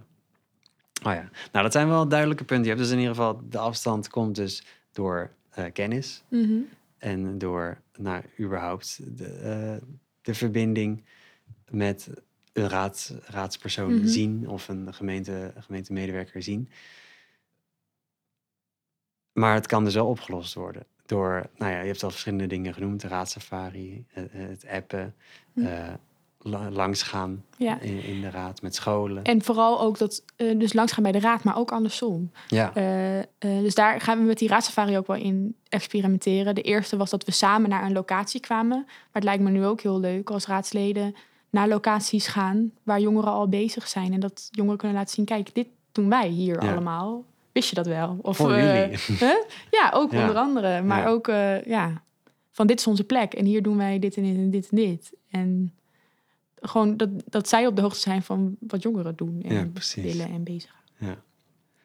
Oh 1.06 1.12
ja. 1.12 1.28
Nou, 1.52 1.64
dat 1.64 1.72
zijn 1.72 1.88
wel 1.88 2.08
duidelijke 2.08 2.44
punten. 2.44 2.64
Je 2.66 2.70
hebt 2.70 2.82
dus 2.82 2.90
in 2.92 2.98
ieder 2.98 3.14
geval 3.14 3.40
de 3.48 3.58
afstand 3.58 4.08
komt 4.08 4.34
dus 4.34 4.64
door 4.92 5.30
eh, 5.50 5.64
kennis 5.72 6.22
Mhm. 6.28 6.58
en 6.98 7.38
door 7.38 7.80
nou, 7.98 8.22
überhaupt 8.40 9.00
de, 9.18 9.24
eh, 9.24 9.86
de 10.26 10.34
verbinding 10.34 11.04
met 11.70 12.08
een 12.52 12.68
raads, 12.68 13.12
raadspersoon 13.24 13.94
Mhm. 13.94 14.06
zien 14.06 14.48
of 14.48 14.68
een 14.68 14.94
gemeente, 14.94 15.52
gemeentemedewerker 15.58 16.42
zien. 16.42 16.68
Maar 19.32 19.54
het 19.54 19.66
kan 19.66 19.84
dus 19.84 19.94
wel 19.94 20.06
opgelost 20.08 20.54
worden 20.54 20.86
door, 21.06 21.46
nou 21.56 21.72
ja, 21.72 21.80
je 21.80 21.86
hebt 21.86 22.02
al 22.02 22.10
verschillende 22.10 22.46
dingen 22.46 22.74
genoemd, 22.74 23.00
de 23.00 23.08
raadsafari, 23.08 24.04
eh, 24.12 24.24
eh, 24.24 24.30
het 24.48 24.66
appen, 24.66 25.14
Hm. 25.52 25.64
eh, 25.64 25.94
langs 26.72 27.02
gaan 27.02 27.44
Ja. 27.56 27.80
in, 27.80 28.02
in 28.04 28.20
de 28.20 28.30
raad 28.30 28.62
met 28.62 28.74
scholen. 28.74 29.22
En 29.24 29.42
vooral 29.42 29.80
ook 29.80 29.98
dat, 29.98 30.22
eh, 30.36 30.58
dus 30.58 30.72
langs 30.72 30.92
gaan 30.92 31.02
bij 31.02 31.12
de 31.12 31.20
raad, 31.20 31.44
maar 31.44 31.56
ook 31.58 31.72
andersom. 31.72 32.30
ja, 32.48 32.74
Eh, 32.74 33.18
eh, 33.18 33.24
dus 33.38 33.74
daar 33.74 34.00
gaan 34.00 34.18
we 34.18 34.24
met 34.24 34.38
die 34.38 34.48
raadsafari 34.48 34.96
ook 34.98 35.06
wel 35.06 35.16
in 35.16 35.54
experimenteren. 35.68 36.54
De 36.54 36.62
eerste 36.62 36.96
was 36.96 37.10
dat 37.10 37.24
we 37.24 37.32
samen 37.32 37.70
naar 37.70 37.84
een 37.84 37.92
locatie 37.92 38.40
kwamen. 38.40 38.82
Maar 38.86 39.06
het 39.12 39.24
lijkt 39.24 39.42
me 39.42 39.50
nu 39.50 39.64
ook 39.64 39.80
heel 39.80 40.00
leuk 40.00 40.30
als 40.30 40.46
raadsleden 40.46 41.14
naar 41.50 41.68
locaties 41.68 42.26
gaan 42.26 42.70
waar 42.82 43.00
jongeren 43.00 43.30
al 43.32 43.48
bezig 43.48 43.88
zijn. 43.88 44.12
En 44.12 44.20
dat 44.20 44.48
jongeren 44.50 44.78
kunnen 44.78 44.96
laten 44.96 45.14
zien, 45.14 45.24
kijk, 45.24 45.54
dit 45.54 45.66
doen 45.92 46.08
wij 46.08 46.28
hier 46.28 46.62
Ja. 46.62 46.72
allemaal. 46.72 47.24
Wist 47.52 47.68
je 47.68 47.74
dat 47.74 47.86
wel? 47.86 48.18
Of, 48.22 48.36
voor 48.36 48.54
jullie. 48.60 48.98
Ja, 49.70 49.90
ook 49.94 50.12
Ja. 50.12 50.20
onder 50.20 50.36
andere. 50.36 50.82
Maar 50.82 51.06
ook, 51.06 51.26
ja, 51.66 52.02
van 52.52 52.66
dit 52.66 52.78
is 52.78 52.86
onze 52.86 53.04
plek. 53.04 53.34
En 53.34 53.44
hier 53.44 53.62
doen 53.62 53.76
wij 53.76 53.98
dit 53.98 54.16
en 54.16 54.22
dit 54.22 54.36
en 54.36 54.50
dit 54.50 54.68
en 54.70 54.76
dit. 54.76 55.12
En 55.30 55.72
gewoon 56.60 56.96
dat, 56.96 57.08
dat 57.26 57.48
zij 57.48 57.66
op 57.66 57.76
de 57.76 57.82
hoogte 57.82 58.00
zijn 58.00 58.22
van 58.22 58.56
wat 58.60 58.82
jongeren 58.82 59.16
doen. 59.16 59.42
En 59.42 59.54
Ja, 59.54 60.02
willen 60.02 60.28
en 60.28 60.44
bezig. 60.44 60.74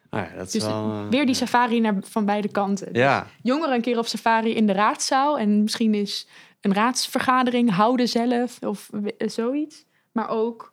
Ah 0.08 0.28
ja, 0.30 0.36
dat 0.36 0.46
is 0.46 0.52
Dus 0.52 0.62
wel... 0.64 0.90
eh, 0.90 1.08
weer 1.08 1.26
die 1.26 1.34
safari 1.34 1.80
naar, 1.80 1.96
van 2.00 2.24
beide 2.24 2.48
kanten. 2.48 2.88
Ja, 2.92 3.26
Jongeren 3.42 3.74
een 3.74 3.80
keer 3.80 3.98
op 3.98 4.06
safari 4.06 4.54
in 4.54 4.66
de 4.66 4.72
raadzaal. 4.72 5.38
En 5.38 5.62
misschien 5.62 5.94
is 5.94 6.28
een 6.60 6.74
raadsvergadering 6.74 7.70
houden 7.70 8.08
zelf 8.08 8.62
of 8.62 8.88
we- 8.92 9.14
zoiets. 9.26 9.84
Maar 10.12 10.28
ook 10.28 10.72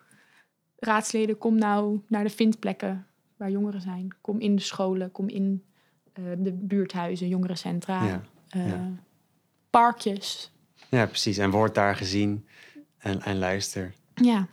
raadsleden, 0.79 1.37
kom 1.37 1.57
nou 1.57 1.99
naar 2.07 2.23
de 2.23 2.29
vindplekken 2.29 3.07
waar 3.37 3.49
jongeren 3.51 3.81
zijn. 3.81 4.15
Kom 4.21 4.39
in 4.39 4.55
de 4.55 4.61
scholen, 4.61 5.11
kom 5.11 5.27
in 5.29 5.63
eh, 6.13 6.23
de 6.37 6.51
buurthuizen, 6.53 7.27
jongerencentra, 7.27 8.03
ja. 8.05 8.21
eh, 8.49 8.67
ja. 8.67 8.91
parkjes. 9.69 10.51
ja, 10.89 11.05
precies. 11.05 11.37
En 11.37 11.49
word 11.51 11.75
daar 11.75 11.95
gezien 11.95 12.45
en, 12.99 13.21
en 13.21 13.39
luister. 13.39 13.93
Ja, 14.15 14.47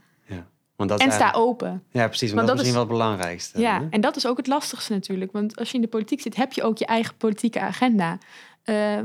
Want 0.77 0.91
dat 0.91 1.01
en 1.01 1.13
sta 1.13 1.33
open. 1.33 1.83
Ja, 1.91 2.07
precies. 2.07 2.33
Want, 2.33 2.47
Want 2.47 2.47
dat, 2.47 2.67
is 2.67 2.73
misschien 2.73 2.83
is- 2.83 2.89
wel 2.89 2.99
het 2.99 3.07
belangrijkste. 3.09 3.61
Ja, 3.61 3.81
hè? 3.81 3.87
en 3.91 4.01
dat 4.01 4.17
is 4.17 4.27
ook 4.27 4.37
het 4.37 4.47
lastigste 4.47 4.93
natuurlijk. 4.93 5.33
Want 5.33 5.57
als 5.59 5.69
je 5.71 5.75
in 5.75 5.81
de 5.81 5.89
politiek 5.89 6.21
zit, 6.21 6.37
heb 6.37 6.53
je 6.53 6.63
ook 6.63 6.79
je 6.79 6.87
eigen 6.87 7.17
politieke 7.17 7.61
agenda. 7.61 8.19
Eh, 8.63 8.99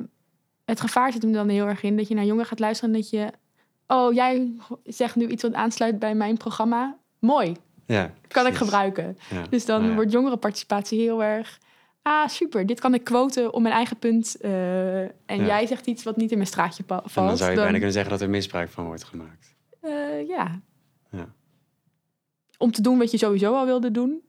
het 0.65 0.82
gevaar 0.82 1.12
zit 1.12 1.21
hem 1.21 1.32
dan 1.32 1.49
heel 1.49 1.67
erg 1.67 1.84
in 1.84 1.97
dat 1.97 2.08
je 2.08 2.15
naar 2.15 2.25
jongeren 2.25 2.47
gaat 2.47 2.60
luisteren 2.60 2.93
en 2.95 3.01
dat 3.01 3.10
je... 3.10 3.32
Oh, 3.88 4.13
jij 4.13 4.51
zegt 4.84 5.15
nu 5.15 5.27
iets 5.27 5.43
wat 5.43 5.54
aansluit 5.54 5.99
bij 5.99 6.15
mijn 6.15 6.38
programma. 6.38 6.97
Mooi, 7.19 7.56
ja 7.86 8.13
kan 8.27 8.47
ik 8.47 8.54
gebruiken. 8.56 9.17
Ja. 9.30 9.43
Dus 9.49 9.65
dan 9.65 9.77
Nou 9.77 9.89
ja. 9.89 9.95
wordt 9.95 10.12
jongerenparticipatie 10.12 10.99
heel 10.99 11.23
erg... 11.23 11.60
Ah, 12.02 12.28
super, 12.28 12.66
dit 12.66 12.80
kan 12.80 12.94
ik 12.94 13.04
quoten 13.04 13.54
om 13.54 13.62
mijn 13.62 13.74
eigen 13.76 13.98
punt. 13.98 14.36
eh, 14.36 15.02
en 15.02 15.12
Ja. 15.26 15.46
jij 15.46 15.66
zegt 15.68 15.86
iets 15.88 16.04
wat 16.04 16.16
niet 16.18 16.32
in 16.32 16.38
mijn 16.38 16.50
straatje 16.50 16.84
valt. 16.88 17.04
En 17.16 17.26
dan 17.26 17.38
zou 17.38 17.50
je 17.50 17.56
bijna 17.56 17.72
kunnen 17.72 17.92
zeggen 17.92 18.12
dat 18.12 18.22
er 18.22 18.30
misbruik 18.30 18.70
van 18.70 18.86
wordt 18.86 19.04
gemaakt. 19.04 19.56
Eh, 19.82 20.28
ja. 20.28 20.62
Ja. 21.12 21.34
Om 22.58 22.72
te 22.72 22.82
doen 22.82 22.98
wat 22.98 23.12
je 23.12 23.18
sowieso 23.18 23.54
al 23.56 23.66
wilde 23.66 23.92
doen. 23.92 24.22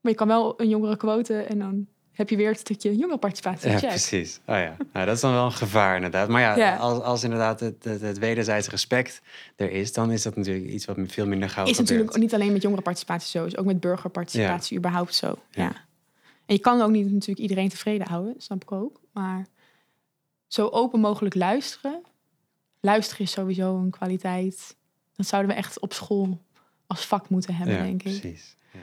Maar 0.00 0.12
je 0.12 0.18
kan 0.18 0.28
wel 0.28 0.60
een 0.60 0.68
jongere 0.68 0.96
quoten 0.96 1.48
en 1.48 1.58
dan 1.58 1.86
heb 2.12 2.28
je 2.30 2.36
weer 2.36 2.48
het 2.48 2.58
stukje 2.58 2.96
jongerenparticipatie. 2.96 3.70
Ja, 3.70 3.78
Check. 3.78 3.88
precies. 3.88 4.40
Oh 4.46 4.56
ja, 4.56 4.76
nou, 4.92 5.06
dat 5.06 5.14
is 5.14 5.20
dan 5.20 5.32
wel 5.32 5.44
een 5.44 5.52
gevaar 5.52 5.94
inderdaad. 5.96 6.28
Maar 6.28 6.40
ja, 6.40 6.56
Ja. 6.56 6.76
Als, 6.76 7.02
als 7.02 7.22
inderdaad 7.24 7.60
het, 7.60 7.84
het, 7.84 8.00
het 8.00 8.18
wederzijds 8.18 8.68
respect 8.68 9.22
er 9.56 9.70
is, 9.70 9.92
dan 9.92 10.10
is 10.10 10.22
dat 10.22 10.36
natuurlijk 10.36 10.66
iets 10.66 10.84
wat 10.84 10.96
veel 11.06 11.26
minder 11.26 11.48
gauw 11.50 11.64
Is 11.64 11.70
gebeurt. 11.76 11.90
natuurlijk 11.90 12.16
niet 12.18 12.34
alleen 12.34 12.52
met 12.52 12.62
jongerenparticipatie 12.62 13.30
zo, 13.40 13.44
is 13.44 13.56
ook 13.56 13.66
met 13.66 13.80
burgerparticipatie 13.80 14.78
überhaupt 14.78 15.14
zo. 15.14 15.34
Ja. 15.50 15.72
En 16.46 16.54
je 16.54 16.60
kan 16.60 16.80
ook 16.80 16.90
niet 16.90 17.12
natuurlijk 17.12 17.38
iedereen 17.38 17.68
tevreden 17.68 18.08
houden, 18.08 18.34
snap 18.38 18.62
ik 18.62 18.72
ook. 18.72 19.00
Maar 19.12 19.46
zo 20.46 20.68
open 20.68 21.00
mogelijk 21.00 21.34
luisteren. 21.34 22.02
Luisteren 22.80 23.24
is 23.24 23.30
sowieso 23.30 23.76
een 23.76 23.90
kwaliteit. 23.90 24.76
Dat 25.12 25.26
zouden 25.26 25.50
we 25.50 25.56
echt 25.56 25.80
op 25.80 25.92
school 25.92 26.40
als 26.86 27.06
vak 27.06 27.28
moeten 27.28 27.54
hebben, 27.54 27.76
ja, 27.76 27.82
denk 27.82 28.02
ik. 28.02 28.20
precies. 28.20 28.56
Ja. 28.72 28.80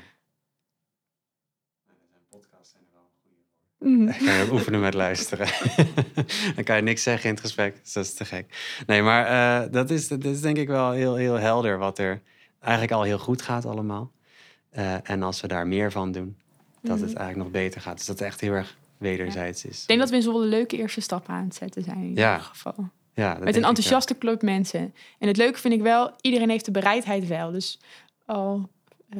Mhm. 3.78 4.06
Dan 4.06 4.18
kan 4.18 4.34
je 4.34 4.52
oefenen 4.52 4.80
met 4.80 4.94
luisteren. 4.94 5.48
dan 6.56 6.64
kan 6.64 6.76
je 6.76 6.82
niks 6.82 7.04
zeggen 7.04 7.30
in 7.30 7.36
het 7.36 7.44
gesprek. 7.44 7.84
Dus 7.84 7.94
dat 7.94 8.06
is 8.06 8.14
te 8.14 8.26
gek. 8.26 8.78
Nee, 8.86 9.02
maar 9.02 9.26
eh, 9.26 9.72
dat, 9.72 9.90
is, 9.90 10.08
dat 10.08 10.24
is 10.24 10.42
denk 10.42 10.58
ik 10.58 10.68
wel 10.68 10.92
heel, 10.92 11.16
heel 11.16 11.36
helder 11.36 11.78
wat 11.78 12.00
er 12.00 12.22
eigenlijk 12.60 12.94
al 12.94 13.04
heel 13.04 13.20
goed 13.20 13.42
gaat 13.42 13.66
allemaal. 13.66 14.12
Eh, 14.70 15.10
en 15.10 15.24
als 15.24 15.42
we 15.42 15.48
daar 15.48 15.68
meer 15.68 15.92
van 15.92 16.12
doen, 16.12 16.38
dat 16.84 17.00
het 17.00 17.10
Mhm. 17.10 17.18
eigenlijk 17.18 17.38
nog 17.38 17.62
beter 17.62 17.82
gaat. 17.82 17.98
Dus 17.98 18.06
dat 18.06 18.20
het 18.20 18.28
echt 18.28 18.42
heel 18.42 18.52
erg 18.54 18.78
wederzijds 18.98 19.66
is. 19.66 19.82
Ik 19.82 19.88
denk 19.88 20.00
dat 20.00 20.10
we 20.10 20.16
in 20.16 20.22
Zwolle 20.22 20.46
leuke 20.46 20.78
eerste 20.78 21.02
stappen 21.02 21.34
aan 21.34 21.44
het 21.44 21.56
zetten 21.56 21.84
zijn. 21.84 21.98
In 21.98 22.14
Ja, 22.16 22.32
ieder 22.34 22.46
geval. 22.48 22.90
ja, 23.14 23.38
Met 23.40 23.56
een 23.56 23.64
enthousiaste 23.64 24.18
club 24.18 24.42
mensen. 24.42 24.94
En 25.20 25.28
het 25.28 25.38
leuke 25.38 25.60
vind 25.60 25.74
ik 25.74 25.82
wel, 25.82 26.12
iedereen 26.22 26.50
heeft 26.50 26.66
de 26.66 26.72
bereidheid 26.72 27.28
wel. 27.28 27.52
Dus 27.52 27.80
al 28.26 28.70
eh, 29.10 29.20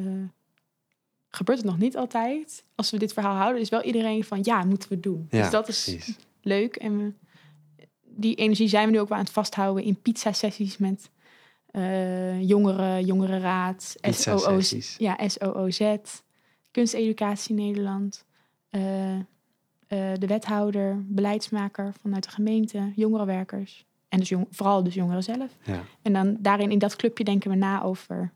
gebeurt 1.30 1.58
het 1.58 1.66
nog 1.66 1.78
niet 1.78 1.96
altijd. 1.96 2.64
Als 2.74 2.90
we 2.90 2.98
dit 2.98 3.12
verhaal 3.12 3.36
houden, 3.36 3.60
is 3.60 3.68
wel 3.68 3.82
iedereen 3.82 4.24
van 4.24 4.38
ja, 4.42 4.64
moeten 4.64 4.88
we 4.88 5.00
doen. 5.00 5.26
Ja, 5.30 5.40
dus 5.42 5.50
dat 5.50 5.68
is 5.68 5.84
precies. 5.84 6.16
leuk. 6.42 6.76
En 6.76 6.98
we, 6.98 7.12
die 8.04 8.34
energie 8.34 8.68
zijn 8.68 8.86
we 8.86 8.92
nu 8.92 9.00
ook 9.00 9.08
wel 9.08 9.18
aan 9.18 9.24
het 9.24 9.32
vasthouden 9.32 9.84
in 9.84 10.00
pizza-sessies 10.00 10.76
met 10.78 11.10
eh, 11.70 12.42
jongeren, 12.48 13.04
jongerenraad, 13.04 13.96
Pizza-sessies. 14.00 14.94
ja, 14.98 15.28
SOOZ, 15.28 15.96
Kunsteducatie 16.74 17.54
Nederland, 17.54 18.24
eh, 18.70 19.14
eh, 19.14 19.20
de 19.88 20.26
wethouder, 20.26 21.02
beleidsmaker 21.06 21.92
vanuit 22.00 22.22
de 22.24 22.30
gemeente, 22.30 22.92
jongerenwerkers 22.94 23.84
en 24.08 24.18
dus 24.18 24.28
jong, 24.28 24.46
vooral 24.50 24.82
dus 24.82 24.94
jongeren 24.94 25.22
zelf. 25.22 25.56
Ja. 25.62 25.80
En 26.02 26.12
dan 26.12 26.36
daarin 26.40 26.70
in 26.70 26.78
dat 26.78 26.96
clubje 26.96 27.24
denken 27.24 27.50
we 27.50 27.56
na 27.56 27.82
over 27.82 28.32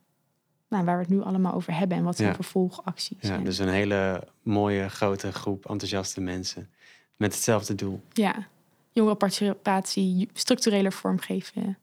nou, 0.69 0.85
waar 0.85 0.97
we 0.97 1.03
het 1.03 1.11
nu 1.11 1.21
allemaal 1.23 1.55
over 1.55 1.75
hebben 1.79 1.97
en 1.99 2.05
wat 2.05 2.17
zijn 2.17 2.29
Ja. 2.29 2.35
vervolgacties. 2.35 3.17
Ja, 3.21 3.35
En- 3.35 3.45
dus 3.45 3.59
een 3.59 3.69
hele 3.69 4.23
mooie 4.43 4.89
grote 4.89 5.33
groep 5.33 5.67
enthousiaste 5.71 6.21
mensen 6.21 6.71
met 7.17 7.35
hetzelfde 7.35 7.75
doel. 7.75 8.01
Ja, 8.13 8.47
jongerenparticipatie, 8.93 10.29
structurele 10.33 10.91
vormgeven 10.93 11.79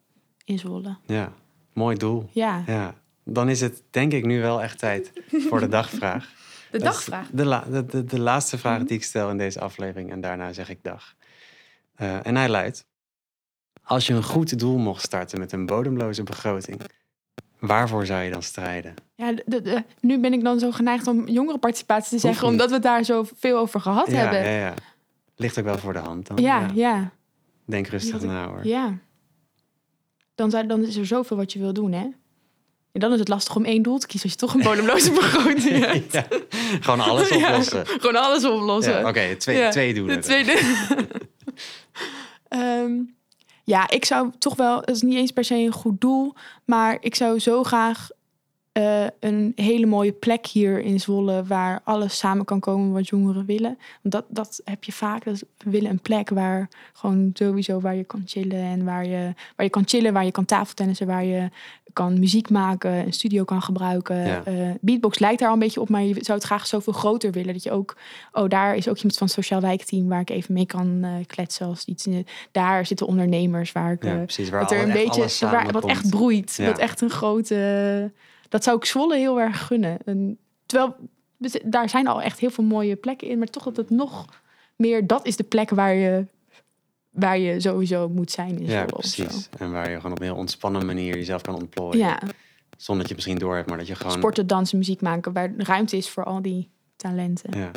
in 0.46 0.60
Zwolle. 0.60 0.96
Ja, 1.06 1.34
mooi 1.74 1.98
doel. 1.98 2.30
Ja, 2.32 2.64
Ja, 2.66 2.96
dan 3.24 3.50
is 3.50 3.62
het 3.62 3.84
denk 3.90 4.12
ik 4.14 4.26
nu 4.26 4.42
wel 4.42 4.62
echt 4.62 4.80
tijd 4.80 5.12
voor 5.30 5.60
de 5.60 5.68
dagvraag. 5.80 6.34
De 6.78 6.84
dagvraag. 6.84 7.28
De, 7.32 7.46
la- 7.46 7.66
de, 7.70 7.86
de, 7.86 8.04
de 8.04 8.20
laatste 8.20 8.58
vraag 8.58 8.78
Mhm. 8.78 8.88
die 8.88 8.98
ik 8.98 9.04
stel 9.04 9.30
in 9.30 9.38
deze 9.38 9.60
aflevering 9.60 10.12
en 10.12 10.22
daarna 10.22 10.54
zeg 10.54 10.70
ik 10.70 10.80
dag. 10.84 11.16
Eh, 11.96 12.26
en 12.26 12.36
hij 12.36 12.50
luidt: 12.50 12.86
Als 13.84 14.08
je 14.08 14.14
een 14.14 14.24
goed 14.24 14.60
doel 14.60 14.78
mocht 14.78 15.02
starten 15.04 15.40
met 15.40 15.52
een 15.52 15.66
bodemloze 15.66 16.24
begroting, 16.24 16.82
waarvoor 17.60 18.06
zou 18.06 18.22
je 18.22 18.32
dan 18.32 18.44
strijden? 18.44 18.94
Ja, 19.16 19.32
de, 19.34 19.44
de- 19.46 19.62
de- 19.62 19.84
nu 20.00 20.20
ben 20.20 20.34
ik 20.34 20.44
dan 20.44 20.60
zo 20.60 20.72
geneigd 20.72 21.08
om 21.08 21.28
jongerenparticipatie 21.28 22.10
te 22.10 22.18
zeggen, 22.28 22.48
omdat 22.48 22.68
we 22.68 22.74
het 22.74 22.84
daar 22.84 23.04
zo 23.04 23.26
veel 23.36 23.58
over 23.58 23.80
gehad 23.82 24.08
Ja, 24.08 24.14
hebben. 24.16 24.40
ja, 24.40 24.50
Ja, 24.50 24.58
ja. 24.66 24.74
Ligt 25.36 25.60
ook 25.60 25.66
wel 25.66 25.78
voor 25.78 25.94
de 25.94 26.00
hand 26.00 26.28
dan. 26.28 26.38
ja, 26.38 26.70
ja. 26.74 27.12
Denk 27.66 27.88
rustig 27.88 28.22
na 28.22 28.48
hoor. 28.48 28.64
Dan, 30.36 30.50
zou, 30.50 30.68
dan 30.68 30.84
is 30.86 30.96
er 30.96 31.06
zoveel 31.06 31.38
wat 31.38 31.54
je 31.54 31.60
wil 31.60 31.74
doen, 31.74 31.92
hè? 31.92 32.08
En 32.96 33.02
dan 33.02 33.14
is 33.14 33.20
het 33.20 33.28
lastig 33.28 33.56
om 33.56 33.66
één 33.66 33.82
doel 33.82 33.98
te 33.98 34.08
kiezen 34.08 34.30
als 34.30 34.40
je 34.40 34.46
toch 34.46 34.54
een 34.56 34.62
bodemloze 34.62 35.12
begroting 35.22 35.86
hebt. 35.86 36.14
Ja, 36.14 36.26
Gewoon 36.82 37.00
alles 37.00 37.30
Ja, 37.30 37.50
oplossen. 37.50 37.86
gewoon 37.88 38.16
alles 38.16 38.46
oplossen. 38.46 38.94
Ja, 39.00 39.08
Oké, 39.10 39.36
twee, 39.36 39.70
twee 39.70 39.94
doelen. 39.94 40.22
Tweede. 40.22 40.60
Ehm, 42.48 42.92
ja, 43.64 43.90
ik 43.90 44.06
zou 44.06 44.32
toch 44.38 44.56
wel, 44.56 44.80
het 44.80 44.90
is 44.90 45.02
niet 45.02 45.16
eens 45.18 45.32
per 45.32 45.44
se 45.44 45.56
een 45.56 45.72
goed 45.72 46.02
doel, 46.02 46.34
maar 46.66 46.98
ik 47.00 47.16
zou 47.16 47.40
zo 47.40 47.64
graag 47.64 48.08
eh, 48.76 49.06
een 49.20 49.52
hele 49.56 49.86
mooie 49.86 50.12
plek 50.12 50.46
hier 50.48 50.80
in 50.82 51.00
Zwolle 51.00 51.44
waar 51.44 51.82
alles 51.84 52.18
samen 52.18 52.46
kan 52.46 52.60
komen 52.60 52.92
wat 52.94 53.08
jongeren 53.08 53.46
willen. 53.46 53.78
Want 54.02 54.14
dat, 54.14 54.26
dat 54.28 54.62
heb 54.66 54.84
je 54.84 54.92
vaak. 54.92 55.24
Dat 55.26 55.44
we 55.58 55.70
willen 55.70 55.90
een 55.92 56.00
plek 56.02 56.30
waar 56.30 56.70
gewoon 56.94 57.30
sowieso 57.34 57.80
waar 57.80 57.96
je 57.96 58.04
kan 58.04 58.24
chillen 58.26 58.60
en 58.64 58.84
waar 58.86 59.06
je, 59.06 59.34
waar 59.56 59.66
je 59.66 59.70
kan 59.70 59.84
chillen, 59.88 60.14
waar 60.14 60.26
je 60.26 60.32
kan 60.32 60.46
tafeltennissen, 60.46 61.08
waar 61.08 61.26
je 61.26 61.50
kan 61.94 62.20
muziek 62.20 62.50
maken, 62.50 62.92
een 62.92 63.14
studio 63.14 63.44
kan 63.44 63.62
gebruiken. 63.62 64.18
Ja. 64.28 64.44
Eh, 64.46 64.54
beatbox 64.82 65.20
lijkt 65.20 65.40
daar 65.40 65.48
al 65.48 65.54
een 65.54 65.60
beetje 65.60 65.82
op, 65.82 65.90
maar 65.90 66.04
je 66.04 66.14
zou 66.20 66.38
het 66.38 66.48
graag 66.48 66.68
zoveel 66.68 66.94
groter 66.94 67.32
willen. 67.32 67.54
Dat 67.54 67.64
je 67.64 67.72
ook, 67.72 67.98
oh, 68.32 68.50
daar 68.50 68.76
is 68.76 68.88
ook 68.90 68.96
iemand 68.96 69.18
van 69.18 69.28
het 69.28 69.36
sociaal 69.36 69.62
wijkteam 69.62 70.08
waar 70.08 70.22
ik 70.22 70.30
even 70.30 70.54
mee 70.54 70.66
kan 70.66 71.00
eh, 71.04 71.10
kletsen 71.28 71.68
als 71.68 71.86
iets. 71.86 72.08
in- 72.08 72.28
daar 72.52 72.86
zitten 72.86 73.08
ondernemers 73.08 73.72
waar 73.72 73.92
ik 73.92 74.04
Ja, 74.04 74.16
precies. 74.16 74.50
Waar 74.50 74.62
dat 74.62 74.72
er 74.72 74.82
een 74.84 74.92
beetje 74.92 75.46
waar, 75.48 75.72
wat 75.72 75.86
echt 75.86 76.10
broeit. 76.10 76.56
Ja. 76.58 76.66
Wat 76.66 76.78
echt 76.78 77.02
een 77.02 77.10
grote. 77.10 78.12
Dat 78.50 78.64
zou 78.64 78.78
ik 78.78 78.86
Zwolle 78.86 79.18
heel 79.18 79.40
erg 79.40 79.66
gunnen. 79.66 79.98
En, 80.06 80.38
terwijl 80.66 80.96
daar 81.64 81.90
zijn 81.90 82.08
al 82.08 82.22
echt 82.22 82.40
heel 82.40 82.50
veel 82.50 82.64
mooie 82.64 82.96
plekken 82.96 83.28
in, 83.28 83.38
maar 83.38 83.48
toch 83.48 83.64
dat 83.64 83.78
het 83.78 83.90
nog 83.90 84.42
meer. 84.76 85.08
Dat 85.08 85.26
is 85.26 85.36
de 85.36 85.44
plek 85.44 85.70
waar 85.70 85.94
je, 85.94 86.26
waar 87.10 87.38
je 87.38 87.60
sowieso 87.60 88.10
moet 88.10 88.32
zijn 88.32 88.60
in 88.60 88.66
Ja, 88.66 88.86
precies. 88.86 89.50
En 89.58 89.72
waar 89.72 89.90
je 89.90 89.96
gewoon 89.96 90.12
op 90.12 90.20
een 90.20 90.26
heel 90.26 90.36
ontspannen 90.36 90.86
manier 90.86 91.16
jezelf 91.16 91.42
kan 91.42 91.56
ontplooien. 91.56 91.98
Ja, 91.98 92.20
Zonder 92.78 93.04
dat 93.04 93.10
je 93.10 93.16
misschien 93.16 93.38
door 93.38 93.56
hebt, 93.56 93.70
maar 93.70 93.78
dat 93.78 93.88
je 93.88 93.96
gewoon... 93.96 94.18
sporten, 94.18 94.48
dansen, 94.48 94.78
muziek 94.78 95.02
maken, 95.02 95.34
waar 95.34 95.54
ruimte 95.58 95.98
is 95.98 96.10
voor 96.10 96.24
al 96.24 96.42
die 96.42 96.70
talenten. 96.96 97.60
Ja. 97.60 97.72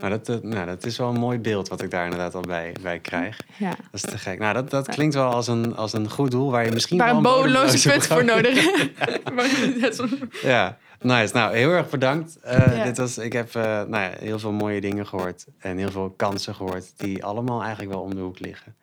Nou 0.00 0.10
dat, 0.10 0.26
dat- 0.26 0.42
nou, 0.42 0.66
dat 0.66 0.84
is 0.86 0.98
wel 0.98 1.08
een 1.08 1.20
mooi 1.20 1.38
beeld 1.38 1.68
wat 1.68 1.82
ik 1.82 1.90
daar 1.90 2.04
inderdaad 2.04 2.34
al 2.34 2.40
bij, 2.40 2.74
bij 2.82 2.98
krijg. 2.98 3.40
Ja. 3.58 3.68
Dat 3.68 3.76
is 3.92 4.00
te 4.00 4.18
gek. 4.18 4.38
Nou, 4.38 4.54
dat, 4.54 4.70
dat 4.70 4.88
klinkt 4.88 5.14
wel 5.14 5.30
als 5.30 5.46
een, 5.46 5.76
als 5.76 5.92
een 5.92 6.10
goed 6.10 6.30
doel 6.30 6.50
waar 6.50 6.64
je 6.64 6.70
misschien 6.70 6.98
Waar 6.98 7.06
wel 7.08 7.16
een 7.16 7.22
bodemloze 7.22 7.88
put 7.90 8.06
voor 8.06 8.24
nodig 8.24 8.64
Ja, 10.42 10.78
nice. 11.00 11.34
Nou, 11.34 11.56
heel 11.56 11.70
erg 11.70 11.88
bedankt. 11.90 12.38
Eh, 12.40 12.76
Ja. 12.76 12.84
dit 12.84 12.96
was, 12.98 13.18
ik 13.18 13.32
heb 13.32 13.54
eh, 13.54 13.62
nou 13.62 13.90
ja, 13.90 14.10
heel 14.18 14.38
veel 14.38 14.52
mooie 14.52 14.80
dingen 14.80 15.06
gehoord 15.06 15.46
en 15.58 15.76
heel 15.78 15.90
veel 15.90 16.10
kansen 16.16 16.54
gehoord 16.54 16.92
die 16.96 17.24
allemaal 17.24 17.60
eigenlijk 17.62 17.90
wel 17.92 18.02
om 18.02 18.14
de 18.14 18.20
hoek 18.20 18.38
liggen. 18.38 18.74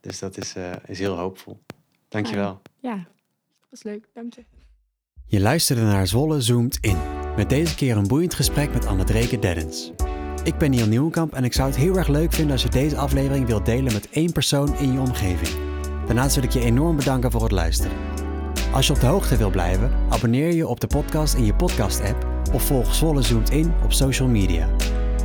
Dus 0.00 0.18
dat 0.18 0.36
is, 0.36 0.54
eh, 0.54 0.70
is 0.86 0.98
heel 0.98 1.16
hoopvol. 1.16 1.60
Dankjewel. 2.08 2.62
Ja, 2.80 2.94
dat 2.94 3.66
was 3.70 3.82
leuk. 3.82 4.04
Dank 4.14 4.34
je. 4.34 4.44
Je 5.26 5.40
luisterde 5.40 5.82
naar 5.82 6.06
Zwolle 6.06 6.40
Zoomt 6.40 6.78
In. 6.80 6.96
Met 7.36 7.48
deze 7.48 7.74
keer 7.74 7.96
een 7.96 8.06
boeiend 8.06 8.34
gesprek 8.34 8.72
met 8.72 8.86
Anne 8.86 9.04
Dreke 9.04 9.38
Deddens. 9.38 9.92
Ik 10.46 10.58
ben 10.58 10.70
Niel 10.70 10.86
Nieuwenkamp 10.86 11.34
en 11.34 11.44
ik 11.44 11.52
zou 11.52 11.68
het 11.68 11.76
heel 11.76 11.96
erg 11.96 12.08
leuk 12.08 12.32
vinden 12.32 12.52
als 12.52 12.62
je 12.62 12.68
deze 12.68 12.96
aflevering 12.96 13.46
wilt 13.46 13.66
delen 13.66 13.92
met 13.92 14.08
één 14.10 14.32
persoon 14.32 14.78
in 14.78 14.92
je 14.92 14.98
omgeving. 14.98 15.60
Daarnaast 16.06 16.34
wil 16.34 16.44
ik 16.44 16.50
je 16.50 16.60
enorm 16.60 16.96
bedanken 16.96 17.30
voor 17.30 17.42
het 17.42 17.50
luisteren. 17.50 17.96
Als 18.72 18.86
je 18.86 18.92
op 18.92 19.00
de 19.00 19.06
hoogte 19.06 19.36
wil 19.36 19.50
blijven, 19.50 19.90
abonneer 20.08 20.54
je 20.54 20.66
op 20.66 20.80
de 20.80 20.86
podcast 20.86 21.34
in 21.34 21.44
je 21.44 21.54
podcast-app 21.54 22.26
of 22.52 22.62
volg 22.62 22.94
Zwolle 22.94 23.22
Zoomt 23.22 23.50
In 23.50 23.72
op 23.84 23.92
social 23.92 24.28
media. 24.28 24.68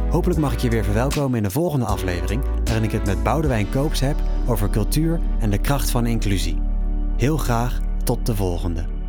Hopelijk 0.09 0.39
mag 0.39 0.53
ik 0.53 0.59
je 0.59 0.69
weer 0.69 0.84
verwelkomen 0.84 1.38
in 1.38 1.43
de 1.43 1.51
volgende 1.51 1.86
aflevering, 1.86 2.43
waarin 2.63 2.84
ik 2.84 2.91
het 2.91 3.05
met 3.05 3.24
Boudewijn 3.24 3.69
Koops 3.69 3.99
heb 3.99 4.15
over 4.47 4.69
cultuur 4.69 5.19
en 5.39 5.49
de 5.49 5.59
kracht 5.61 5.89
van 5.89 6.05
inclusie. 6.05 6.61
Heel 7.17 7.38
graag 7.38 7.80
tot 8.03 8.26
de 8.26 8.36
volgende. 8.36 9.01